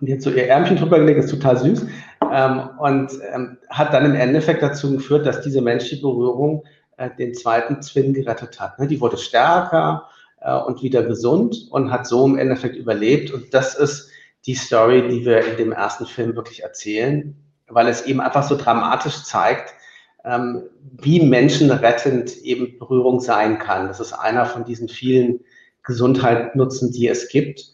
Und 0.00 0.06
jetzt 0.06 0.24
so 0.24 0.30
ihr 0.30 0.48
Ärmchen 0.48 0.76
drüber 0.76 0.98
gelegt, 0.98 1.24
ist 1.24 1.30
total 1.30 1.56
süß. 1.56 1.86
Ähm, 2.32 2.70
und 2.78 3.12
ähm, 3.32 3.58
hat 3.68 3.92
dann 3.92 4.04
im 4.04 4.14
Endeffekt 4.14 4.62
dazu 4.62 4.92
geführt, 4.92 5.26
dass 5.26 5.42
diese 5.42 5.60
menschliche 5.60 6.00
Berührung 6.00 6.64
äh, 6.96 7.10
den 7.18 7.34
zweiten 7.34 7.80
Twin 7.80 8.14
gerettet 8.14 8.60
hat. 8.60 8.78
Ne? 8.78 8.86
Die 8.86 9.00
wurde 9.00 9.16
stärker 9.16 10.08
äh, 10.40 10.54
und 10.54 10.82
wieder 10.82 11.02
gesund 11.02 11.68
und 11.70 11.90
hat 11.90 12.06
so 12.06 12.24
im 12.26 12.38
Endeffekt 12.38 12.76
überlebt. 12.76 13.30
Und 13.30 13.52
das 13.52 13.74
ist 13.74 14.10
die 14.46 14.54
Story, 14.54 15.06
die 15.08 15.24
wir 15.24 15.44
in 15.46 15.56
dem 15.56 15.72
ersten 15.72 16.06
Film 16.06 16.34
wirklich 16.34 16.62
erzählen, 16.62 17.36
weil 17.68 17.88
es 17.88 18.06
eben 18.06 18.20
einfach 18.20 18.42
so 18.42 18.56
dramatisch 18.56 19.22
zeigt, 19.24 19.74
ähm, 20.24 20.62
wie 20.98 21.20
menschenrettend 21.20 22.38
eben 22.38 22.78
Berührung 22.78 23.20
sein 23.20 23.58
kann. 23.58 23.88
Das 23.88 24.00
ist 24.00 24.12
einer 24.12 24.46
von 24.46 24.64
diesen 24.64 24.88
vielen 24.88 25.40
Gesundheitsnutzen, 25.84 26.92
die 26.92 27.08
es 27.08 27.28
gibt, 27.28 27.64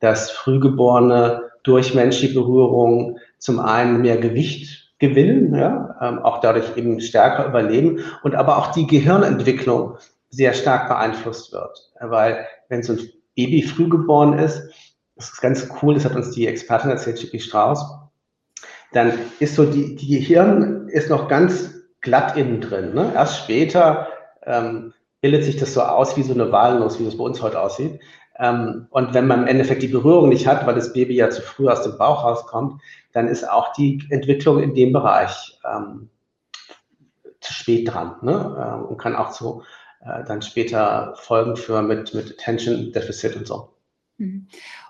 dass 0.00 0.30
Frühgeborene 0.30 1.42
durch 1.62 1.94
menschliche 1.94 2.34
Berührung 2.34 3.18
zum 3.38 3.60
einen 3.60 4.00
mehr 4.02 4.18
Gewicht 4.18 4.92
gewinnen, 4.98 5.54
ja, 5.54 5.96
ähm, 6.00 6.20
auch 6.20 6.40
dadurch 6.40 6.76
eben 6.76 7.00
stärker 7.00 7.46
überleben 7.46 8.00
und 8.22 8.34
aber 8.34 8.56
auch 8.56 8.72
die 8.72 8.86
Gehirnentwicklung 8.86 9.96
sehr 10.30 10.54
stark 10.54 10.88
beeinflusst 10.88 11.52
wird. 11.52 11.92
Weil 12.00 12.46
wenn 12.68 12.82
so 12.82 12.94
ein 12.94 13.00
Baby 13.34 13.62
früh 13.62 13.88
geboren 13.88 14.38
ist, 14.38 14.62
das 15.16 15.30
ist 15.30 15.40
ganz 15.40 15.68
cool, 15.82 15.94
das 15.94 16.04
hat 16.04 16.16
uns 16.16 16.30
die 16.30 16.46
Expertin 16.46 16.90
erzählt, 16.90 17.18
Chicky 17.18 17.40
Strauß, 17.40 17.84
dann 18.92 19.12
ist 19.40 19.56
so 19.56 19.64
die, 19.64 19.96
die 19.96 20.18
Gehirn 20.18 20.88
ist 20.88 21.10
noch 21.10 21.28
ganz 21.28 21.74
glatt 22.00 22.36
innen 22.36 22.60
drin. 22.60 22.94
Ne? 22.94 23.12
Erst 23.14 23.38
später 23.38 24.08
ähm, 24.44 24.94
bildet 25.26 25.42
sich 25.42 25.56
das 25.56 25.74
so 25.74 25.82
aus 25.82 26.16
wie 26.16 26.22
so 26.22 26.32
eine 26.32 26.52
Walnuss, 26.52 27.00
wie 27.00 27.04
das 27.04 27.18
bei 27.18 27.24
uns 27.24 27.42
heute 27.42 27.60
aussieht. 27.60 27.98
Ähm, 28.38 28.86
und 28.90 29.12
wenn 29.12 29.26
man 29.26 29.42
im 29.42 29.48
Endeffekt 29.48 29.82
die 29.82 29.88
Berührung 29.88 30.28
nicht 30.28 30.46
hat, 30.46 30.64
weil 30.64 30.76
das 30.76 30.92
Baby 30.92 31.16
ja 31.16 31.30
zu 31.30 31.42
früh 31.42 31.68
aus 31.68 31.82
dem 31.82 31.98
Bauch 31.98 32.22
rauskommt, 32.22 32.80
dann 33.12 33.26
ist 33.26 33.42
auch 33.42 33.72
die 33.72 34.06
Entwicklung 34.10 34.62
in 34.62 34.72
dem 34.72 34.92
Bereich 34.92 35.58
ähm, 35.68 36.10
zu 37.40 37.52
spät 37.52 37.92
dran 37.92 38.14
ne? 38.22 38.72
ähm, 38.78 38.84
und 38.86 38.98
kann 38.98 39.16
auch 39.16 39.32
zu 39.32 39.64
äh, 40.00 40.22
dann 40.22 40.42
später 40.42 41.16
Folgen 41.16 41.56
führen 41.56 41.88
mit, 41.88 42.14
mit 42.14 42.30
Attention 42.38 42.92
Deficit 42.92 43.34
und 43.34 43.48
so. 43.48 43.72
Mhm. 44.18 44.46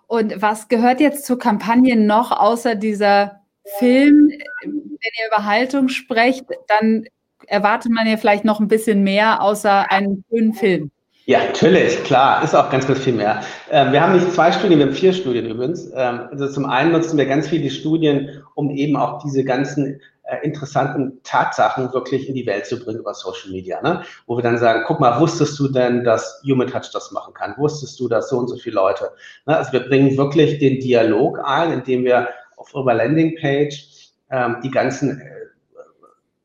Und 0.06 0.42
was 0.42 0.68
gehört 0.68 1.00
jetzt 1.00 1.24
zur 1.24 1.38
Kampagne 1.38 1.96
noch 1.96 2.30
außer 2.30 2.74
dieser 2.74 3.40
Film? 3.78 4.28
Wenn 4.62 5.00
ihr 5.00 5.26
über 5.28 5.46
Haltung 5.46 5.88
sprecht, 5.88 6.44
dann 6.68 7.06
erwartet 7.46 7.92
man 7.92 8.06
ja 8.06 8.16
vielleicht 8.16 8.44
noch 8.44 8.60
ein 8.60 8.68
bisschen 8.68 9.02
mehr 9.02 9.42
außer 9.42 9.90
einem 9.90 10.24
schönen 10.30 10.54
Film. 10.54 10.90
Ja, 11.28 11.40
natürlich, 11.44 12.04
klar, 12.04 12.44
ist 12.44 12.54
auch 12.54 12.70
ganz, 12.70 12.86
ganz 12.86 13.00
viel 13.00 13.12
mehr. 13.12 13.42
Ähm, 13.72 13.90
wir 13.90 14.00
haben 14.00 14.12
nicht 14.12 14.32
zwei 14.32 14.52
Studien, 14.52 14.78
wir 14.78 14.86
haben 14.86 14.94
vier 14.94 15.12
Studien 15.12 15.46
übrigens. 15.46 15.90
Ähm, 15.92 16.28
also 16.30 16.48
zum 16.48 16.66
einen 16.66 16.92
nutzen 16.92 17.18
wir 17.18 17.26
ganz 17.26 17.48
viele 17.48 17.68
Studien, 17.68 18.44
um 18.54 18.70
eben 18.70 18.96
auch 18.96 19.20
diese 19.24 19.42
ganzen 19.42 20.00
äh, 20.22 20.44
interessanten 20.44 21.20
Tatsachen 21.24 21.92
wirklich 21.92 22.28
in 22.28 22.36
die 22.36 22.46
Welt 22.46 22.66
zu 22.66 22.78
bringen 22.78 23.00
über 23.00 23.12
Social 23.12 23.50
Media, 23.50 23.82
ne? 23.82 24.02
wo 24.26 24.36
wir 24.36 24.42
dann 24.42 24.56
sagen, 24.58 24.84
guck 24.86 25.00
mal, 25.00 25.20
wusstest 25.20 25.58
du 25.58 25.66
denn, 25.66 26.04
dass 26.04 26.40
Human 26.44 26.68
Touch 26.68 26.90
das 26.92 27.10
machen 27.10 27.34
kann? 27.34 27.54
Wusstest 27.56 27.98
du, 27.98 28.06
dass 28.06 28.28
so 28.28 28.38
und 28.38 28.46
so 28.46 28.56
viele 28.56 28.76
Leute? 28.76 29.10
Ne? 29.46 29.56
Also 29.56 29.72
wir 29.72 29.80
bringen 29.80 30.16
wirklich 30.16 30.60
den 30.60 30.78
Dialog 30.78 31.40
ein, 31.44 31.72
indem 31.72 32.04
wir 32.04 32.28
auf 32.56 32.72
unserer 32.72 32.94
Landingpage 32.94 34.12
ähm, 34.30 34.58
die 34.62 34.70
ganzen 34.70 35.20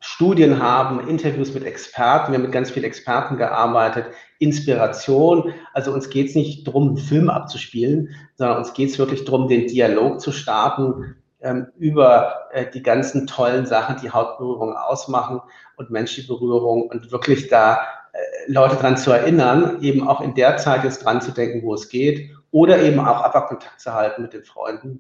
Studien 0.04 0.62
haben, 0.62 1.08
Interviews 1.08 1.54
mit 1.54 1.64
Experten. 1.64 2.32
Wir 2.32 2.40
haben 2.40 2.46
mit 2.46 2.52
ganz 2.52 2.72
vielen 2.72 2.86
Experten 2.86 3.38
gearbeitet, 3.38 4.08
Inspiration. 4.40 5.54
Also 5.74 5.94
uns 5.94 6.10
geht 6.10 6.30
es 6.30 6.36
nicht 6.36 6.68
darum, 6.68 6.90
einen 6.90 6.98
Film 6.98 7.30
abzuspielen, 7.30 8.10
sondern 8.36 8.58
uns 8.58 8.74
geht 8.74 8.90
es 8.90 8.98
wirklich 8.98 9.26
darum, 9.26 9.48
den 9.48 9.68
Dialog 9.68 10.20
zu 10.20 10.32
starten 10.32 11.16
ähm, 11.40 11.68
über 11.78 12.50
äh, 12.52 12.66
die 12.72 12.82
ganzen 12.82 13.28
tollen 13.28 13.68
Sachen, 13.68 13.98
die 14.02 14.10
Hautberührung 14.10 14.76
ausmachen 14.76 15.40
und 15.78 15.92
menschliche 15.92 16.28
Berührung 16.28 16.90
und 16.90 17.12
wirklich 17.12 17.48
da 17.48 17.82
äh, 18.14 18.52
Leute 18.52 18.78
dran 18.78 18.98
zu 18.98 19.12
erinnern, 19.12 19.84
eben 19.84 20.08
auch 20.08 20.22
in 20.22 20.34
der 20.34 20.58
Zeit 20.58 20.84
jetzt 20.84 21.06
dran 21.06 21.22
zu 21.22 21.32
denken, 21.32 21.62
wo 21.62 21.76
es 21.76 21.90
geht 21.90 22.32
oder 22.50 22.82
eben 22.82 23.00
auch 23.00 23.22
einfach 23.22 23.48
Kontakt 23.48 23.80
zu 23.80 23.94
halten 23.94 24.24
mit 24.24 24.34
den 24.34 24.46
Freunden, 24.46 25.00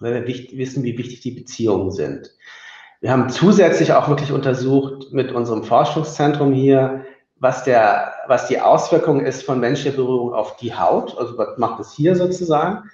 weil 0.00 0.14
wir 0.14 0.26
wissen, 0.26 0.82
wie 0.82 0.98
wichtig 0.98 1.20
die 1.20 1.30
Beziehungen 1.30 1.92
sind. 1.92 2.30
Wir 3.04 3.10
haben 3.10 3.28
zusätzlich 3.28 3.92
auch 3.92 4.08
wirklich 4.08 4.32
untersucht 4.32 5.12
mit 5.12 5.30
unserem 5.30 5.62
Forschungszentrum 5.62 6.54
hier, 6.54 7.04
was, 7.36 7.62
der, 7.62 8.14
was 8.28 8.46
die 8.46 8.62
Auswirkung 8.62 9.20
ist 9.20 9.42
von 9.42 9.60
menschlicher 9.60 9.94
Berührung 9.94 10.32
auf 10.32 10.56
die 10.56 10.74
Haut. 10.74 11.14
Also 11.18 11.36
was 11.36 11.58
macht 11.58 11.80
es 11.80 11.92
hier 11.92 12.16
sozusagen? 12.16 12.90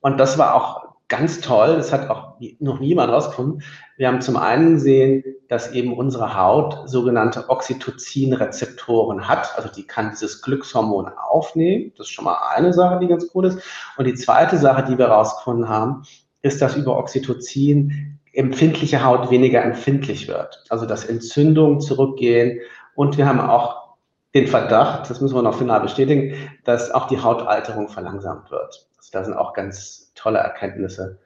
Und 0.00 0.20
das 0.20 0.36
war 0.36 0.54
auch 0.54 0.88
ganz 1.08 1.40
toll. 1.40 1.76
Das 1.76 1.94
hat 1.94 2.10
auch 2.10 2.34
noch 2.58 2.78
niemand 2.78 3.10
rausgefunden. 3.10 3.62
Wir 3.96 4.08
haben 4.08 4.20
zum 4.20 4.36
einen 4.36 4.74
gesehen, 4.74 5.24
dass 5.48 5.72
eben 5.72 5.96
unsere 5.96 6.36
Haut 6.36 6.86
sogenannte 6.86 7.48
Oxytocin-Rezeptoren 7.48 9.28
hat. 9.28 9.56
Also 9.56 9.70
die 9.74 9.86
kann 9.86 10.10
dieses 10.10 10.42
Glückshormon 10.42 11.08
aufnehmen. 11.08 11.94
Das 11.96 12.08
ist 12.08 12.12
schon 12.12 12.26
mal 12.26 12.36
eine 12.54 12.74
Sache, 12.74 12.98
die 12.98 13.08
ganz 13.08 13.30
cool 13.34 13.46
ist. 13.46 13.60
Und 13.96 14.04
die 14.04 14.14
zweite 14.14 14.58
Sache, 14.58 14.84
die 14.84 14.98
wir 14.98 15.06
rausgefunden 15.06 15.70
haben, 15.70 16.02
ist, 16.42 16.60
dass 16.60 16.76
über 16.76 16.98
Oxytocin 16.98 18.17
empfindliche 18.38 19.04
Haut 19.04 19.30
weniger 19.30 19.62
empfindlich 19.62 20.28
wird. 20.28 20.64
Also 20.68 20.86
dass 20.86 21.04
Entzündungen 21.04 21.80
zurückgehen. 21.80 22.60
Und 22.94 23.18
wir 23.18 23.26
haben 23.26 23.40
auch 23.40 23.96
den 24.34 24.46
Verdacht, 24.46 25.10
das 25.10 25.20
müssen 25.20 25.34
wir 25.34 25.42
noch 25.42 25.58
final 25.58 25.80
bestätigen, 25.80 26.34
dass 26.64 26.92
auch 26.92 27.08
die 27.08 27.20
Hautalterung 27.20 27.88
verlangsamt 27.88 28.50
wird. 28.50 28.88
Also 28.96 29.10
da 29.12 29.24
sind 29.24 29.34
auch 29.34 29.54
ganz 29.54 30.12
tolle 30.14 30.38
Erkenntnisse, 30.38 31.18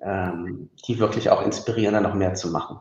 ähm, 0.00 0.70
die 0.88 0.98
wirklich 0.98 1.28
auch 1.28 1.44
inspirieren, 1.44 1.92
da 1.92 2.00
noch 2.00 2.14
mehr 2.14 2.34
zu 2.34 2.50
machen. 2.50 2.78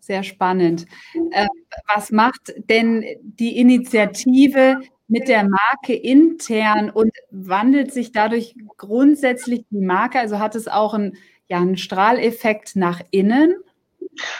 Sehr 0.00 0.24
spannend. 0.24 0.86
Äh, 1.30 1.46
was 1.94 2.10
macht 2.10 2.52
denn 2.68 3.04
die 3.22 3.58
Initiative 3.58 4.80
mit 5.06 5.28
der 5.28 5.48
Marke 5.48 5.94
intern 5.94 6.90
und 6.90 7.12
wandelt 7.30 7.92
sich 7.92 8.10
dadurch 8.10 8.56
grundsätzlich 8.76 9.64
die 9.70 9.84
Marke? 9.84 10.18
Also 10.18 10.40
hat 10.40 10.56
es 10.56 10.66
auch 10.66 10.94
einen, 10.94 11.16
ja, 11.52 11.58
einen 11.58 11.76
Strahleffekt 11.76 12.76
nach 12.76 13.02
innen? 13.10 13.56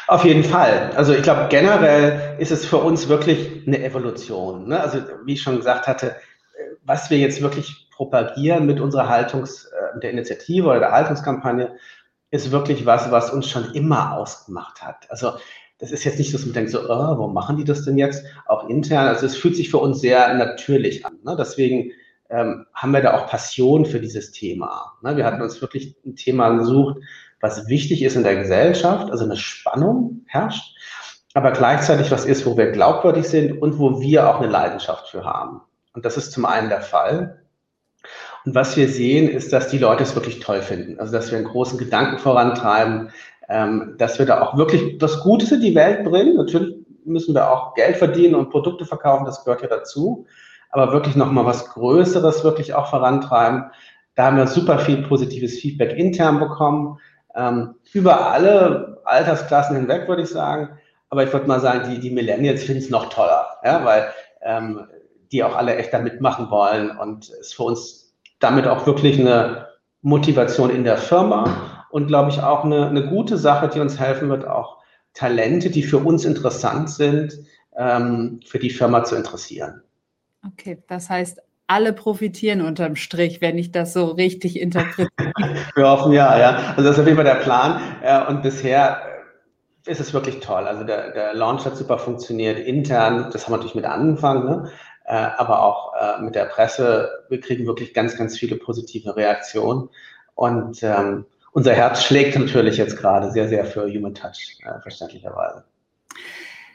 Auf 0.06 0.24
jeden 0.24 0.44
Fall. 0.44 0.93
Also 0.97 1.12
ich 1.12 1.22
glaube, 1.22 1.47
generell 1.51 2.36
ist 2.39 2.51
es 2.51 2.64
für 2.64 2.78
uns 2.78 3.09
wirklich 3.09 3.66
eine 3.66 3.84
Evolution. 3.84 4.68
Ne? 4.68 4.80
Also 4.80 4.98
wie 5.26 5.34
ich 5.34 5.43
schon 5.43 5.59
gesagt 5.59 5.86
hatte, 5.86 6.16
was 6.84 7.10
wir 7.10 7.18
jetzt 7.18 7.43
wirklich 7.43 7.89
propagieren 7.90 8.64
mit 8.64 8.80
unserer 8.80 9.10
Haltungs, 9.10 9.66
äh, 9.66 10.01
der 10.01 10.10
Initiative 10.10 10.66
oder 10.66 10.80
der 10.80 10.93
Haltungskampagne, 10.93 11.76
ist 12.30 12.51
wirklich 12.51 12.86
was, 12.86 13.10
was 13.10 13.30
uns 13.30 13.48
schon 13.51 13.72
immer 13.74 14.16
ausgemacht 14.16 14.82
hat. 14.82 15.10
Also 15.10 15.32
das 15.78 15.93
ist 15.93 16.05
jetzt 16.05 16.18
nicht 16.18 16.30
so, 16.30 16.39
dass 16.39 16.47
man 16.47 16.55
denkt, 16.55 16.70
so, 16.70 16.80
oh, 16.82 16.89
warum 16.89 17.34
machen 17.34 17.59
die 17.59 17.64
das 17.64 17.84
denn 17.84 17.98
jetzt? 17.98 18.24
Auch 18.47 18.70
intern. 18.70 19.06
Also 19.06 19.26
es 19.26 19.36
fühlt 19.36 19.56
sich 19.56 19.70
für 19.70 19.78
uns 19.78 20.01
sehr 20.01 20.32
natürlich 20.32 21.05
an. 21.05 21.18
Ne? 21.24 21.36
Deswegen 21.39 21.93
ähm, 22.32 22.66
haben 22.74 22.92
wir 22.92 23.02
da 23.02 23.14
auch 23.14 23.28
Passion 23.28 23.84
für 23.84 24.00
dieses 24.00 24.32
Thema. 24.32 24.94
Ne? 25.02 25.16
Wir 25.16 25.24
hatten 25.24 25.42
uns 25.42 25.60
wirklich 25.60 25.94
ein 26.04 26.16
Thema 26.16 26.50
gesucht, 26.56 26.96
was 27.40 27.68
wichtig 27.68 28.02
ist 28.02 28.16
in 28.16 28.22
der 28.22 28.36
Gesellschaft, 28.36 29.10
also 29.10 29.24
eine 29.24 29.36
Spannung 29.36 30.24
herrscht, 30.26 30.74
aber 31.34 31.52
gleichzeitig 31.52 32.10
was 32.10 32.24
ist, 32.24 32.46
wo 32.46 32.56
wir 32.56 32.70
glaubwürdig 32.70 33.28
sind 33.28 33.60
und 33.60 33.78
wo 33.78 34.00
wir 34.00 34.28
auch 34.28 34.40
eine 34.40 34.48
Leidenschaft 34.48 35.09
für 35.09 35.24
haben. 35.24 35.60
Und 35.92 36.04
das 36.06 36.16
ist 36.16 36.32
zum 36.32 36.46
einen 36.46 36.70
der 36.70 36.80
Fall. 36.80 37.42
Und 38.44 38.54
was 38.54 38.76
wir 38.76 38.88
sehen, 38.88 39.28
ist, 39.28 39.52
dass 39.52 39.68
die 39.68 39.78
Leute 39.78 40.02
es 40.02 40.14
wirklich 40.14 40.40
toll 40.40 40.62
finden. 40.62 40.98
Also, 40.98 41.12
dass 41.12 41.30
wir 41.30 41.38
einen 41.38 41.46
großen 41.46 41.78
Gedanken 41.78 42.18
vorantreiben, 42.18 43.10
ähm, 43.48 43.94
dass 43.98 44.18
wir 44.18 44.26
da 44.26 44.40
auch 44.40 44.56
wirklich 44.56 44.98
das 44.98 45.20
Gute 45.20 45.54
in 45.54 45.60
die 45.60 45.74
Welt 45.74 46.04
bringen. 46.04 46.36
Natürlich 46.36 46.74
müssen 47.04 47.34
wir 47.34 47.50
auch 47.50 47.74
Geld 47.74 47.96
verdienen 47.96 48.34
und 48.34 48.50
Produkte 48.50 48.84
verkaufen, 48.84 49.26
das 49.26 49.44
gehört 49.44 49.62
ja 49.62 49.68
dazu. 49.68 50.26
Aber 50.73 50.93
wirklich 50.93 51.16
nochmal 51.16 51.47
was 51.47 51.69
Größeres 51.70 52.44
wirklich 52.44 52.74
auch 52.74 52.90
vorantreiben. 52.90 53.70
Da 54.15 54.24
haben 54.24 54.36
wir 54.36 54.47
super 54.47 54.78
viel 54.78 55.03
positives 55.03 55.59
Feedback 55.59 55.97
intern 55.97 56.39
bekommen, 56.40 56.99
ähm, 57.35 57.77
über 57.93 58.31
alle 58.31 59.01
Altersklassen 59.05 59.77
hinweg, 59.77 60.09
würde 60.09 60.23
ich 60.23 60.28
sagen. 60.28 60.70
Aber 61.09 61.24
ich 61.24 61.32
würde 61.32 61.47
mal 61.47 61.61
sagen, 61.61 61.90
die, 61.90 62.01
die 62.01 62.11
Millennials 62.11 62.65
finden 62.65 62.82
es 62.82 62.90
noch 62.90 63.11
toller, 63.11 63.47
ja, 63.65 63.85
weil 63.85 64.09
ähm, 64.43 64.86
die 65.31 65.44
auch 65.44 65.57
alle 65.57 65.77
echt 65.77 65.93
da 65.93 65.99
mitmachen 65.99 66.51
wollen 66.51 66.97
und 66.97 67.31
es 67.40 67.55
für 67.55 67.65
uns 67.65 68.15
damit 68.39 68.66
auch 68.66 68.86
wirklich 68.86 69.19
eine 69.19 69.69
Motivation 70.03 70.70
in 70.70 70.85
der 70.85 70.97
Firma 70.97 71.85
und 71.90 72.07
glaube 72.07 72.31
ich 72.31 72.43
auch 72.43 72.65
eine, 72.65 72.89
eine 72.89 73.07
gute 73.07 73.39
Sache, 73.39 73.69
die 73.69 73.81
uns 73.81 73.99
helfen 73.99 74.28
wird, 74.28 74.47
auch 74.47 74.78
Talente, 75.15 75.70
die 75.70 75.82
für 75.82 75.99
uns 75.99 76.24
interessant 76.24 76.90
sind, 76.90 77.39
ähm, 77.77 78.40
für 78.47 78.59
die 78.59 78.70
Firma 78.70 79.05
zu 79.05 79.15
interessieren. 79.15 79.82
Okay, 80.47 80.82
das 80.89 81.09
heißt, 81.09 81.40
alle 81.66 81.93
profitieren 81.93 82.60
unterm 82.60 82.97
Strich, 82.97 83.40
wenn 83.40 83.56
ich 83.56 83.73
das 83.73 83.93
so 83.93 84.06
richtig 84.06 84.60
interpretiere. 84.60 85.09
Wir 85.74 85.89
hoffen 85.89 86.12
ja, 86.12 86.39
ja. 86.39 86.74
Also 86.77 86.82
das 86.82 86.93
ist 86.93 87.01
auf 87.01 87.06
jeden 87.06 87.16
Fall 87.16 87.24
der 87.24 87.36
Plan. 87.36 87.81
Und 88.28 88.43
bisher 88.43 89.01
ist 89.86 90.01
es 90.01 90.12
wirklich 90.12 90.40
toll. 90.40 90.66
Also 90.66 90.85
der, 90.85 91.12
der 91.12 91.35
Launch 91.35 91.64
hat 91.64 91.77
super 91.77 91.98
funktioniert 91.98 92.59
intern. 92.59 93.31
Das 93.32 93.44
haben 93.44 93.52
wir 93.52 93.56
natürlich 93.56 93.74
mit 93.74 93.85
angefangen, 93.85 94.44
ne? 94.44 94.70
Äh, 95.05 95.14
aber 95.14 95.62
auch 95.62 95.94
äh, 95.94 96.23
mit 96.23 96.35
der 96.35 96.44
Presse. 96.44 97.10
Wir 97.28 97.40
kriegen 97.40 97.66
wirklich 97.66 97.93
ganz, 97.93 98.16
ganz 98.16 98.39
viele 98.39 98.56
positive 98.56 99.16
Reaktionen. 99.16 99.89
Und 100.35 100.82
ähm, 100.82 101.27
unser 101.52 101.74
Herz 101.74 102.05
schlägt 102.05 102.39
natürlich 102.39 102.77
jetzt 102.77 102.97
gerade 102.97 103.31
sehr, 103.31 103.48
sehr 103.48 103.64
für 103.64 103.86
Human 103.86 104.14
Touch, 104.14 104.59
äh, 104.64 104.81
verständlicherweise. 104.81 105.64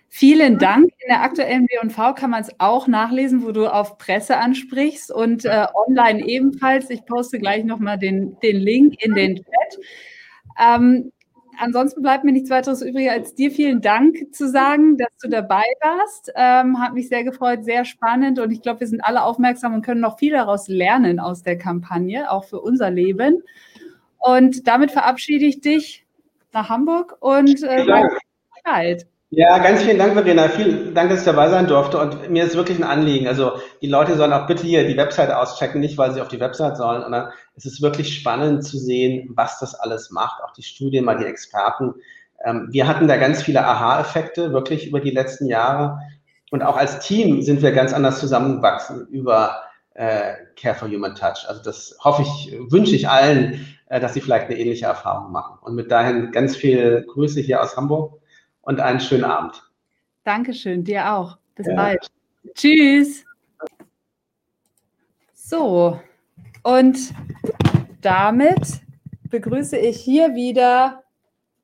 Vielen 0.09 0.57
Dank. 0.57 0.85
In 0.85 1.09
der 1.09 1.21
aktuellen 1.21 1.67
W&V 1.67 2.13
kann 2.13 2.29
man 2.29 2.41
es 2.41 2.49
auch 2.59 2.88
nachlesen, 2.88 3.45
wo 3.45 3.51
du 3.51 3.67
auf 3.67 3.97
Presse 3.97 4.38
ansprichst 4.38 5.11
und 5.11 5.45
äh, 5.45 5.67
online 5.88 6.25
ebenfalls. 6.25 6.89
Ich 6.89 7.05
poste 7.05 7.39
gleich 7.39 7.65
nochmal 7.65 7.99
den, 7.99 8.38
den 8.39 8.57
Link 8.57 8.95
in 9.03 9.13
den 9.13 9.35
Chat. 9.35 9.79
Ähm, 10.59 11.11
ansonsten 11.59 12.01
bleibt 12.01 12.23
mir 12.23 12.31
nichts 12.31 12.49
weiteres 12.49 12.81
übrig, 12.81 13.11
als 13.11 13.35
dir 13.35 13.51
vielen 13.51 13.81
Dank 13.81 14.34
zu 14.34 14.49
sagen, 14.49 14.97
dass 14.97 15.15
du 15.21 15.29
dabei 15.29 15.63
warst. 15.81 16.31
Ähm, 16.35 16.79
hat 16.79 16.93
mich 16.93 17.09
sehr 17.09 17.23
gefreut, 17.23 17.65
sehr 17.65 17.84
spannend 17.84 18.39
und 18.39 18.51
ich 18.51 18.61
glaube, 18.61 18.79
wir 18.79 18.88
sind 18.88 19.01
alle 19.01 19.23
aufmerksam 19.23 19.73
und 19.73 19.85
können 19.85 20.01
noch 20.01 20.17
viel 20.17 20.31
daraus 20.31 20.67
lernen 20.67 21.19
aus 21.19 21.43
der 21.43 21.57
Kampagne, 21.57 22.31
auch 22.31 22.45
für 22.45 22.61
unser 22.61 22.89
Leben. 22.89 23.43
Und 24.19 24.67
damit 24.67 24.91
verabschiede 24.91 25.45
ich 25.45 25.61
dich 25.61 26.05
nach 26.53 26.69
Hamburg 26.69 27.17
und 27.19 27.61
äh, 27.61 27.85
Bescheid. 28.63 29.05
Ja, 29.29 29.57
ganz 29.59 29.83
vielen 29.83 29.97
Dank, 29.97 30.13
Verena. 30.13 30.47
Vielen 30.47 30.93
Dank, 30.93 31.09
dass 31.09 31.19
ich 31.19 31.25
dabei 31.25 31.49
sein 31.49 31.67
durfte. 31.67 31.99
Und 31.99 32.29
mir 32.29 32.45
ist 32.45 32.55
wirklich 32.55 32.77
ein 32.77 32.85
Anliegen. 32.85 33.27
Also 33.27 33.53
die 33.81 33.87
Leute 33.87 34.15
sollen 34.15 34.31
auch 34.31 34.47
bitte 34.47 34.63
hier 34.63 34.87
die 34.87 34.95
Website 34.95 35.31
auschecken, 35.31 35.81
nicht 35.81 35.97
weil 35.97 36.13
sie 36.13 36.21
auf 36.21 36.29
die 36.29 36.39
Website 36.39 36.77
sollen, 36.77 37.01
sondern 37.01 37.29
es 37.55 37.65
ist 37.65 37.81
wirklich 37.81 38.15
spannend 38.15 38.63
zu 38.63 38.77
sehen, 38.77 39.29
was 39.35 39.59
das 39.59 39.75
alles 39.75 40.11
macht. 40.11 40.41
Auch 40.43 40.53
die 40.53 40.63
Studien, 40.63 41.03
mal 41.03 41.17
die 41.17 41.25
Experten. 41.25 41.95
Ähm, 42.45 42.69
wir 42.71 42.87
hatten 42.87 43.09
da 43.09 43.17
ganz 43.17 43.41
viele 43.43 43.65
Aha-Effekte, 43.65 44.53
wirklich 44.53 44.87
über 44.87 45.01
die 45.01 45.11
letzten 45.11 45.47
Jahre. 45.47 45.99
Und 46.51 46.63
auch 46.63 46.77
als 46.77 46.99
Team 46.99 47.41
sind 47.41 47.61
wir 47.61 47.73
ganz 47.73 47.91
anders 47.93 48.19
zusammengewachsen 48.21 49.07
über 49.09 49.61
äh, 49.95 50.35
Care 50.55 50.75
for 50.75 50.87
Human 50.87 51.15
Touch. 51.15 51.45
Also 51.49 51.61
das 51.61 51.97
hoffe 52.01 52.21
ich, 52.21 52.55
wünsche 52.69 52.95
ich 52.95 53.09
allen, 53.09 53.75
äh, 53.89 53.99
dass 53.99 54.13
sie 54.13 54.21
vielleicht 54.21 54.45
eine 54.45 54.57
ähnliche 54.57 54.85
Erfahrung 54.85 55.33
machen. 55.33 55.57
Und 55.61 55.75
mit 55.75 55.91
dahin 55.91 56.31
ganz 56.31 56.55
viel 56.55 57.05
Grüße 57.11 57.41
hier 57.41 57.61
aus 57.61 57.75
Hamburg 57.75 58.21
und 58.68 58.81
einen 58.81 58.99
schönen 58.99 59.23
Abend. 59.23 59.64
Dankeschön, 60.26 60.84
dir 60.84 61.14
auch. 61.14 61.38
Bis 61.56 61.68
ja. 61.68 61.73
bald. 61.73 62.11
Tschüss. 62.53 63.23
So, 65.34 65.99
und 66.64 66.98
damit 68.02 68.81
begrüße 69.30 69.77
ich 69.77 70.02
hier 70.02 70.35
wieder 70.35 71.03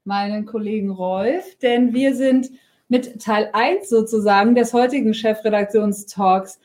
meinen 0.06 0.46
Kollegen 0.46 0.92
Rolf, 0.92 1.58
denn 1.60 1.94
wir 1.94 2.16
sind 2.16 2.52
mit 2.88 3.22
Teil 3.22 3.50
1 3.52 3.90
sozusagen 3.90 4.56
des 4.56 4.72
heutigen 4.74 5.14
Chefredaktionstalks 5.14 6.60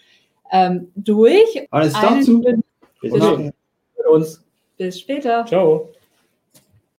ähm, 0.52 0.92
durch. 0.94 1.66
Alles 1.70 1.94
dazu. 1.94 2.44
Bis, 3.00 4.44
bis 4.76 5.00
später. 5.00 5.44
Ciao. 5.46 5.90